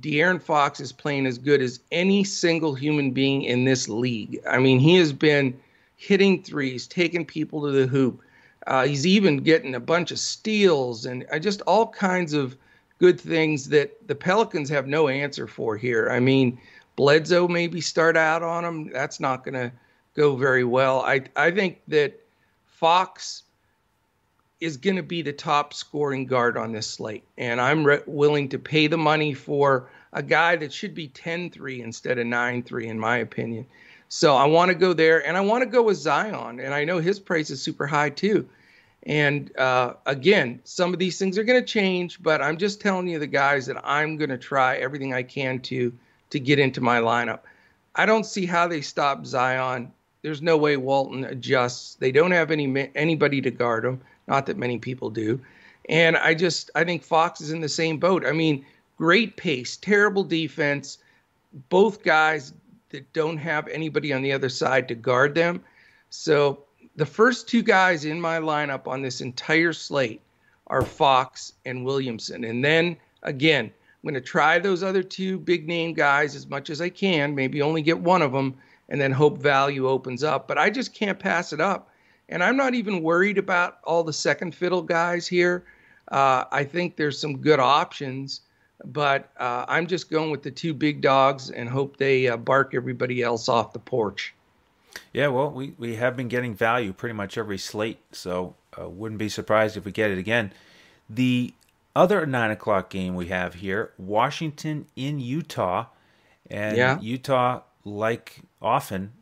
De'Aaron 0.01 0.43
Fox 0.43 0.81
is 0.81 0.93
playing 0.93 1.27
as 1.27 1.39
good 1.39 1.61
as 1.61 1.81
any 1.91 2.25
single 2.25 2.75
human 2.75 3.11
being 3.11 3.43
in 3.43 3.65
this 3.65 3.89
league. 3.89 4.41
I 4.49 4.59
mean, 4.59 4.79
he 4.79 4.97
has 4.97 5.13
been 5.13 5.59
hitting 5.97 6.43
threes, 6.43 6.87
taking 6.87 7.25
people 7.25 7.63
to 7.63 7.71
the 7.71 7.87
hoop. 7.87 8.21
Uh, 8.67 8.87
he's 8.87 9.07
even 9.07 9.39
getting 9.39 9.75
a 9.75 9.81
bunch 9.81 10.11
of 10.11 10.19
steals 10.19 11.07
and 11.07 11.27
uh, 11.33 11.39
just 11.39 11.61
all 11.63 11.89
kinds 11.89 12.33
of 12.33 12.57
good 12.99 13.21
things 13.21 13.69
that 13.69 14.07
the 14.07 14.15
Pelicans 14.15 14.69
have 14.71 14.87
no 14.87 15.09
answer 15.09 15.47
for 15.47 15.77
here. 15.77 16.09
I 16.11 16.21
mean, 16.21 16.59
Bledsoe 16.97 17.49
maybe 17.49 17.81
start 17.81 18.17
out 18.17 18.43
on 18.43 18.65
him. 18.65 18.91
That's 18.93 19.19
not 19.19 19.45
going 19.45 19.55
to 19.55 19.73
go 20.15 20.37
very 20.37 20.65
well. 20.65 21.01
I 21.01 21.23
I 21.37 21.51
think 21.51 21.81
that 21.89 22.21
Fox 22.67 23.45
is 24.63 24.77
going 24.77 24.97
to 24.97 25.03
be 25.03 25.23
the 25.23 25.33
top 25.33 25.75
scoring 25.75 26.25
guard 26.25 26.57
on 26.57 26.73
this 26.73 26.87
slate. 26.87 27.25
And 27.37 27.61
I'm 27.61 27.85
re- 27.85 28.03
willing 28.07 28.49
to 28.51 28.59
pay 28.59 28.87
the 28.87 28.97
money 28.97 29.35
for 29.35 29.91
a 30.13 30.23
guy 30.23 30.55
that 30.57 30.73
should 30.73 30.95
be 30.95 31.09
10 31.09 31.51
3 31.51 31.83
instead 31.83 32.19
of 32.19 32.27
9 32.27 32.63
3, 32.63 32.87
in 32.87 32.99
my 32.99 33.19
opinion. 33.19 33.67
So 34.09 34.37
I 34.37 34.45
want 34.47 34.69
to 34.69 34.75
go 34.75 34.93
there. 34.93 35.27
And 35.27 35.37
I 35.37 35.41
want 35.41 35.63
to 35.63 35.67
go 35.67 35.83
with 35.83 35.97
Zion. 35.97 36.61
And 36.61 36.73
I 36.73 36.85
know 36.85 36.99
his 36.99 37.19
price 37.19 37.51
is 37.51 37.61
super 37.61 37.87
high 37.87 38.11
too. 38.11 38.49
And 39.05 39.57
uh, 39.57 39.95
again, 40.07 40.61
some 40.63 40.93
of 40.93 41.01
these 41.01 41.19
things 41.19 41.37
are 41.39 41.45
going 41.45 41.61
to 41.61 41.67
change, 41.67 42.23
but 42.23 42.41
I'm 42.41 42.57
just 42.57 42.81
telling 42.81 43.09
you 43.09 43.19
the 43.19 43.27
guys 43.27 43.67
that 43.67 43.81
I'm 43.83 44.17
going 44.17 44.31
to 44.31 44.39
try 44.39 44.77
everything 44.77 45.13
I 45.13 45.25
can 45.25 45.59
to 45.61 45.93
to 46.31 46.41
get 46.41 46.59
into 46.59 46.81
my 46.81 47.01
lineup. 47.01 47.41
I 47.95 48.07
don't 48.07 48.25
see 48.25 48.47
how 48.47 48.69
they 48.69 48.81
stop 48.81 49.27
Zion. 49.27 49.93
There's 50.23 50.41
no 50.41 50.57
way 50.57 50.77
Walton 50.77 51.25
adjusts. 51.25 51.97
They 51.97 52.13
don't 52.13 52.31
have 52.31 52.53
any 52.53 52.91
anybody 52.95 53.41
to 53.41 53.51
guard 53.51 53.85
him. 53.85 54.01
Not 54.33 54.47
that 54.47 54.57
many 54.57 54.79
people 54.79 55.11
do. 55.11 55.39
And 55.91 56.17
I 56.17 56.33
just 56.33 56.71
I 56.75 56.85
think 56.85 57.03
Fox 57.03 57.43
is 57.43 57.53
in 57.53 57.61
the 57.61 57.69
same 57.69 57.99
boat. 57.99 58.25
I 58.25 58.33
mean, 58.33 58.65
great 58.97 59.37
pace, 59.37 59.77
terrible 59.77 60.25
defense. 60.25 60.97
Both 61.69 62.03
guys 62.03 62.55
that 62.89 63.13
don't 63.13 63.37
have 63.37 63.69
anybody 63.69 64.11
on 64.11 64.23
the 64.23 64.33
other 64.33 64.49
side 64.49 64.89
to 64.89 64.95
guard 64.95 65.35
them. 65.35 65.63
So 66.09 66.65
the 66.97 67.05
first 67.05 67.47
two 67.47 67.63
guys 67.63 68.07
in 68.07 68.19
my 68.19 68.39
lineup 68.39 68.87
on 68.87 69.03
this 69.03 69.21
entire 69.21 69.75
slate 69.75 70.23
are 70.69 70.81
Fox 70.81 71.53
and 71.67 71.85
Williamson. 71.85 72.45
And 72.45 72.65
then 72.65 72.97
again, 73.25 73.67
I'm 73.67 74.03
going 74.03 74.15
to 74.15 74.23
try 74.23 74.59
those 74.59 74.83
other 74.83 75.03
two 75.03 75.39
big 75.41 75.69
name 75.69 75.93
guys 75.93 76.35
as 76.35 76.47
much 76.47 76.71
as 76.71 76.81
I 76.81 76.89
can, 76.89 77.35
maybe 77.35 77.61
only 77.61 77.83
get 77.83 78.01
one 78.01 78.23
of 78.23 78.33
them, 78.33 78.57
and 78.89 78.99
then 78.99 79.13
hope 79.13 79.37
value 79.37 79.87
opens 79.87 80.25
up. 80.25 80.49
But 80.49 80.57
I 80.57 80.71
just 80.71 80.95
can't 80.95 81.19
pass 81.19 81.53
it 81.53 81.61
up. 81.61 81.91
And 82.33 82.43
I'm 82.43 82.57
not 82.57 82.75
even 82.75 83.03
worried 83.03 83.37
about 83.37 83.79
all 83.85 84.03
the 84.03 84.13
second 84.13 84.55
fiddle 84.55 84.81
guys 84.81 85.29
here. 85.29 85.65
Uh, 86.11 86.45
I 86.51 86.65
think 86.65 86.97
there's 86.97 87.19
some 87.19 87.37
good 87.37 87.61
options, 87.61 88.41
but 88.87 89.31
uh, 89.39 89.67
I'm 89.69 89.87
just 89.87 90.11
going 90.11 90.31
with 90.31 90.43
the 90.43 90.51
two 90.51 90.73
big 90.73 91.03
dogs 91.03 91.51
and 91.51 91.69
hope 91.69 91.99
they 91.99 92.29
uh, 92.29 92.39
bark 92.39 92.75
everybody 92.75 93.23
else 93.23 93.51
off 93.51 93.75
the 93.75 93.79
porch. 93.79 94.35
Yeah, 95.13 95.29
well, 95.29 95.51
we, 95.51 95.75
we 95.77 95.97
have 95.97 96.17
been 96.17 96.29
getting 96.29 96.55
value 96.55 96.95
pretty 96.95 97.13
much 97.13 97.37
every 97.37 97.59
slate, 97.59 98.01
so 98.13 98.55
uh, 98.81 98.89
wouldn't 98.89 99.19
be 99.19 99.29
surprised 99.29 99.77
if 99.77 99.85
we 99.85 99.93
get 99.93 100.11
it 100.11 100.17
again. 100.17 100.53
The 101.11 101.53
other 101.95 102.25
nine 102.25 102.51
o'clock 102.51 102.89
game 102.89 103.15
we 103.15 103.27
have 103.27 103.55
here 103.55 103.93
Washington 103.99 104.87
in 104.97 105.21
Utah. 105.21 105.87
And 106.51 106.79
yeah. 106.79 106.99
Utah, 106.99 107.61
like 107.85 108.41
often, 108.61 109.13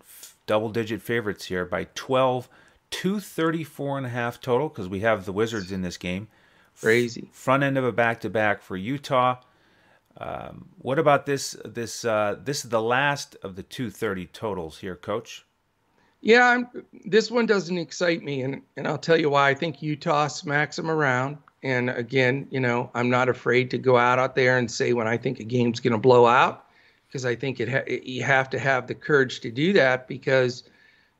double 0.47 0.71
digit 0.71 1.03
favorites 1.03 1.47
here 1.47 1.65
by 1.65 1.89
12 1.97 2.49
234 2.91 3.99
and 3.99 4.07
a 4.07 4.11
half 4.11 4.41
total 4.41 4.69
because 4.69 4.89
we 4.89 5.01
have 5.01 5.25
the 5.25 5.33
Wizards 5.33 5.73
in 5.73 5.83
this 5.83 5.97
game. 5.97 6.29
Crazy. 6.81 7.29
Front 7.33 7.63
end 7.63 7.77
of 7.79 7.85
a 7.85 7.93
back 7.93 8.21
to 8.21 8.31
back 8.31 8.63
for 8.63 8.77
Utah. 8.77 9.37
Um, 10.17 10.69
what 10.79 10.99
about 10.99 11.27
this? 11.27 11.57
This 11.65 12.05
uh, 12.05 12.37
this 12.43 12.65
is 12.65 12.71
the 12.71 12.83
last 12.83 13.37
of 13.43 13.57
the 13.57 13.63
230 13.63 14.27
totals 14.27 14.79
here, 14.79 14.97
Coach. 14.97 15.45
Yeah, 16.23 16.47
I'm, 16.47 16.69
this 17.07 17.31
one 17.31 17.47
doesn't 17.47 17.79
excite 17.79 18.23
me, 18.23 18.43
and 18.43 18.63
and 18.77 18.87
I'll 18.87 18.99
tell 18.99 19.19
you 19.19 19.31
why. 19.31 19.51
I 19.51 19.55
think 19.55 19.83
Utah 19.83 20.27
smacks 20.27 20.77
them 20.77 20.91
around, 20.91 21.39
and 21.63 21.91
again, 21.91 22.47
you 22.51 22.61
know, 22.61 22.91
I'm 22.95 23.09
not 23.09 23.29
afraid 23.29 23.71
to 23.71 23.79
go 23.79 23.97
out 23.97 24.19
out 24.19 24.35
there 24.35 24.59
and 24.59 24.71
say 24.71 24.93
when 24.93 25.09
I 25.09 25.17
think 25.17 25.41
a 25.41 25.45
game's 25.45 25.81
going 25.81 25.93
to 25.93 25.99
blow 25.99 26.27
out, 26.27 26.67
because 27.09 27.25
I 27.25 27.35
think 27.35 27.61
it, 27.61 27.69
ha- 27.69 27.85
it 27.87 28.03
you 28.03 28.23
have 28.23 28.51
to 28.51 28.59
have 28.59 28.87
the 28.87 28.95
courage 28.95 29.41
to 29.41 29.51
do 29.51 29.73
that 29.75 30.09
because 30.09 30.65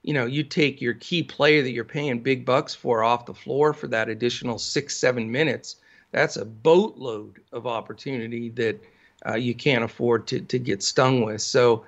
you 0.03 0.15
know, 0.15 0.27
you 0.27 0.43
take 0.43 0.81
your 0.81 0.95
key 0.95 1.23
player 1.23 1.63
that 1.63 1.73
you're 1.73 1.85
paying 1.85 2.21
big 2.21 2.45
bucks 2.45 2.75
for 2.75 3.05
off 3.05 3.27
the 3.27 3.35
floor 3.35 3.73
for 3.73 3.87
that 3.89 4.09
additional 4.09 4.59
six, 4.59 4.97
seven 4.97 5.31
minutes. 5.31 5.77
That's 6.13 6.37
a 6.37 6.45
boatload 6.45 7.41
of 7.53 7.67
opportunity 7.67 8.49
that 8.51 8.83
uh, 9.27 9.35
you 9.35 9.55
can't 9.55 9.85
afford 9.85 10.27
to 10.29 10.41
to 10.41 10.59
get 10.59 10.83
stung 10.83 11.23
with. 11.23 11.43
So, 11.43 11.85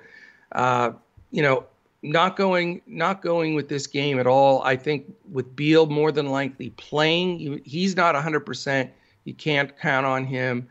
uh, 0.51 0.91
you 1.31 1.41
know, 1.41 1.65
not 2.03 2.35
going 2.35 2.81
not 2.85 3.21
going 3.21 3.55
with 3.55 3.69
this 3.69 3.87
game 3.87 4.19
at 4.19 4.27
all. 4.27 4.61
I 4.63 4.75
think 4.75 5.13
with 5.31 5.55
Beal 5.55 5.87
more 5.87 6.11
than 6.11 6.27
likely 6.27 6.69
playing, 6.71 7.61
he's 7.65 7.95
not 7.95 8.13
100%. 8.13 8.89
You 9.23 9.33
can't 9.33 9.77
count 9.79 10.05
on 10.05 10.25
him. 10.25 10.69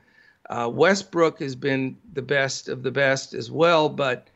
Uh, 0.49 0.71
Westbrook 0.73 1.41
has 1.41 1.57
been 1.57 1.97
the 2.13 2.23
best 2.23 2.69
of 2.69 2.83
the 2.83 2.91
best 2.91 3.33
as 3.33 3.51
well, 3.51 3.89
but 3.89 4.29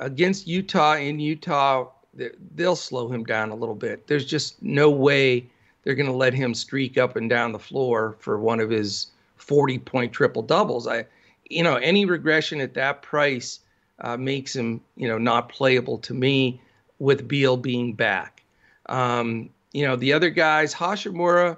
against 0.00 0.48
Utah 0.48 0.96
in 0.96 1.20
Utah, 1.20 1.88
they'll 2.14 2.76
slow 2.76 3.08
him 3.08 3.24
down 3.24 3.50
a 3.50 3.54
little 3.54 3.74
bit. 3.74 4.06
There's 4.06 4.26
just 4.26 4.62
no 4.62 4.90
way 4.90 5.46
they're 5.82 5.94
going 5.94 6.10
to 6.10 6.16
let 6.16 6.34
him 6.34 6.54
streak 6.54 6.98
up 6.98 7.16
and 7.16 7.30
down 7.30 7.52
the 7.52 7.58
floor 7.58 8.16
for 8.18 8.38
one 8.38 8.60
of 8.60 8.70
his 8.70 9.06
40 9.36 9.78
point 9.78 10.12
triple 10.12 10.42
doubles. 10.42 10.86
I, 10.86 11.06
you 11.48 11.62
know, 11.62 11.76
any 11.76 12.04
regression 12.04 12.60
at 12.60 12.74
that 12.74 13.02
price 13.02 13.60
uh, 14.00 14.16
makes 14.16 14.54
him, 14.54 14.80
you 14.96 15.08
know, 15.08 15.18
not 15.18 15.48
playable 15.48 15.98
to 15.98 16.14
me 16.14 16.60
with 16.98 17.28
Beal 17.28 17.56
being 17.56 17.94
back. 17.94 18.42
Um, 18.86 19.50
you 19.72 19.86
know, 19.86 19.96
the 19.96 20.12
other 20.12 20.30
guys, 20.30 20.74
Hachimura, 20.74 21.56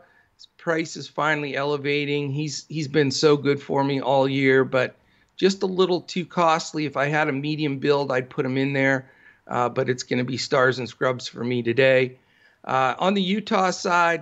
price 0.59 0.97
is 0.97 1.09
finally 1.09 1.57
elevating. 1.57 2.31
He's 2.31 2.67
he's 2.69 2.89
been 2.89 3.11
so 3.11 3.37
good 3.37 3.61
for 3.61 3.83
me 3.83 4.01
all 4.01 4.29
year, 4.29 4.65
but 4.65 4.97
just 5.37 5.63
a 5.63 5.67
little 5.67 6.03
too 6.03 6.27
costly. 6.27 6.85
If 6.85 6.97
I 6.97 7.07
had 7.07 7.29
a 7.29 7.33
medium 7.33 7.79
build, 7.79 8.13
I'd 8.13 8.31
put 8.31 8.47
him 8.47 8.57
in 8.57 8.73
there 8.73 9.11
uh, 9.53 9.69
but 9.69 9.89
it's 9.89 10.03
going 10.03 10.19
to 10.19 10.25
be 10.25 10.39
stars 10.39 10.79
and 10.79 10.89
scrubs 10.89 11.29
for 11.29 11.45
me 11.45 11.63
today. 11.63 12.19
Uh, 12.65 12.95
on 12.99 13.13
the 13.13 13.23
Utah 13.23 13.71
side, 13.71 14.21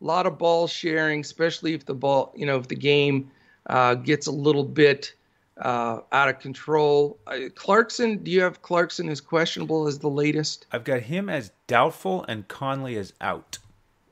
a 0.00 0.04
lot 0.04 0.26
of 0.26 0.38
ball 0.38 0.68
sharing, 0.68 1.20
especially 1.20 1.74
if 1.74 1.84
the 1.84 1.94
ball, 1.94 2.32
you 2.36 2.46
know, 2.46 2.56
if 2.56 2.68
the 2.68 2.76
game 2.76 3.30
uh, 3.66 3.94
gets 3.94 4.28
a 4.28 4.30
little 4.30 4.62
bit 4.62 5.12
uh, 5.60 5.98
out 6.12 6.28
of 6.28 6.38
control. 6.38 7.18
Uh, 7.26 7.38
Clarkson, 7.54 8.18
do 8.18 8.30
you 8.30 8.42
have 8.42 8.62
Clarkson 8.62 9.08
as 9.08 9.20
questionable 9.20 9.88
as 9.88 9.98
the 9.98 10.08
latest? 10.08 10.66
I've 10.70 10.84
got 10.84 11.00
him 11.00 11.28
as 11.28 11.50
doubtful 11.66 12.24
and 12.28 12.46
Conley 12.46 12.96
as 12.96 13.12
out. 13.20 13.58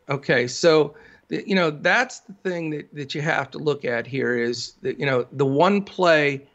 Okay, 0.08 0.48
so 0.48 0.94
you 1.28 1.54
know 1.54 1.70
that's 1.70 2.20
the 2.20 2.32
thing 2.42 2.70
that, 2.70 2.92
that 2.94 3.14
you 3.14 3.20
have 3.20 3.50
to 3.52 3.58
look 3.58 3.84
at 3.84 4.06
here 4.06 4.36
is 4.36 4.72
that 4.82 4.98
you 4.98 5.06
know 5.06 5.26
the 5.30 5.46
one 5.46 5.82
play 5.82 6.46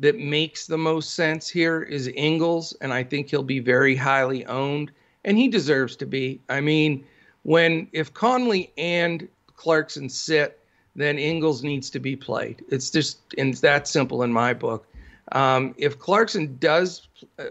that 0.00 0.18
makes 0.18 0.66
the 0.66 0.78
most 0.78 1.14
sense 1.14 1.48
here 1.48 1.82
is 1.82 2.10
Ingles, 2.14 2.74
and 2.80 2.92
I 2.92 3.04
think 3.04 3.28
he'll 3.28 3.42
be 3.42 3.60
very 3.60 3.94
highly 3.94 4.44
owned, 4.46 4.90
and 5.24 5.36
he 5.36 5.46
deserves 5.46 5.94
to 5.96 6.06
be. 6.06 6.40
I 6.48 6.60
mean, 6.60 7.04
when 7.42 7.86
if 7.92 8.12
Conley 8.12 8.72
and 8.78 9.28
Clarkson 9.56 10.08
sit, 10.08 10.58
then 10.96 11.18
Ingles 11.18 11.62
needs 11.62 11.90
to 11.90 12.00
be 12.00 12.16
played. 12.16 12.64
It's 12.70 12.90
just 12.90 13.18
and 13.36 13.50
it's 13.50 13.60
that 13.60 13.86
simple 13.86 14.22
in 14.22 14.32
my 14.32 14.54
book. 14.54 14.86
Um, 15.32 15.74
if 15.76 15.98
Clarkson 15.98 16.56
does 16.58 17.06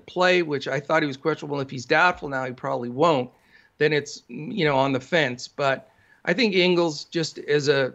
play, 0.07 0.41
which 0.41 0.67
I 0.67 0.79
thought 0.79 1.03
he 1.03 1.07
was 1.07 1.17
questionable, 1.17 1.59
if 1.59 1.69
he's 1.69 1.85
doubtful 1.85 2.29
now, 2.29 2.45
he 2.45 2.51
probably 2.51 2.89
won't. 2.89 3.29
Then 3.77 3.93
it's 3.93 4.23
you 4.27 4.65
know 4.65 4.75
on 4.75 4.91
the 4.91 4.99
fence. 4.99 5.47
But 5.47 5.91
I 6.25 6.33
think 6.33 6.55
Ingles 6.55 7.05
just 7.05 7.37
as 7.37 7.67
a 7.67 7.93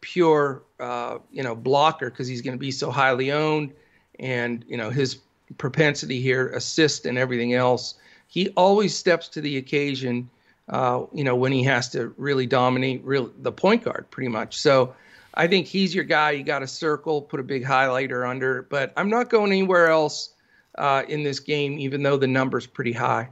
pure 0.00 0.62
uh, 0.78 1.18
you 1.30 1.42
know 1.42 1.54
blocker 1.54 2.10
because 2.10 2.28
he's 2.28 2.42
going 2.42 2.54
to 2.54 2.58
be 2.58 2.70
so 2.70 2.90
highly 2.90 3.32
owned, 3.32 3.72
and 4.18 4.64
you 4.68 4.76
know 4.76 4.90
his 4.90 5.18
propensity 5.58 6.20
here, 6.20 6.48
assist 6.48 7.06
and 7.06 7.18
everything 7.18 7.54
else. 7.54 7.94
He 8.28 8.48
always 8.50 8.94
steps 8.94 9.28
to 9.28 9.40
the 9.40 9.56
occasion 9.56 10.30
uh, 10.70 11.04
you 11.12 11.24
know, 11.24 11.34
when 11.34 11.52
he 11.52 11.64
has 11.64 11.88
to 11.88 12.14
really 12.16 12.46
dominate 12.46 13.04
real 13.04 13.30
the 13.38 13.52
point 13.52 13.84
guard 13.84 14.06
pretty 14.10 14.28
much. 14.28 14.56
So 14.56 14.94
I 15.34 15.46
think 15.46 15.66
he's 15.66 15.94
your 15.94 16.04
guy. 16.04 16.30
You 16.30 16.44
got 16.44 16.60
to 16.60 16.66
circle, 16.66 17.22
put 17.22 17.40
a 17.40 17.42
big 17.42 17.64
highlighter 17.64 18.28
under. 18.28 18.62
But 18.62 18.92
I'm 18.96 19.10
not 19.10 19.30
going 19.30 19.50
anywhere 19.50 19.88
else 19.88 20.30
uh, 20.78 21.02
in 21.08 21.24
this 21.24 21.40
game, 21.40 21.78
even 21.78 22.02
though 22.04 22.16
the 22.16 22.28
number's 22.28 22.66
pretty 22.66 22.92
high. 22.92 23.28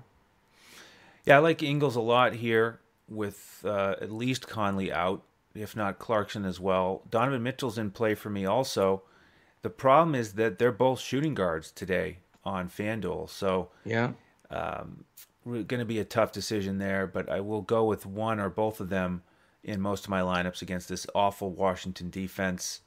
Yeah, 1.25 1.37
I 1.37 1.39
like 1.39 1.62
Ingles 1.62 1.95
a 1.95 2.01
lot 2.01 2.35
here 2.35 2.81
with 3.09 3.62
uh, 3.64 3.95
at 4.01 4.11
least 4.11 4.49
Conley 4.49 4.93
out, 4.93 5.23
if 5.59 5.76
not 5.76 5.98
Clarkson 5.98 6.44
as 6.44 6.61
well. 6.61 7.02
Donovan 7.11 7.42
Mitchell's 7.42 7.78
in 7.78 7.90
play 7.90 8.14
for 8.14 8.30
me 8.30 8.44
also. 8.44 9.02
The 9.62 9.70
problem 9.70 10.14
is 10.14 10.34
that 10.34 10.59
they're 10.59 10.72
both 10.72 11.00
shooting 11.00 11.34
guards 11.34 11.70
today 11.70 12.18
on 12.44 12.68
FanDuel. 12.68 13.28
So 13.28 13.68
yeah, 13.84 14.12
um, 14.50 15.04
going 15.44 15.66
to 15.68 15.84
be 15.84 15.98
a 15.98 16.04
tough 16.04 16.32
decision 16.32 16.78
there, 16.78 17.06
but 17.06 17.28
I 17.28 17.40
will 17.40 17.62
go 17.62 17.84
with 17.84 18.06
one 18.06 18.38
or 18.38 18.50
both 18.50 18.80
of 18.80 18.88
them 18.88 19.22
in 19.64 19.80
most 19.80 20.04
of 20.04 20.11
my 20.11 20.20
lineups 20.20 20.62
against 20.62 20.88
this 20.88 21.06
awful 21.14 21.50
Washington 21.50 22.11
defense. 22.11 22.80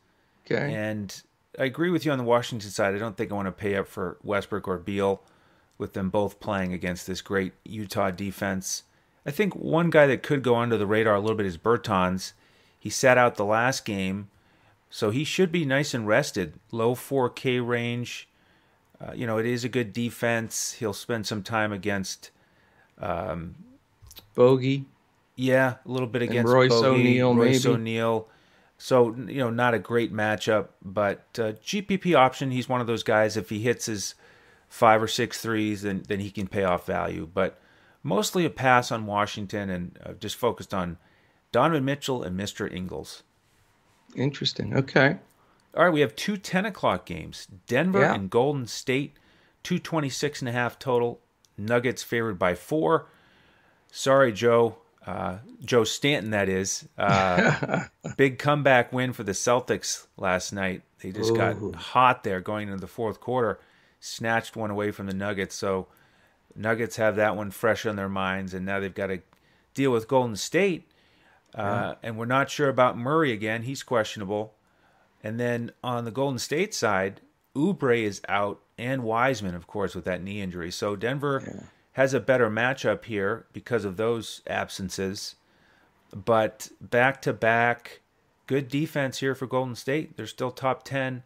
Okay. 0.46 0.74
And 0.74 1.22
I 1.60 1.66
agree 1.66 1.90
with 1.90 2.06
you 2.06 2.12
on 2.12 2.18
the 2.18 2.24
Washington 2.24 2.70
side. 2.70 2.96
I 2.96 2.98
don't 2.98 3.18
think 3.18 3.32
I 3.32 3.36
want 3.36 3.48
to 3.48 3.52
pay 3.52 3.76
up 3.76 3.88
for 3.88 4.18
Westbrook 4.24 4.68
or 4.68 4.78
Beal 4.78 5.22
with 5.78 5.94
them 5.94 6.10
both 6.10 6.40
playing 6.40 6.74
against 6.74 7.08
this 7.08 7.22
great 7.22 7.54
Utah 7.66 8.12
defense. 8.12 8.84
I 9.26 9.32
think 9.32 9.56
one 9.56 9.90
guy 9.90 10.08
that 10.08 10.24
could 10.24 10.44
go 10.44 10.56
under 10.56 10.78
the 10.78 10.88
radar 10.88 11.16
a 11.16 11.20
little 11.20 11.36
bit 11.36 11.46
is 11.46 11.58
Bertans. 11.58 12.34
He 12.82 12.90
sat 12.90 13.16
out 13.16 13.36
the 13.36 13.46
last 13.46 13.86
game, 13.86 14.30
so 14.90 15.12
he 15.12 15.24
should 15.24 15.52
be 15.52 15.66
nice 15.66 15.94
and 15.94 16.08
rested. 16.08 16.56
Low 16.72 16.96
4K 16.96 17.66
range. 17.66 18.28
Uh, 19.00 19.14
you 19.14 19.28
know, 19.28 19.38
it 19.38 19.46
is 19.46 19.64
a 19.64 19.70
good 19.70 19.94
defense. 19.94 20.74
He'll 20.74 20.92
spend 20.92 21.28
some 21.28 21.44
time 21.44 21.72
against 21.72 22.32
um, 22.98 23.54
Bogey. 24.34 24.86
Yeah, 25.36 25.76
a 25.86 25.92
little 25.92 26.08
bit 26.08 26.24
against 26.24 26.40
and 26.40 26.50
Royce 26.50 26.72
Bogey, 26.72 27.22
O'Neale, 27.22 27.36
Royce 27.36 27.66
maybe. 27.66 28.26
So 28.80 29.16
you 29.16 29.38
know, 29.38 29.52
not 29.52 29.76
a 29.76 29.80
great 29.80 30.12
matchup, 30.12 30.70
but 30.84 31.20
uh, 31.38 31.54
GPP 31.64 32.16
option. 32.16 32.50
He's 32.50 32.68
one 32.68 32.82
of 32.82 32.88
those 32.88 33.04
guys. 33.04 33.38
If 33.38 33.52
he 33.52 33.60
hits 33.60 33.86
his 33.86 34.16
five 34.70 35.04
or 35.04 35.08
six 35.08 35.40
threes, 35.40 35.84
then 35.84 36.02
then 36.08 36.20
he 36.20 36.32
can 36.32 36.48
pay 36.48 36.64
off 36.64 36.88
value. 36.88 37.30
But 37.32 37.60
mostly 38.02 38.44
a 38.44 38.50
pass 38.50 38.92
on 38.92 39.06
Washington, 39.06 39.70
and 39.70 40.00
uh, 40.04 40.14
just 40.14 40.36
focused 40.36 40.74
on 40.74 40.98
Donovan 41.52 41.86
Mitchell 41.86 42.24
and 42.24 42.40
Mr. 42.40 42.72
Ingles. 42.72 43.24
Interesting. 44.16 44.76
Okay. 44.76 45.18
All 45.76 45.86
right, 45.86 45.94
we 45.94 46.02
have 46.02 46.16
two 46.16 46.38
10 46.38 46.66
o'clock 46.66 47.06
games. 47.06 47.48
Denver 47.68 48.02
Yeah. 48.02 48.14
and 48.14 48.30
Golden 48.30 48.68
State, 48.68 49.14
226 49.64 50.42
and 50.42 50.50
a 50.50 50.52
half 50.52 50.78
total. 50.80 51.20
Nuggets 51.58 52.04
favored 52.04 52.38
by 52.40 52.56
four. 52.56 53.08
Sorry, 53.92 54.32
Joe. 54.32 54.78
Uh, 55.06 55.38
Joe 55.64 55.84
Stanton, 55.84 56.32
that 56.32 56.48
is. 56.50 56.88
Uh, 56.98 57.86
big 58.18 58.38
comeback 58.38 58.94
win 58.94 59.14
for 59.14 59.24
the 59.24 59.32
Celtics 59.32 60.06
last 60.18 60.54
night. 60.54 60.84
They 61.02 61.12
just 61.12 61.32
Ooh. 61.32 61.36
got 61.36 61.76
hot 61.76 62.24
there 62.24 62.40
going 62.40 62.68
into 62.68 62.80
the 62.80 62.88
fourth 62.88 63.20
quarter, 63.20 63.60
snatched 64.00 64.56
one 64.56 64.70
away 64.70 64.92
from 64.92 65.08
the 65.08 65.14
Nuggets. 65.14 65.56
So, 65.56 65.88
Nuggets 66.56 66.98
have 66.98 67.16
that 67.16 67.36
one 67.36 67.50
fresh 67.50 67.86
on 67.86 67.96
their 67.96 68.10
minds, 68.10 68.54
and 68.54 68.66
now 68.66 68.80
they've 68.80 68.94
got 68.94 69.08
to 69.08 69.22
deal 69.74 69.92
with 69.92 70.08
Golden 70.08 70.36
State. 70.36 70.88
Uh, 71.54 71.96
And 72.04 72.18
we're 72.18 72.26
not 72.26 72.50
sure 72.50 72.70
about 72.70 72.98
Murray 72.98 73.32
again. 73.32 73.64
He's 73.64 73.84
questionable. 73.84 74.54
And 75.24 75.40
then 75.40 75.72
on 75.84 76.06
the 76.06 76.12
Golden 76.12 76.40
State 76.40 76.74
side, 76.74 77.22
Oubre 77.56 78.04
is 78.04 78.22
out, 78.30 78.62
and 78.78 79.04
Wiseman, 79.04 79.56
of 79.56 79.68
course, 79.68 79.94
with 79.94 80.06
that 80.06 80.24
knee 80.24 80.42
injury. 80.42 80.72
So 80.72 80.96
Denver 80.96 81.68
has 81.94 82.14
a 82.14 82.20
better 82.20 82.50
matchup 82.50 83.06
here 83.06 83.46
because 83.54 83.86
of 83.86 83.98
those 83.98 84.42
absences. 84.48 85.36
But 86.14 86.70
back 86.80 87.22
to 87.24 87.34
back, 87.34 88.02
good 88.48 88.68
defense 88.70 89.20
here 89.20 89.36
for 89.36 89.46
Golden 89.48 89.76
State. 89.76 90.18
They're 90.18 90.26
still 90.26 90.52
top 90.52 90.84
ten. 90.84 91.24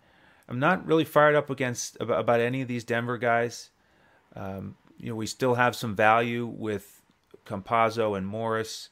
I'm 0.49 0.59
not 0.59 0.85
really 0.85 1.05
fired 1.05 1.35
up 1.35 1.49
against 1.49 1.97
about, 1.99 2.19
about 2.19 2.39
any 2.39 2.61
of 2.61 2.67
these 2.67 2.83
Denver 2.83 3.17
guys. 3.17 3.69
Um, 4.35 4.75
you 4.97 5.09
know, 5.09 5.15
we 5.15 5.27
still 5.27 5.55
have 5.55 5.75
some 5.75 5.95
value 5.95 6.45
with 6.45 7.01
Campazzo 7.45 8.17
and 8.17 8.27
Morris. 8.27 8.89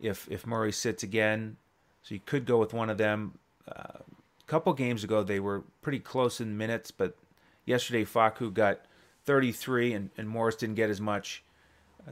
If 0.00 0.28
if 0.30 0.46
Murray 0.46 0.72
sits 0.72 1.02
again, 1.02 1.56
so 2.02 2.14
you 2.14 2.20
could 2.24 2.46
go 2.46 2.58
with 2.58 2.72
one 2.72 2.90
of 2.90 2.98
them. 2.98 3.38
Uh, 3.66 3.98
a 4.02 4.46
couple 4.46 4.72
games 4.74 5.02
ago, 5.02 5.22
they 5.22 5.40
were 5.40 5.64
pretty 5.82 5.98
close 5.98 6.40
in 6.40 6.56
minutes, 6.56 6.90
but 6.90 7.16
yesterday 7.64 8.04
Facu 8.04 8.52
got 8.54 8.80
33 9.24 9.92
and, 9.92 10.10
and 10.16 10.28
Morris 10.28 10.54
didn't 10.54 10.76
get 10.76 10.88
as 10.88 11.00
much. 11.00 11.42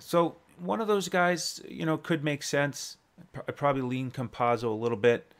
So 0.00 0.36
one 0.58 0.80
of 0.80 0.88
those 0.88 1.08
guys, 1.08 1.62
you 1.68 1.86
know, 1.86 1.96
could 1.96 2.24
make 2.24 2.42
sense. 2.42 2.96
I 3.36 3.52
probably 3.52 3.82
lean 3.82 4.10
Campazzo 4.10 4.64
a 4.64 4.68
little 4.68 4.98
bit, 4.98 5.32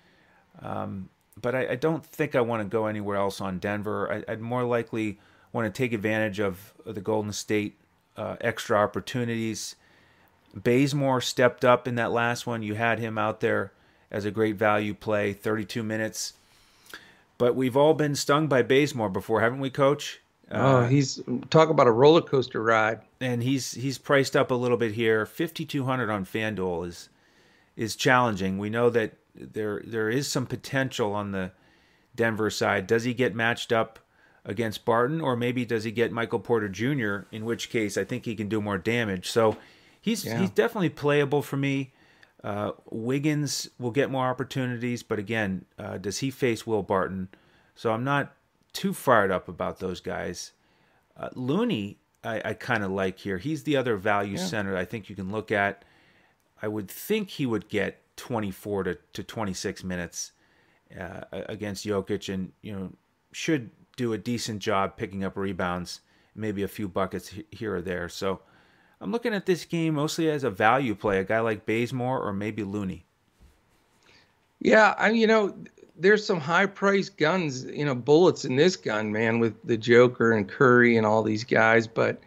um, 0.63 1.09
but 1.41 1.57
I, 1.57 1.71
I, 1.71 1.75
don't 1.75 2.07
think 2.07 2.37
I 2.37 2.41
want 2.41 2.63
to 2.63 2.69
go 2.69 2.87
anywhere 2.87 3.17
else 3.17 3.41
on 3.41 3.59
Denver. 3.59 4.25
I, 4.29 4.31
would 4.31 4.41
more 4.41 4.63
likely 4.63 5.19
want 5.53 5.67
to 5.67 5.77
take 5.77 5.93
advantage 5.93 6.39
of, 6.39 6.73
of 6.87 6.95
the 6.95 7.01
Golden 7.01 7.33
State 7.33 7.77
uh, 8.17 8.37
extra 8.41 8.79
opportunities. 8.79 9.75
Bazemore 10.55 11.21
stepped 11.21 11.65
up 11.65 11.89
in 11.89 11.97
that 11.97 12.13
last 12.13 12.47
one. 12.47 12.63
You 12.63 12.75
had 12.75 12.99
him 12.99 13.19
out 13.19 13.41
there 13.41 13.73
as 14.11 14.25
a 14.25 14.31
great 14.31 14.57
value 14.57 14.95
play, 14.95 15.33
32 15.33 15.83
minutes. 15.83 16.35
But 17.39 17.57
we've 17.57 17.77
all 17.77 17.95
been 17.95 18.15
stung 18.15 18.47
by 18.47 18.63
Bazemore 18.63 19.11
before, 19.11 19.41
haven't 19.41 19.59
we, 19.59 19.71
Coach? 19.71 20.21
Oh, 20.51 20.79
uh, 20.79 20.89
he's 20.89 21.21
talk 21.51 21.69
about 21.69 21.89
a 21.89 21.93
roller 21.93 22.21
coaster 22.21 22.63
ride. 22.63 23.01
And 23.21 23.43
he's 23.43 23.73
he's 23.73 23.99
priced 23.99 24.37
up 24.37 24.51
a 24.51 24.55
little 24.55 24.77
bit 24.77 24.93
here. 24.93 25.27
5200 25.27 26.11
on 26.11 26.25
FanDuel 26.25 26.87
is 26.87 27.09
is 27.77 27.97
challenging. 27.97 28.59
We 28.59 28.71
know 28.71 28.91
that 28.91 29.15
there 29.35 29.83
there 29.85 30.09
is 30.09 30.29
some 30.29 30.47
potential 30.47 31.13
on 31.13 31.33
the 31.33 31.51
Denver 32.15 32.51
side. 32.51 32.87
Does 32.87 33.05
he 33.05 33.15
get 33.15 33.35
matched 33.35 33.73
up 33.73 33.99
against 34.45 34.85
Barton 34.85 35.21
or 35.21 35.37
maybe 35.37 35.65
does 35.65 35.85
he 35.85 35.91
get 35.91 36.13
Michael 36.13 36.39
Porter 36.39 36.69
Jr., 36.69 37.27
in 37.33 37.45
which 37.45 37.71
case 37.71 37.97
I 37.97 38.05
think 38.05 38.25
he 38.25 38.35
can 38.35 38.49
do 38.49 38.61
more 38.61 38.79
damage. 38.79 39.31
So 39.31 39.57
he's 40.05 40.23
yeah. 40.23 40.39
he's 40.39 40.51
definitely 40.51 40.91
playable 40.91 41.41
for 41.41 41.57
me. 41.57 41.93
Uh, 42.43 42.73
Wiggins 42.91 43.71
will 43.79 43.91
get 43.91 44.11
more 44.11 44.27
opportunities, 44.27 45.03
but 45.03 45.19
again, 45.19 45.65
uh, 45.79 45.97
does 45.97 46.19
he 46.19 46.31
face 46.31 46.67
Will 46.67 46.83
Barton? 46.83 47.29
So 47.75 47.91
I'm 47.91 48.05
not 48.05 48.35
too 48.75 48.93
fired 48.93 49.31
up 49.31 49.49
about 49.49 49.79
those 49.79 50.03
guys. 50.03 50.53
Uh, 51.17 51.31
Looney, 51.35 51.97
I, 52.23 52.43
I 52.45 52.53
kind 52.53 52.85
of 52.85 52.91
like 52.91 53.19
here. 53.19 53.39
He's 53.39 53.63
the 53.63 53.79
other 53.79 53.97
value 53.97 54.37
yeah. 54.37 54.45
center 54.45 54.77
I 54.77 54.85
think 54.85 55.09
you 55.09 55.17
can 55.17 55.33
look 55.33 55.51
at. 55.51 55.87
I 56.61 56.69
would 56.69 56.91
think 56.91 57.31
he 57.31 57.47
would 57.47 57.71
get 57.71 58.03
24 58.17 58.83
to, 58.85 58.99
to 59.15 59.23
26 59.23 59.83
minutes 59.83 60.33
uh, 61.01 61.23
against 61.33 61.87
Jokic 61.87 62.33
and, 62.33 62.53
you 62.61 62.73
know, 62.75 62.93
should 63.33 63.71
do 63.97 64.13
a 64.13 64.19
decent 64.19 64.61
job 64.61 64.99
picking 64.99 65.25
up 65.25 65.39
rebounds, 65.39 66.01
maybe 66.35 66.63
a 66.63 66.69
few 66.69 66.89
buckets 66.89 67.33
here 67.51 67.77
or 67.77 67.81
there. 67.81 68.11
So 68.11 68.43
I'm 69.05 69.13
looking 69.13 69.35
at 69.35 69.45
this 69.45 69.67
game 69.67 69.97
mostly 69.97 70.31
as 70.31 70.45
a 70.45 70.51
value 70.51 70.95
play, 70.95 71.19
a 71.19 71.25
guy 71.25 71.41
like 71.41 71.67
Bazemore 71.67 72.23
or 72.23 72.33
maybe 72.33 72.63
Looney. 72.63 73.05
Yeah, 74.61 74.95
I 74.97 75.11
you 75.11 75.27
know, 75.27 75.55
there's 75.95 76.25
some 76.25 76.41
high 76.41 76.65
priced 76.65 77.19
guns, 77.19 77.67
you 77.67 77.85
know, 77.85 77.95
bullets 77.95 78.47
in 78.47 78.57
this 78.57 78.77
gun, 78.77 79.13
man, 79.13 79.41
with 79.41 79.63
the 79.63 79.77
Joker 79.77 80.33
and 80.33 80.49
Curry 80.49 80.97
and 80.97 81.05
all 81.05 81.23
these 81.23 81.45
guys. 81.45 81.87
But 81.87 82.19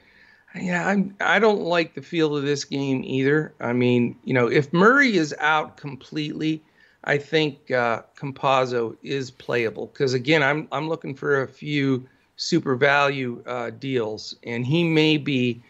Yeah, 0.54 0.88
I'm. 0.88 1.16
I 1.20 1.40
don't 1.40 1.62
like 1.62 1.96
the 1.96 2.04
feel 2.04 2.38
of 2.38 2.44
this 2.44 2.64
game 2.64 3.04
either. 3.04 3.56
I 3.60 3.74
mean, 3.74 4.16
you 4.24 4.36
know, 4.36 4.46
if 4.46 4.72
Murray 4.72 5.18
is 5.18 5.34
out 5.40 5.78
completely, 5.78 6.62
I 7.06 7.18
think 7.18 7.72
uh, 7.72 8.04
Campazzo 8.16 8.96
is 9.02 9.32
playable 9.32 9.88
because 9.88 10.14
again, 10.14 10.44
I'm 10.44 10.68
I'm 10.72 10.88
looking 10.88 11.16
for 11.16 11.42
a 11.42 11.48
few 11.48 12.08
super 12.36 12.76
value 12.76 13.42
uh, 13.48 13.72
deals, 13.72 14.36
and 14.44 14.64
he 14.64 14.84
may 14.84 15.18
be 15.18 15.64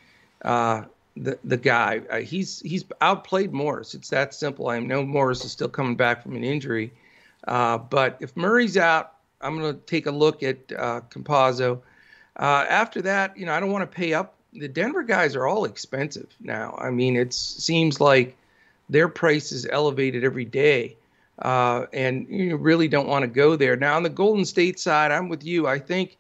uh, 0.44 0.84
the 1.24 1.40
the 1.44 1.58
guy. 1.58 2.02
Uh, 2.10 2.18
he's 2.18 2.60
he's 2.62 2.86
outplayed 3.02 3.54
Morris. 3.54 3.94
It's 3.94 4.10
that 4.10 4.34
simple. 4.34 4.70
I 4.70 4.80
know 4.80 5.04
Morris 5.04 5.44
is 5.46 5.52
still 5.52 5.70
coming 5.70 5.96
back 5.96 6.24
from 6.24 6.36
an 6.36 6.44
injury, 6.44 6.92
uh, 7.48 7.78
but 7.78 8.18
if 8.20 8.36
Murray's 8.36 8.78
out, 8.78 9.14
I'm 9.42 9.60
going 9.60 9.74
to 9.74 9.80
take 9.82 10.06
a 10.06 10.12
look 10.12 10.44
at 10.44 10.72
uh. 10.72 11.02
Uh, 12.40 12.66
after 12.70 13.02
that, 13.02 13.36
you 13.36 13.46
know, 13.46 13.54
I 13.54 13.60
don't 13.60 13.72
want 13.72 13.90
to 13.90 13.96
pay 13.96 14.14
up. 14.14 14.36
The 14.54 14.68
Denver 14.68 15.04
guys 15.04 15.36
are 15.36 15.48
all 15.48 15.66
expensive 15.66 16.28
now. 16.40 16.78
I 16.80 16.92
mean, 16.92 17.16
it 17.16 17.34
seems 17.34 18.00
like 18.00 18.38
their 18.90 19.08
price 19.08 19.52
is 19.52 19.66
elevated 19.66 20.24
every 20.24 20.46
day. 20.46 20.96
Uh, 21.40 21.86
and 21.94 22.28
you 22.30 22.58
really 22.58 22.88
don't 22.88 23.08
want 23.08 23.24
to 23.24 23.28
go 23.28 23.56
there. 23.56 23.76
Now, 23.76 23.96
on 23.96 24.04
the 24.04 24.10
Golden 24.10 24.46
State 24.46 24.80
side, 24.80 25.12
I'm 25.12 25.30
with 25.30 25.44
you. 25.44 25.68
I 25.68 25.78
think 25.80 26.18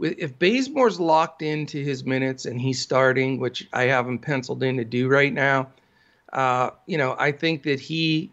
if 0.00 0.38
Bazemore's 0.38 1.00
locked 1.00 1.42
into 1.42 1.82
his 1.82 2.04
minutes 2.04 2.44
and 2.44 2.60
he's 2.60 2.80
starting, 2.80 3.38
which 3.38 3.68
I 3.72 3.84
have 3.84 4.06
him 4.06 4.18
penciled 4.18 4.62
in 4.62 4.76
to 4.76 4.84
do 4.84 5.08
right 5.08 5.32
now, 5.32 5.68
uh, 6.32 6.70
you 6.86 6.98
know, 6.98 7.16
I 7.18 7.32
think 7.32 7.62
that 7.64 7.80
he, 7.80 8.30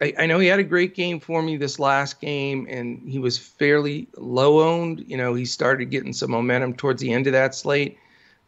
I, 0.00 0.12
I, 0.18 0.26
know 0.26 0.38
he 0.38 0.46
had 0.46 0.60
a 0.60 0.64
great 0.64 0.94
game 0.94 1.20
for 1.20 1.42
me 1.42 1.56
this 1.56 1.78
last 1.78 2.20
game 2.20 2.66
and 2.68 3.08
he 3.08 3.18
was 3.18 3.38
fairly 3.38 4.08
low 4.16 4.60
owned. 4.60 5.04
You 5.08 5.16
know, 5.16 5.34
he 5.34 5.44
started 5.44 5.86
getting 5.86 6.12
some 6.12 6.30
momentum 6.30 6.74
towards 6.74 7.00
the 7.00 7.12
end 7.12 7.26
of 7.26 7.32
that 7.32 7.54
slate, 7.54 7.98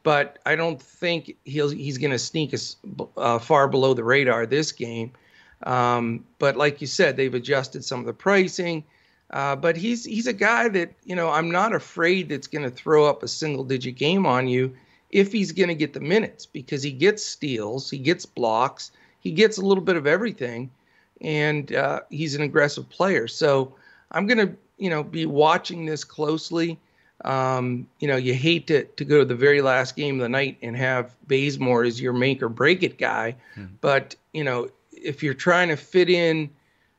but 0.02 0.38
I 0.44 0.56
don't 0.56 0.80
think 0.80 1.36
he'll, 1.44 1.70
he's 1.70 1.98
going 1.98 2.10
to 2.10 2.18
sneak 2.18 2.52
us 2.52 2.76
uh, 3.16 3.38
far 3.38 3.66
below 3.66 3.94
the 3.94 4.04
radar 4.04 4.46
this 4.46 4.72
game. 4.72 5.12
Um, 5.62 6.24
but 6.38 6.56
like 6.56 6.80
you 6.80 6.86
said, 6.86 7.16
they've 7.16 7.34
adjusted 7.34 7.84
some 7.84 8.00
of 8.00 8.06
the 8.06 8.12
pricing. 8.12 8.84
Uh, 9.32 9.56
but 9.56 9.76
he's 9.76 10.04
he's 10.04 10.26
a 10.26 10.32
guy 10.32 10.68
that 10.68 10.92
you 11.04 11.16
know 11.16 11.30
I'm 11.30 11.50
not 11.50 11.74
afraid 11.74 12.28
that's 12.28 12.46
going 12.46 12.64
to 12.64 12.70
throw 12.70 13.06
up 13.06 13.22
a 13.22 13.28
single 13.28 13.64
digit 13.64 13.96
game 13.96 14.26
on 14.26 14.46
you 14.46 14.74
if 15.12 15.30
he's 15.30 15.52
going 15.52 15.68
to 15.68 15.74
get 15.74 15.92
the 15.92 16.00
minutes 16.00 16.46
because 16.46 16.82
he 16.82 16.90
gets 16.90 17.24
steals, 17.24 17.90
he 17.90 17.98
gets 17.98 18.26
blocks, 18.26 18.90
he 19.20 19.30
gets 19.30 19.58
a 19.58 19.62
little 19.62 19.84
bit 19.84 19.96
of 19.96 20.06
everything, 20.06 20.70
and 21.20 21.74
uh, 21.74 22.00
he's 22.10 22.34
an 22.34 22.42
aggressive 22.42 22.88
player. 22.88 23.28
So 23.28 23.74
I'm 24.10 24.26
going 24.26 24.38
to 24.38 24.54
you 24.78 24.90
know 24.90 25.02
be 25.02 25.26
watching 25.26 25.86
this 25.86 26.04
closely. 26.04 26.78
Um, 27.24 27.86
you 28.00 28.08
know, 28.08 28.16
you 28.16 28.34
hate 28.34 28.66
to 28.66 28.84
to 28.84 29.04
go 29.04 29.20
to 29.20 29.24
the 29.24 29.34
very 29.34 29.62
last 29.62 29.96
game 29.96 30.16
of 30.16 30.22
the 30.22 30.28
night 30.28 30.58
and 30.60 30.76
have 30.76 31.14
Bazemore 31.28 31.84
as 31.84 32.00
your 32.00 32.12
make 32.12 32.42
or 32.42 32.48
break 32.48 32.82
it 32.82 32.98
guy, 32.98 33.36
hmm. 33.54 33.66
but 33.80 34.16
you 34.32 34.44
know 34.44 34.68
if 34.90 35.22
you're 35.22 35.34
trying 35.34 35.68
to 35.68 35.76
fit 35.76 36.10
in 36.10 36.50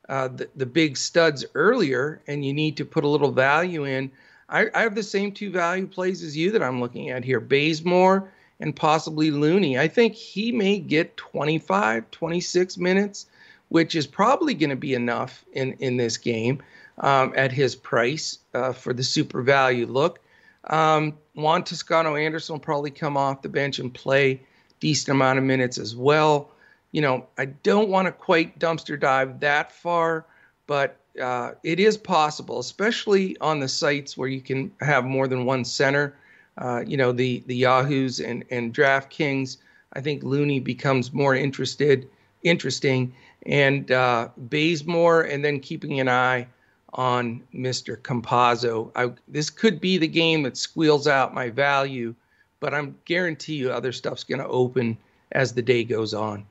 uh, 0.08 0.28
the, 0.28 0.48
the 0.56 0.66
big 0.66 0.96
studs 0.96 1.44
earlier 1.54 2.20
and 2.26 2.44
you 2.44 2.52
need 2.52 2.76
to 2.76 2.84
put 2.84 3.04
a 3.04 3.08
little 3.08 3.32
value 3.32 3.84
in. 3.84 4.10
I, 4.48 4.66
I, 4.74 4.82
have 4.82 4.94
the 4.94 5.02
same 5.02 5.32
two 5.32 5.50
value 5.50 5.86
plays 5.86 6.22
as 6.22 6.36
you 6.36 6.50
that 6.52 6.62
I'm 6.62 6.80
looking 6.80 7.10
at 7.10 7.24
here 7.24 7.40
Bazemore 7.40 8.30
and 8.60 8.76
possibly 8.76 9.30
Looney. 9.30 9.78
I 9.78 9.88
think 9.88 10.14
he 10.14 10.52
may 10.52 10.78
get 10.78 11.16
25, 11.16 12.10
26 12.10 12.78
minutes, 12.78 13.26
which 13.68 13.94
is 13.94 14.06
probably 14.06 14.54
going 14.54 14.70
to 14.70 14.76
be 14.76 14.94
enough 14.94 15.44
in, 15.52 15.72
in 15.74 15.96
this 15.96 16.18
game 16.18 16.62
um, 16.98 17.32
at 17.34 17.50
his 17.50 17.74
price 17.74 18.38
uh, 18.52 18.72
for 18.72 18.92
the 18.92 19.02
super 19.02 19.42
value 19.42 19.86
look. 19.86 20.20
Um, 20.64 21.14
Juan 21.34 21.64
Toscano 21.64 22.16
Anderson 22.16 22.54
will 22.54 22.60
probably 22.60 22.90
come 22.90 23.16
off 23.16 23.42
the 23.42 23.48
bench 23.48 23.78
and 23.78 23.92
play 23.92 24.40
decent 24.80 25.14
amount 25.14 25.38
of 25.38 25.44
minutes 25.44 25.78
as 25.78 25.96
well 25.96 26.50
you 26.94 27.00
know, 27.00 27.26
I 27.38 27.46
don't 27.46 27.88
want 27.88 28.06
to 28.06 28.12
quite 28.12 28.60
dumpster 28.60 28.98
dive 28.98 29.40
that 29.40 29.72
far, 29.72 30.26
but 30.68 31.00
uh, 31.20 31.50
it 31.64 31.80
is 31.80 31.96
possible, 31.96 32.60
especially 32.60 33.36
on 33.40 33.58
the 33.58 33.66
sites 33.66 34.16
where 34.16 34.28
you 34.28 34.40
can 34.40 34.70
have 34.80 35.04
more 35.04 35.26
than 35.26 35.44
one 35.44 35.64
center. 35.64 36.16
Uh, 36.56 36.84
you 36.86 36.96
know, 36.96 37.10
the 37.10 37.42
the 37.48 37.56
Yahoos 37.56 38.20
and 38.20 38.44
and 38.52 38.72
DraftKings. 38.72 39.56
I 39.94 40.00
think 40.02 40.22
Looney 40.22 40.60
becomes 40.60 41.12
more 41.12 41.34
interested, 41.34 42.08
interesting, 42.44 43.12
and 43.44 43.90
uh, 43.90 44.28
Bazemore, 44.36 45.22
and 45.22 45.44
then 45.44 45.58
keeping 45.58 45.98
an 45.98 46.08
eye 46.08 46.46
on 46.92 47.42
Mr. 47.52 47.96
Campazzo. 47.96 48.92
I, 48.94 49.10
this 49.26 49.50
could 49.50 49.80
be 49.80 49.98
the 49.98 50.06
game 50.06 50.44
that 50.44 50.56
squeals 50.56 51.08
out 51.08 51.34
my 51.34 51.50
value, 51.50 52.14
but 52.60 52.72
I'm 52.72 52.96
guarantee 53.04 53.56
you 53.56 53.72
other 53.72 53.90
stuff's 53.90 54.22
going 54.22 54.38
to 54.38 54.46
open 54.46 54.96
as 55.32 55.54
the 55.54 55.62
day 55.62 55.82
goes 55.82 56.14
on. 56.14 56.46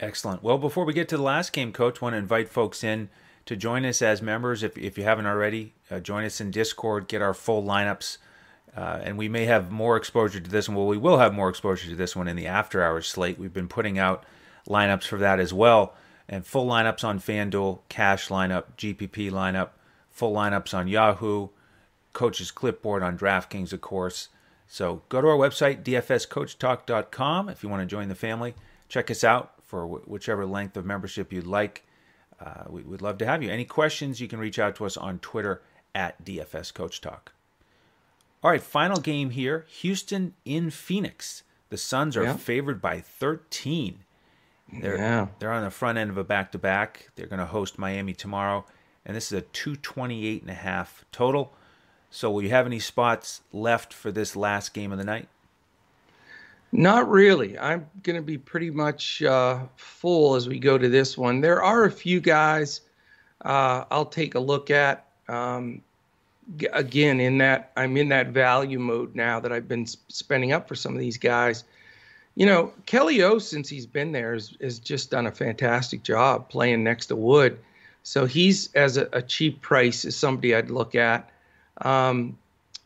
Excellent. 0.00 0.44
Well, 0.44 0.58
before 0.58 0.84
we 0.84 0.92
get 0.92 1.08
to 1.08 1.16
the 1.16 1.22
last 1.22 1.52
game, 1.52 1.72
Coach, 1.72 2.00
want 2.00 2.12
to 2.12 2.18
invite 2.18 2.48
folks 2.48 2.84
in 2.84 3.08
to 3.46 3.56
join 3.56 3.84
us 3.84 4.00
as 4.00 4.22
members. 4.22 4.62
If, 4.62 4.78
if 4.78 4.96
you 4.96 5.04
haven't 5.04 5.26
already, 5.26 5.74
uh, 5.90 5.98
join 5.98 6.24
us 6.24 6.40
in 6.40 6.50
Discord, 6.52 7.08
get 7.08 7.20
our 7.20 7.34
full 7.34 7.64
lineups. 7.64 8.18
Uh, 8.76 9.00
and 9.02 9.18
we 9.18 9.28
may 9.28 9.46
have 9.46 9.72
more 9.72 9.96
exposure 9.96 10.38
to 10.38 10.50
this 10.50 10.68
one. 10.68 10.76
Well, 10.76 10.86
we 10.86 10.98
will 10.98 11.18
have 11.18 11.34
more 11.34 11.48
exposure 11.48 11.88
to 11.88 11.96
this 11.96 12.14
one 12.14 12.28
in 12.28 12.36
the 12.36 12.46
after 12.46 12.82
hours 12.82 13.08
slate. 13.08 13.38
We've 13.38 13.52
been 13.52 13.66
putting 13.66 13.98
out 13.98 14.24
lineups 14.68 15.04
for 15.04 15.18
that 15.18 15.40
as 15.40 15.52
well. 15.52 15.94
And 16.28 16.46
full 16.46 16.66
lineups 16.66 17.02
on 17.02 17.18
FanDuel, 17.18 17.80
cash 17.88 18.28
lineup, 18.28 18.64
GPP 18.76 19.32
lineup, 19.32 19.70
full 20.10 20.32
lineups 20.32 20.74
on 20.74 20.86
Yahoo, 20.86 21.48
Coach's 22.12 22.52
Clipboard 22.52 23.02
on 23.02 23.18
DraftKings, 23.18 23.72
of 23.72 23.80
course. 23.80 24.28
So 24.68 25.02
go 25.08 25.20
to 25.20 25.26
our 25.26 25.36
website, 25.36 25.82
dfscoachtalk.com, 25.82 27.48
if 27.48 27.62
you 27.62 27.68
want 27.68 27.80
to 27.82 27.86
join 27.86 28.08
the 28.08 28.14
family. 28.14 28.54
Check 28.88 29.10
us 29.10 29.24
out 29.24 29.57
for 29.68 29.86
whichever 29.86 30.46
length 30.46 30.76
of 30.76 30.86
membership 30.86 31.32
you'd 31.32 31.46
like. 31.46 31.84
Uh, 32.40 32.64
we, 32.68 32.82
would 32.82 33.02
love 33.02 33.18
to 33.18 33.26
have 33.26 33.42
you. 33.42 33.50
Any 33.50 33.64
questions, 33.64 34.20
you 34.20 34.28
can 34.28 34.38
reach 34.38 34.58
out 34.58 34.74
to 34.76 34.86
us 34.86 34.96
on 34.96 35.18
Twitter 35.18 35.62
at 35.94 36.24
DFS 36.24 36.72
Coach 36.72 37.00
Talk. 37.00 37.32
All 38.42 38.50
right, 38.50 38.62
final 38.62 39.00
game 39.00 39.30
here 39.30 39.66
Houston 39.68 40.34
in 40.44 40.70
Phoenix. 40.70 41.42
The 41.68 41.76
Suns 41.76 42.16
are 42.16 42.22
yeah. 42.24 42.36
favored 42.36 42.80
by 42.80 43.00
13. 43.00 44.04
They're, 44.80 44.96
yeah. 44.96 45.26
they're 45.38 45.52
on 45.52 45.64
the 45.64 45.70
front 45.70 45.98
end 45.98 46.10
of 46.10 46.16
a 46.16 46.24
back 46.24 46.52
to 46.52 46.58
back. 46.58 47.10
They're 47.16 47.26
going 47.26 47.40
to 47.40 47.46
host 47.46 47.78
Miami 47.78 48.14
tomorrow, 48.14 48.64
and 49.04 49.16
this 49.16 49.30
is 49.30 49.38
a 49.38 49.42
228 49.42 50.42
and 50.42 50.50
a 50.50 50.54
half 50.54 51.04
total. 51.12 51.52
So, 52.10 52.30
will 52.30 52.42
you 52.42 52.50
have 52.50 52.64
any 52.64 52.78
spots 52.78 53.42
left 53.52 53.92
for 53.92 54.10
this 54.10 54.34
last 54.34 54.72
game 54.72 54.92
of 54.92 54.98
the 54.98 55.04
night? 55.04 55.28
Not 56.72 57.08
really. 57.08 57.58
I'm 57.58 57.86
going 58.02 58.16
to 58.16 58.22
be 58.22 58.36
pretty 58.36 58.70
much 58.70 59.22
uh, 59.22 59.60
full 59.76 60.34
as 60.34 60.48
we 60.48 60.58
go 60.58 60.76
to 60.76 60.88
this 60.88 61.16
one. 61.16 61.40
There 61.40 61.62
are 61.62 61.84
a 61.84 61.90
few 61.90 62.20
guys 62.20 62.82
uh, 63.44 63.84
I'll 63.90 64.06
take 64.06 64.34
a 64.34 64.40
look 64.40 64.70
at. 64.70 65.06
Um, 65.28 65.80
g- 66.56 66.68
again, 66.72 67.20
in 67.20 67.38
that 67.38 67.72
I'm 67.76 67.96
in 67.96 68.08
that 68.10 68.28
value 68.28 68.78
mode 68.78 69.14
now 69.14 69.40
that 69.40 69.52
I've 69.52 69.68
been 69.68 69.86
sp- 69.88 70.04
spending 70.08 70.52
up 70.52 70.68
for 70.68 70.74
some 70.74 70.92
of 70.92 71.00
these 71.00 71.16
guys. 71.16 71.64
You 72.34 72.46
know, 72.46 72.72
Kelly 72.86 73.22
O, 73.22 73.38
since 73.38 73.68
he's 73.68 73.86
been 73.86 74.12
there, 74.12 74.34
has, 74.34 74.54
has 74.60 74.78
just 74.78 75.10
done 75.10 75.26
a 75.26 75.32
fantastic 75.32 76.02
job 76.02 76.48
playing 76.48 76.84
next 76.84 77.06
to 77.06 77.16
Wood. 77.16 77.58
So 78.02 78.26
he's 78.26 78.72
as 78.74 78.96
a, 78.96 79.08
a 79.12 79.22
cheap 79.22 79.60
price 79.60 80.04
is 80.04 80.16
somebody 80.16 80.54
I'd 80.54 80.70
look 80.70 80.94
at. 80.94 81.30
Um, 81.80 82.36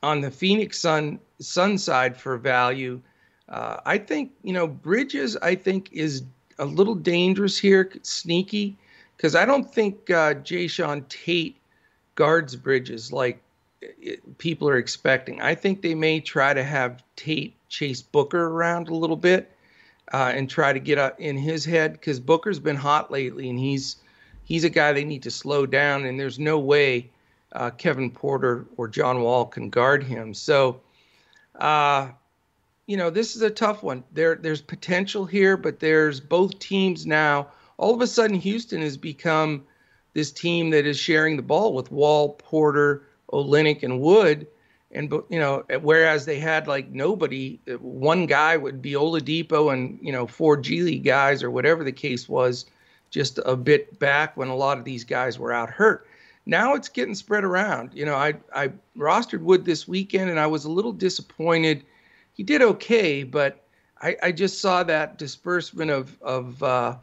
on 0.03 0.21
the 0.21 0.31
Phoenix 0.31 0.79
Sun 0.79 1.19
Sun 1.41 1.79
side 1.79 2.17
for 2.17 2.37
value. 2.39 3.01
Uh, 3.49 3.79
I 3.85 3.99
think 3.99 4.33
you 4.43 4.53
know 4.53 4.67
Bridges. 4.67 5.37
I 5.39 5.55
think 5.55 5.91
is 5.93 6.23
a 6.59 6.65
little 6.65 6.95
dangerous 6.95 7.59
here, 7.59 7.91
sneaky, 8.03 8.77
because 9.17 9.35
I 9.35 9.45
don't 9.45 9.73
think 9.73 10.11
uh, 10.11 10.35
Jae'Sean 10.35 11.09
Tate 11.09 11.57
guards 12.15 12.57
Bridges 12.57 13.13
like 13.13 13.41
it, 13.81 14.39
people 14.39 14.69
are 14.69 14.77
expecting. 14.77 15.41
I 15.41 15.55
think 15.55 15.83
they 15.83 15.95
may 15.95 16.21
try 16.21 16.55
to 16.55 16.63
have 16.63 17.03
Tate 17.17 17.55
chase 17.69 18.03
Booker 18.03 18.49
around 18.49 18.89
a 18.89 18.95
little 18.95 19.17
bit 19.17 19.51
uh, 20.13 20.33
and 20.35 20.49
try 20.49 20.73
to 20.73 20.81
get 20.81 20.99
up 20.99 21.19
in 21.21 21.37
his 21.37 21.65
head 21.65 21.93
because 21.93 22.21
Booker's 22.21 22.59
been 22.59 22.77
hot 22.77 23.11
lately 23.11 23.49
and 23.49 23.59
he's 23.59 23.97
he's 24.45 24.65
a 24.65 24.71
guy 24.71 24.93
they 24.93 25.05
need 25.05 25.23
to 25.23 25.31
slow 25.31 25.67
down 25.67 26.05
and 26.05 26.19
there's 26.19 26.39
no 26.39 26.59
way 26.59 27.09
uh, 27.53 27.71
Kevin 27.71 28.11
Porter 28.11 28.67
or 28.77 28.89
John 28.89 29.23
Wall 29.23 29.47
can 29.47 29.71
guard 29.71 30.03
him. 30.03 30.35
So 30.35 30.81
uh, 31.59 32.09
you 32.93 32.99
know, 32.99 33.09
this 33.09 33.35
is 33.35 33.41
a 33.41 33.49
tough 33.49 33.83
one. 33.83 34.05
There, 34.13 34.35
there's 34.35 34.61
potential 34.61 35.25
here, 35.25 35.57
but 35.57 35.81
there's 35.81 36.21
both 36.21 36.59
teams 36.59 37.07
now. 37.07 37.49
All 37.79 37.95
of 37.95 38.03
a 38.03 38.07
sudden, 38.07 38.37
Houston 38.37 38.83
has 38.83 38.99
become 38.99 39.65
this 40.13 40.31
team 40.31 40.69
that 40.73 40.85
is 40.85 40.99
sharing 40.99 41.37
the 41.37 41.43
ball 41.43 41.73
with 41.73 41.91
Wall, 41.91 42.35
Porter, 42.35 43.05
Olynyk, 43.33 43.83
and 43.83 43.99
Wood. 43.99 44.47
And 44.91 45.11
you 45.31 45.41
know, 45.41 45.65
whereas 45.81 46.27
they 46.27 46.39
had 46.39 46.69
like 46.69 46.91
nobody, 46.91 47.59
one 47.81 48.27
guy 48.27 48.59
would 48.59 48.83
be 48.83 48.93
Oladipo 48.93 49.73
and 49.73 49.99
you 50.03 50.13
know 50.13 50.27
four 50.27 50.59
G 50.59 50.83
League 50.83 51.05
guys 51.05 51.43
or 51.43 51.51
whatever 51.51 51.85
the 51.85 51.93
case 51.93 52.29
was, 52.29 52.67
just 53.09 53.41
a 53.47 53.57
bit 53.57 53.99
back 54.01 54.37
when 54.37 54.49
a 54.49 54.55
lot 54.55 54.77
of 54.77 54.85
these 54.85 55.05
guys 55.05 55.39
were 55.39 55.51
out 55.51 55.71
hurt. 55.71 56.07
Now 56.45 56.75
it's 56.75 56.91
getting 56.91 57.15
spread 57.15 57.43
around. 57.43 57.93
You 57.95 58.05
know, 58.05 58.17
I 58.17 58.35
I 58.55 58.71
rostered 58.99 59.41
Wood 59.41 59.65
this 59.65 59.89
weekend, 59.89 60.29
and 60.29 60.39
I 60.39 60.47
was 60.47 60.67
a 60.67 60.71
little 60.71 60.93
disappointed 60.93 61.87
he 62.33 62.43
did 62.43 62.63
okay, 62.63 63.23
but 63.23 63.63
I, 64.01 64.17
I 64.23 64.33
just 64.33 64.61
saw 64.61 64.83
that 64.85 65.19
disbursement 65.19 65.91
of 65.91 66.17
of 66.23 66.63
uh, 66.63 66.97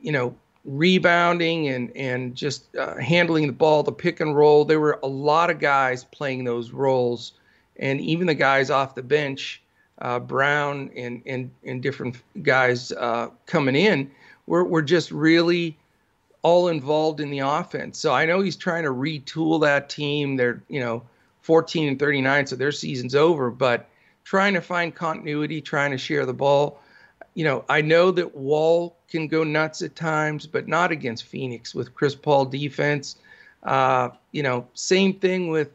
you 0.00 0.12
know 0.12 0.34
rebounding 0.64 1.68
and 1.68 1.96
and 1.96 2.34
just 2.34 2.74
uh, 2.76 2.96
handling 2.96 3.46
the 3.46 3.52
ball, 3.52 3.82
the 3.82 3.92
pick 3.92 4.20
and 4.20 4.36
roll. 4.36 4.64
There 4.64 4.80
were 4.80 4.98
a 5.02 5.08
lot 5.08 5.50
of 5.50 5.58
guys 5.58 6.04
playing 6.04 6.44
those 6.44 6.70
roles, 6.70 7.32
and 7.76 8.00
even 8.00 8.26
the 8.26 8.34
guys 8.34 8.70
off 8.70 8.94
the 8.94 9.02
bench, 9.02 9.62
uh, 10.00 10.18
Brown 10.18 10.90
and 10.94 11.22
and 11.26 11.50
and 11.64 11.82
different 11.82 12.16
guys 12.42 12.92
uh, 12.92 13.28
coming 13.46 13.76
in, 13.76 14.10
were 14.46 14.64
were 14.64 14.82
just 14.82 15.10
really 15.10 15.76
all 16.42 16.68
involved 16.68 17.20
in 17.20 17.30
the 17.30 17.40
offense. 17.40 17.98
So 17.98 18.12
I 18.12 18.26
know 18.26 18.40
he's 18.40 18.56
trying 18.56 18.84
to 18.84 18.90
retool 18.90 19.60
that 19.62 19.88
team. 19.88 20.36
They're 20.36 20.62
you 20.68 20.80
know 20.80 21.02
14 21.40 21.88
and 21.88 21.98
39, 21.98 22.46
so 22.46 22.56
their 22.56 22.72
season's 22.72 23.14
over, 23.14 23.50
but 23.50 23.88
trying 24.28 24.52
to 24.52 24.60
find 24.60 24.94
continuity, 24.94 25.58
trying 25.58 25.90
to 25.90 25.96
share 25.96 26.26
the 26.26 26.34
ball. 26.34 26.78
You 27.32 27.44
know, 27.44 27.64
I 27.70 27.80
know 27.80 28.10
that 28.10 28.36
Wall 28.36 28.94
can 29.08 29.26
go 29.26 29.42
nuts 29.42 29.80
at 29.80 29.96
times, 29.96 30.46
but 30.46 30.68
not 30.68 30.92
against 30.92 31.24
Phoenix 31.24 31.74
with 31.74 31.94
Chris 31.94 32.14
Paul 32.14 32.44
defense. 32.44 33.16
Uh, 33.62 34.10
you 34.32 34.42
know, 34.42 34.66
same 34.74 35.14
thing 35.14 35.48
with 35.48 35.70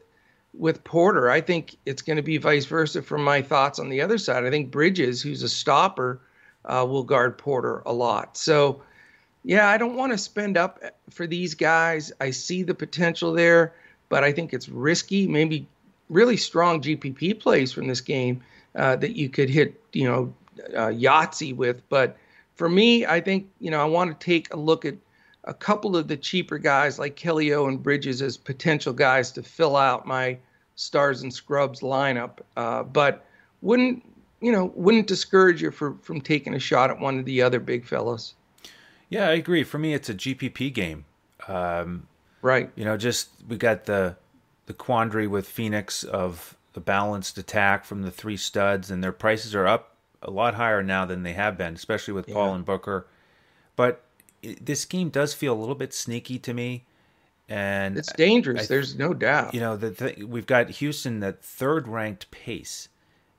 with 0.53 0.83
Porter. 0.83 1.31
I 1.31 1.41
think 1.41 1.77
it's 1.87 2.03
going 2.03 2.17
to 2.17 2.21
be 2.21 2.37
vice 2.37 2.65
versa 2.65 3.01
from 3.01 3.23
my 3.23 3.41
thoughts 3.41 3.79
on 3.79 3.89
the 3.89 4.01
other 4.01 4.19
side. 4.19 4.45
I 4.45 4.51
think 4.51 4.69
Bridges, 4.69 5.19
who's 5.19 5.41
a 5.41 5.49
stopper, 5.49 6.19
uh, 6.65 6.85
will 6.87 7.01
guard 7.01 7.39
Porter 7.39 7.81
a 7.87 7.91
lot. 7.91 8.37
So, 8.37 8.83
yeah, 9.43 9.67
I 9.67 9.79
don't 9.79 9.95
want 9.95 10.11
to 10.11 10.17
spend 10.19 10.57
up 10.57 10.79
for 11.09 11.25
these 11.25 11.55
guys. 11.55 12.11
I 12.21 12.29
see 12.29 12.61
the 12.61 12.75
potential 12.75 13.33
there, 13.33 13.73
but 14.09 14.23
I 14.23 14.31
think 14.31 14.53
it's 14.53 14.69
risky. 14.69 15.27
Maybe 15.27 15.65
really 16.09 16.37
strong 16.37 16.81
GPP 16.81 17.39
plays 17.39 17.71
from 17.71 17.87
this 17.87 18.01
game 18.01 18.41
uh, 18.75 18.95
that 18.97 19.15
you 19.15 19.29
could 19.29 19.49
hit, 19.49 19.81
you 19.93 20.05
know, 20.05 20.33
uh, 20.75 20.87
Yahtzee 20.89 21.55
with. 21.55 21.87
But 21.89 22.17
for 22.55 22.69
me, 22.69 23.05
I 23.05 23.21
think, 23.21 23.49
you 23.59 23.71
know, 23.71 23.81
I 23.81 23.85
want 23.85 24.19
to 24.19 24.25
take 24.25 24.53
a 24.53 24.57
look 24.57 24.85
at 24.85 24.95
a 25.45 25.53
couple 25.53 25.97
of 25.97 26.07
the 26.07 26.17
cheaper 26.17 26.57
guys 26.57 26.99
like 26.99 27.15
Kelly 27.15 27.53
O 27.53 27.67
and 27.67 27.81
Bridges 27.81 28.21
as 28.21 28.37
potential 28.37 28.93
guys 28.93 29.31
to 29.33 29.43
fill 29.43 29.75
out 29.75 30.07
my 30.07 30.37
stars 30.75 31.21
and 31.21 31.33
scrubs 31.33 31.81
lineup. 31.81 32.39
Uh, 32.55 32.83
but 32.83 33.25
wouldn't, 33.61 34.03
you 34.41 34.51
know, 34.51 34.71
wouldn't 34.75 35.07
discourage 35.07 35.61
you 35.61 35.71
for, 35.71 35.95
from 36.01 36.21
taking 36.21 36.53
a 36.53 36.59
shot 36.59 36.89
at 36.89 36.99
one 36.99 37.19
of 37.19 37.25
the 37.25 37.41
other 37.41 37.59
big 37.59 37.85
fellows. 37.85 38.35
Yeah, 39.09 39.27
I 39.27 39.33
agree. 39.33 39.63
For 39.63 39.77
me, 39.77 39.93
it's 39.93 40.09
a 40.09 40.15
GPP 40.15 40.73
game. 40.73 41.05
Um, 41.47 42.07
right. 42.41 42.71
You 42.75 42.85
know, 42.85 42.97
just 42.97 43.29
we 43.47 43.57
got 43.57 43.85
the 43.85 44.15
the 44.73 44.83
quandary 44.83 45.27
with 45.27 45.47
Phoenix 45.47 46.03
of 46.03 46.57
the 46.73 46.81
balanced 46.81 47.37
attack 47.37 47.85
from 47.85 48.01
the 48.01 48.09
three 48.09 48.37
studs, 48.37 48.89
and 48.89 49.03
their 49.03 49.11
prices 49.11 49.53
are 49.53 49.67
up 49.67 49.95
a 50.23 50.31
lot 50.31 50.55
higher 50.55 50.81
now 50.81 51.05
than 51.05 51.21
they 51.21 51.33
have 51.33 51.57
been, 51.57 51.75
especially 51.75 52.13
with 52.13 52.27
yeah. 52.27 52.33
Paul 52.33 52.55
and 52.55 52.65
Booker. 52.65 53.05
But 53.75 54.03
it, 54.41 54.65
this 54.65 54.85
game 54.85 55.09
does 55.09 55.35
feel 55.35 55.53
a 55.53 55.59
little 55.59 55.75
bit 55.75 55.93
sneaky 55.93 56.39
to 56.39 56.55
me, 56.55 56.85
and 57.47 57.97
it's 57.97 58.11
dangerous. 58.13 58.63
I, 58.63 58.65
there's 58.65 58.95
no 58.95 59.13
doubt. 59.13 59.53
You 59.53 59.59
know, 59.59 59.77
the 59.77 59.91
th- 59.91 60.23
we've 60.23 60.47
got 60.47 60.71
Houston 60.71 61.19
that 61.19 61.43
third 61.43 61.87
ranked 61.87 62.31
pace. 62.31 62.89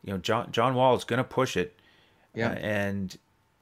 You 0.04 0.12
know, 0.12 0.18
John 0.18 0.52
John 0.52 0.76
Wall 0.76 0.94
is 0.94 1.02
going 1.02 1.18
to 1.18 1.24
push 1.24 1.56
it. 1.56 1.76
Yeah, 2.32 2.50
uh, 2.50 2.54
and 2.54 3.16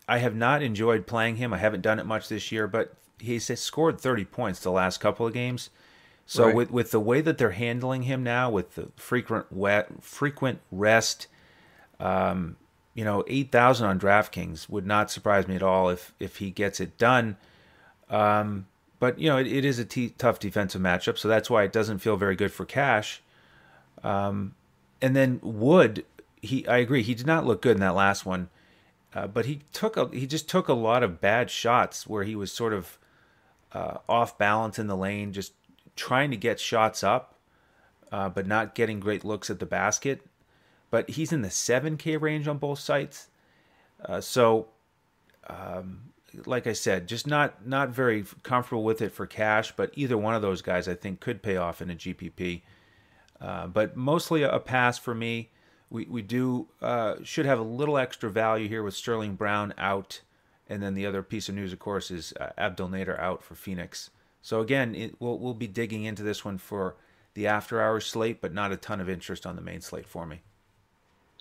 I 0.06 0.18
have 0.18 0.36
not 0.36 0.62
enjoyed 0.62 1.06
playing 1.06 1.36
him. 1.36 1.54
I 1.54 1.58
haven't 1.58 1.80
done 1.80 1.98
it 1.98 2.04
much 2.04 2.28
this 2.28 2.52
year, 2.52 2.68
but 2.68 2.94
he's 3.18 3.58
scored 3.58 3.98
30 3.98 4.26
points 4.26 4.60
the 4.60 4.70
last 4.70 4.98
couple 4.98 5.26
of 5.26 5.32
games. 5.32 5.70
So 6.32 6.46
right. 6.46 6.54
with 6.54 6.70
with 6.70 6.90
the 6.92 6.98
way 6.98 7.20
that 7.20 7.36
they're 7.36 7.50
handling 7.50 8.04
him 8.04 8.22
now, 8.22 8.48
with 8.48 8.74
the 8.74 8.88
frequent 8.96 9.52
wet 9.52 10.02
frequent 10.02 10.60
rest, 10.70 11.26
um, 12.00 12.56
you 12.94 13.04
know, 13.04 13.22
eight 13.26 13.52
thousand 13.52 13.86
on 13.88 14.00
DraftKings 14.00 14.66
would 14.70 14.86
not 14.86 15.10
surprise 15.10 15.46
me 15.46 15.56
at 15.56 15.62
all 15.62 15.90
if 15.90 16.14
if 16.18 16.36
he 16.36 16.50
gets 16.50 16.80
it 16.80 16.96
done. 16.96 17.36
Um, 18.08 18.66
but 18.98 19.18
you 19.18 19.28
know, 19.28 19.36
it, 19.36 19.46
it 19.46 19.66
is 19.66 19.78
a 19.78 19.84
t- 19.84 20.14
tough 20.16 20.38
defensive 20.38 20.80
matchup, 20.80 21.18
so 21.18 21.28
that's 21.28 21.50
why 21.50 21.64
it 21.64 21.72
doesn't 21.72 21.98
feel 21.98 22.16
very 22.16 22.34
good 22.34 22.50
for 22.50 22.64
cash. 22.64 23.20
Um, 24.02 24.54
and 25.02 25.14
then 25.14 25.38
Wood, 25.42 26.06
he 26.40 26.66
I 26.66 26.78
agree, 26.78 27.02
he 27.02 27.14
did 27.14 27.26
not 27.26 27.44
look 27.44 27.60
good 27.60 27.76
in 27.76 27.80
that 27.80 27.94
last 27.94 28.24
one, 28.24 28.48
uh, 29.14 29.26
but 29.26 29.44
he 29.44 29.60
took 29.74 29.98
a 29.98 30.08
he 30.08 30.26
just 30.26 30.48
took 30.48 30.68
a 30.68 30.72
lot 30.72 31.02
of 31.02 31.20
bad 31.20 31.50
shots 31.50 32.06
where 32.06 32.24
he 32.24 32.34
was 32.34 32.50
sort 32.50 32.72
of 32.72 32.98
uh, 33.74 33.98
off 34.08 34.38
balance 34.38 34.78
in 34.78 34.86
the 34.86 34.96
lane, 34.96 35.34
just 35.34 35.52
trying 35.96 36.30
to 36.30 36.36
get 36.36 36.60
shots 36.60 37.02
up, 37.02 37.38
uh, 38.10 38.28
but 38.28 38.46
not 38.46 38.74
getting 38.74 39.00
great 39.00 39.24
looks 39.24 39.50
at 39.50 39.58
the 39.58 39.66
basket. 39.66 40.26
But 40.90 41.10
he's 41.10 41.32
in 41.32 41.42
the 41.42 41.48
7K 41.48 42.20
range 42.20 42.46
on 42.46 42.58
both 42.58 42.78
sites. 42.78 43.28
Uh, 44.04 44.20
so, 44.20 44.68
um, 45.48 46.12
like 46.46 46.66
I 46.66 46.72
said, 46.72 47.08
just 47.08 47.26
not 47.26 47.66
not 47.66 47.90
very 47.90 48.24
comfortable 48.42 48.84
with 48.84 49.02
it 49.02 49.12
for 49.12 49.26
cash. 49.26 49.72
But 49.72 49.90
either 49.94 50.18
one 50.18 50.34
of 50.34 50.42
those 50.42 50.62
guys, 50.62 50.88
I 50.88 50.94
think, 50.94 51.20
could 51.20 51.42
pay 51.42 51.56
off 51.56 51.80
in 51.82 51.90
a 51.90 51.94
GPP. 51.94 52.62
Uh, 53.40 53.66
but 53.66 53.96
mostly 53.96 54.42
a, 54.42 54.58
pass 54.58 54.98
for 54.98 55.14
me. 55.14 55.50
We 55.90 56.06
we 56.06 56.22
do 56.22 56.68
uh, 56.80 57.16
should 57.22 57.46
have 57.46 57.58
a 57.58 57.64
little 57.64 57.98
extra 57.98 58.30
value 58.30 58.68
here 58.68 58.82
with 58.82 58.94
Sterling 58.94 59.34
Brown 59.34 59.74
out, 59.76 60.20
and 60.68 60.82
then 60.82 60.94
the 60.94 61.06
other 61.06 61.22
piece 61.22 61.48
of 61.48 61.54
news, 61.54 61.72
of 61.72 61.78
course, 61.78 62.10
is 62.10 62.32
uh, 62.40 62.50
Abdel 62.56 62.88
Nader 62.88 63.18
out 63.18 63.42
for 63.42 63.54
Phoenix. 63.54 64.10
So 64.42 64.60
again, 64.60 64.94
it, 64.94 65.14
we'll 65.20 65.38
we'll 65.38 65.54
be 65.54 65.68
digging 65.68 66.04
into 66.04 66.22
this 66.22 66.44
one 66.44 66.58
for 66.58 66.96
the 67.34 67.46
after 67.46 67.80
hours 67.80 68.04
slate, 68.04 68.40
but 68.40 68.52
not 68.52 68.72
a 68.72 68.76
ton 68.76 69.00
of 69.00 69.08
interest 69.08 69.46
on 69.46 69.56
the 69.56 69.62
main 69.62 69.80
slate 69.80 70.06
for 70.06 70.26
me. 70.26 70.42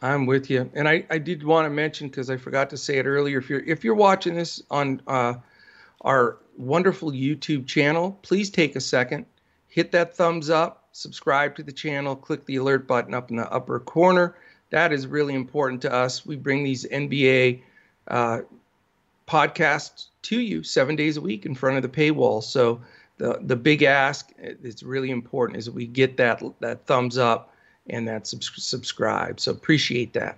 I'm 0.03 0.25
with 0.25 0.49
you, 0.49 0.71
and 0.73 0.87
I, 0.87 1.05
I 1.09 1.17
did 1.17 1.43
want 1.43 1.65
to 1.65 1.69
mention 1.69 2.07
because 2.07 2.29
I 2.29 2.37
forgot 2.37 2.69
to 2.71 2.77
say 2.77 2.97
it 2.97 3.05
earlier. 3.05 3.39
If 3.39 3.49
you're 3.49 3.59
if 3.59 3.83
you're 3.83 3.95
watching 3.95 4.35
this 4.35 4.61
on 4.71 5.01
uh, 5.07 5.33
our 6.01 6.37
wonderful 6.57 7.11
YouTube 7.11 7.67
channel, 7.67 8.17
please 8.21 8.49
take 8.49 8.75
a 8.75 8.81
second, 8.81 9.25
hit 9.67 9.91
that 9.91 10.15
thumbs 10.15 10.49
up, 10.49 10.87
subscribe 10.91 11.55
to 11.55 11.63
the 11.63 11.71
channel, 11.71 12.15
click 12.15 12.45
the 12.45 12.55
alert 12.57 12.87
button 12.87 13.13
up 13.13 13.29
in 13.29 13.37
the 13.37 13.51
upper 13.51 13.79
corner. 13.79 14.35
That 14.71 14.93
is 14.93 15.05
really 15.05 15.35
important 15.35 15.81
to 15.83 15.93
us. 15.93 16.25
We 16.25 16.35
bring 16.35 16.63
these 16.63 16.85
NBA 16.85 17.61
uh, 18.07 18.41
podcasts 19.31 20.07
to 20.23 20.41
you 20.41 20.61
seven 20.61 20.97
days 20.97 21.15
a 21.15 21.21
week 21.21 21.45
in 21.45 21.55
front 21.55 21.77
of 21.77 21.83
the 21.83 21.89
paywall. 21.89 22.43
So 22.43 22.81
the 23.17 23.39
the 23.41 23.55
big 23.55 23.83
ask 23.83 24.31
it's 24.37 24.83
really 24.83 25.09
important 25.09 25.57
is 25.57 25.65
that 25.65 25.73
we 25.73 25.87
get 25.87 26.17
that 26.17 26.43
that 26.59 26.85
thumbs 26.85 27.17
up 27.17 27.53
and 27.89 28.07
that 28.07 28.27
sub- 28.27 28.43
subscribe. 28.43 29.39
So 29.39 29.51
appreciate 29.51 30.13
that. 30.13 30.37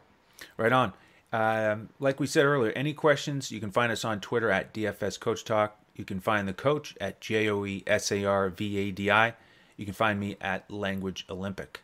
Right 0.58 0.72
on. 0.72 0.94
Um, 1.32 1.90
like 2.00 2.20
we 2.20 2.28
said 2.28 2.46
earlier, 2.46 2.72
any 2.74 2.94
questions 2.94 3.52
you 3.52 3.60
can 3.60 3.72
find 3.72 3.92
us 3.92 4.06
on 4.06 4.20
Twitter 4.20 4.52
at 4.52 4.72
DFS 4.74 5.20
Coach 5.20 5.44
Talk. 5.44 5.76
You 5.96 6.06
can 6.06 6.20
find 6.20 6.48
the 6.48 6.54
coach 6.54 6.96
at 7.02 7.20
J 7.20 7.50
O 7.50 7.66
E 7.66 7.84
S 7.88 8.12
A 8.12 8.24
R 8.26 8.50
V 8.50 8.78
A 8.78 8.92
D 8.92 9.10
I. 9.10 9.34
You 9.76 9.86
can 9.86 9.96
find 9.96 10.20
me 10.20 10.38
at 10.40 10.70
Language 10.70 11.26
Olympic. 11.30 11.82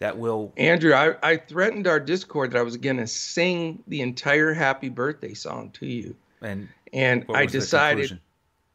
That 0.00 0.18
will 0.18 0.52
Andrew. 0.56 0.92
I, 0.92 1.14
I 1.22 1.36
threatened 1.36 1.86
our 1.86 2.00
Discord 2.00 2.52
that 2.52 2.58
I 2.58 2.62
was 2.62 2.76
going 2.76 2.98
to 2.98 3.06
sing 3.06 3.82
the 3.86 4.00
entire 4.00 4.52
Happy 4.52 4.88
Birthday 4.88 5.34
song 5.34 5.70
to 5.74 5.86
you. 5.86 6.16
And 6.42 6.68
and 6.92 7.24
I 7.34 7.46
decided 7.46 8.18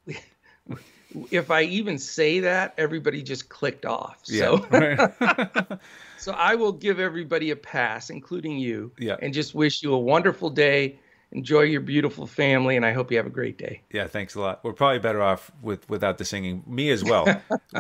if 1.31 1.51
I 1.51 1.63
even 1.63 1.97
say 1.97 2.39
that, 2.41 2.73
everybody 2.77 3.21
just 3.21 3.49
clicked 3.49 3.85
off. 3.85 4.19
So, 4.23 4.65
yeah. 4.73 5.77
so 6.17 6.33
I 6.33 6.55
will 6.55 6.71
give 6.71 6.99
everybody 6.99 7.51
a 7.51 7.55
pass, 7.55 8.09
including 8.09 8.57
you, 8.57 8.91
yeah. 8.97 9.17
and 9.21 9.33
just 9.33 9.53
wish 9.53 9.83
you 9.83 9.93
a 9.93 9.99
wonderful 9.99 10.49
day. 10.49 10.99
Enjoy 11.31 11.61
your 11.61 11.81
beautiful 11.81 12.27
family, 12.27 12.75
and 12.75 12.85
I 12.85 12.93
hope 12.93 13.09
you 13.09 13.17
have 13.17 13.25
a 13.25 13.31
great 13.31 13.57
day. 13.57 13.81
Yeah, 13.91 14.05
thanks 14.05 14.35
a 14.35 14.39
lot. 14.39 14.63
We're 14.63 14.73
probably 14.73 14.99
better 14.99 15.21
off 15.21 15.51
with 15.63 15.89
without 15.89 16.19
the 16.19 16.25
singing. 16.25 16.63
Me 16.67 16.91
as 16.91 17.03
well. 17.03 17.25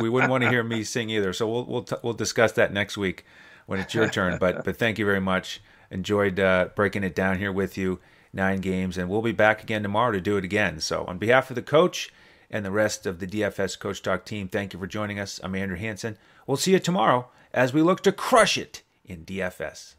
we 0.01 0.09
wouldn't 0.09 0.31
want 0.31 0.43
to 0.43 0.49
hear 0.49 0.63
me 0.63 0.83
sing 0.83 1.11
either. 1.11 1.33
So 1.33 1.47
we'll 1.47 1.65
we'll 1.65 1.83
t- 1.83 1.95
we'll 2.01 2.13
discuss 2.13 2.53
that 2.53 2.73
next 2.73 2.97
week 2.97 3.25
when 3.67 3.79
it's 3.79 3.93
your 3.93 4.09
turn. 4.09 4.39
But 4.39 4.65
but 4.65 4.77
thank 4.77 4.97
you 4.97 5.05
very 5.05 5.21
much. 5.21 5.61
Enjoyed 5.91 6.39
uh, 6.39 6.69
breaking 6.75 7.03
it 7.03 7.13
down 7.13 7.37
here 7.37 7.51
with 7.51 7.77
you 7.77 7.99
nine 8.33 8.59
games, 8.59 8.97
and 8.97 9.09
we'll 9.09 9.21
be 9.21 9.31
back 9.31 9.63
again 9.63 9.83
tomorrow 9.83 10.11
to 10.11 10.21
do 10.21 10.37
it 10.37 10.43
again. 10.43 10.79
So, 10.79 11.05
on 11.05 11.17
behalf 11.17 11.49
of 11.49 11.55
the 11.55 11.61
coach 11.61 12.11
and 12.49 12.65
the 12.65 12.71
rest 12.71 13.05
of 13.05 13.19
the 13.19 13.27
DFS 13.27 13.79
Coach 13.79 14.01
Talk 14.01 14.25
team, 14.25 14.47
thank 14.47 14.73
you 14.73 14.79
for 14.79 14.87
joining 14.87 15.19
us. 15.19 15.39
I'm 15.43 15.55
Andrew 15.55 15.77
Hanson. 15.77 16.17
We'll 16.47 16.57
see 16.57 16.71
you 16.71 16.79
tomorrow 16.79 17.29
as 17.53 17.73
we 17.73 17.81
look 17.81 18.01
to 18.01 18.11
crush 18.11 18.57
it 18.57 18.81
in 19.05 19.25
DFS. 19.25 19.95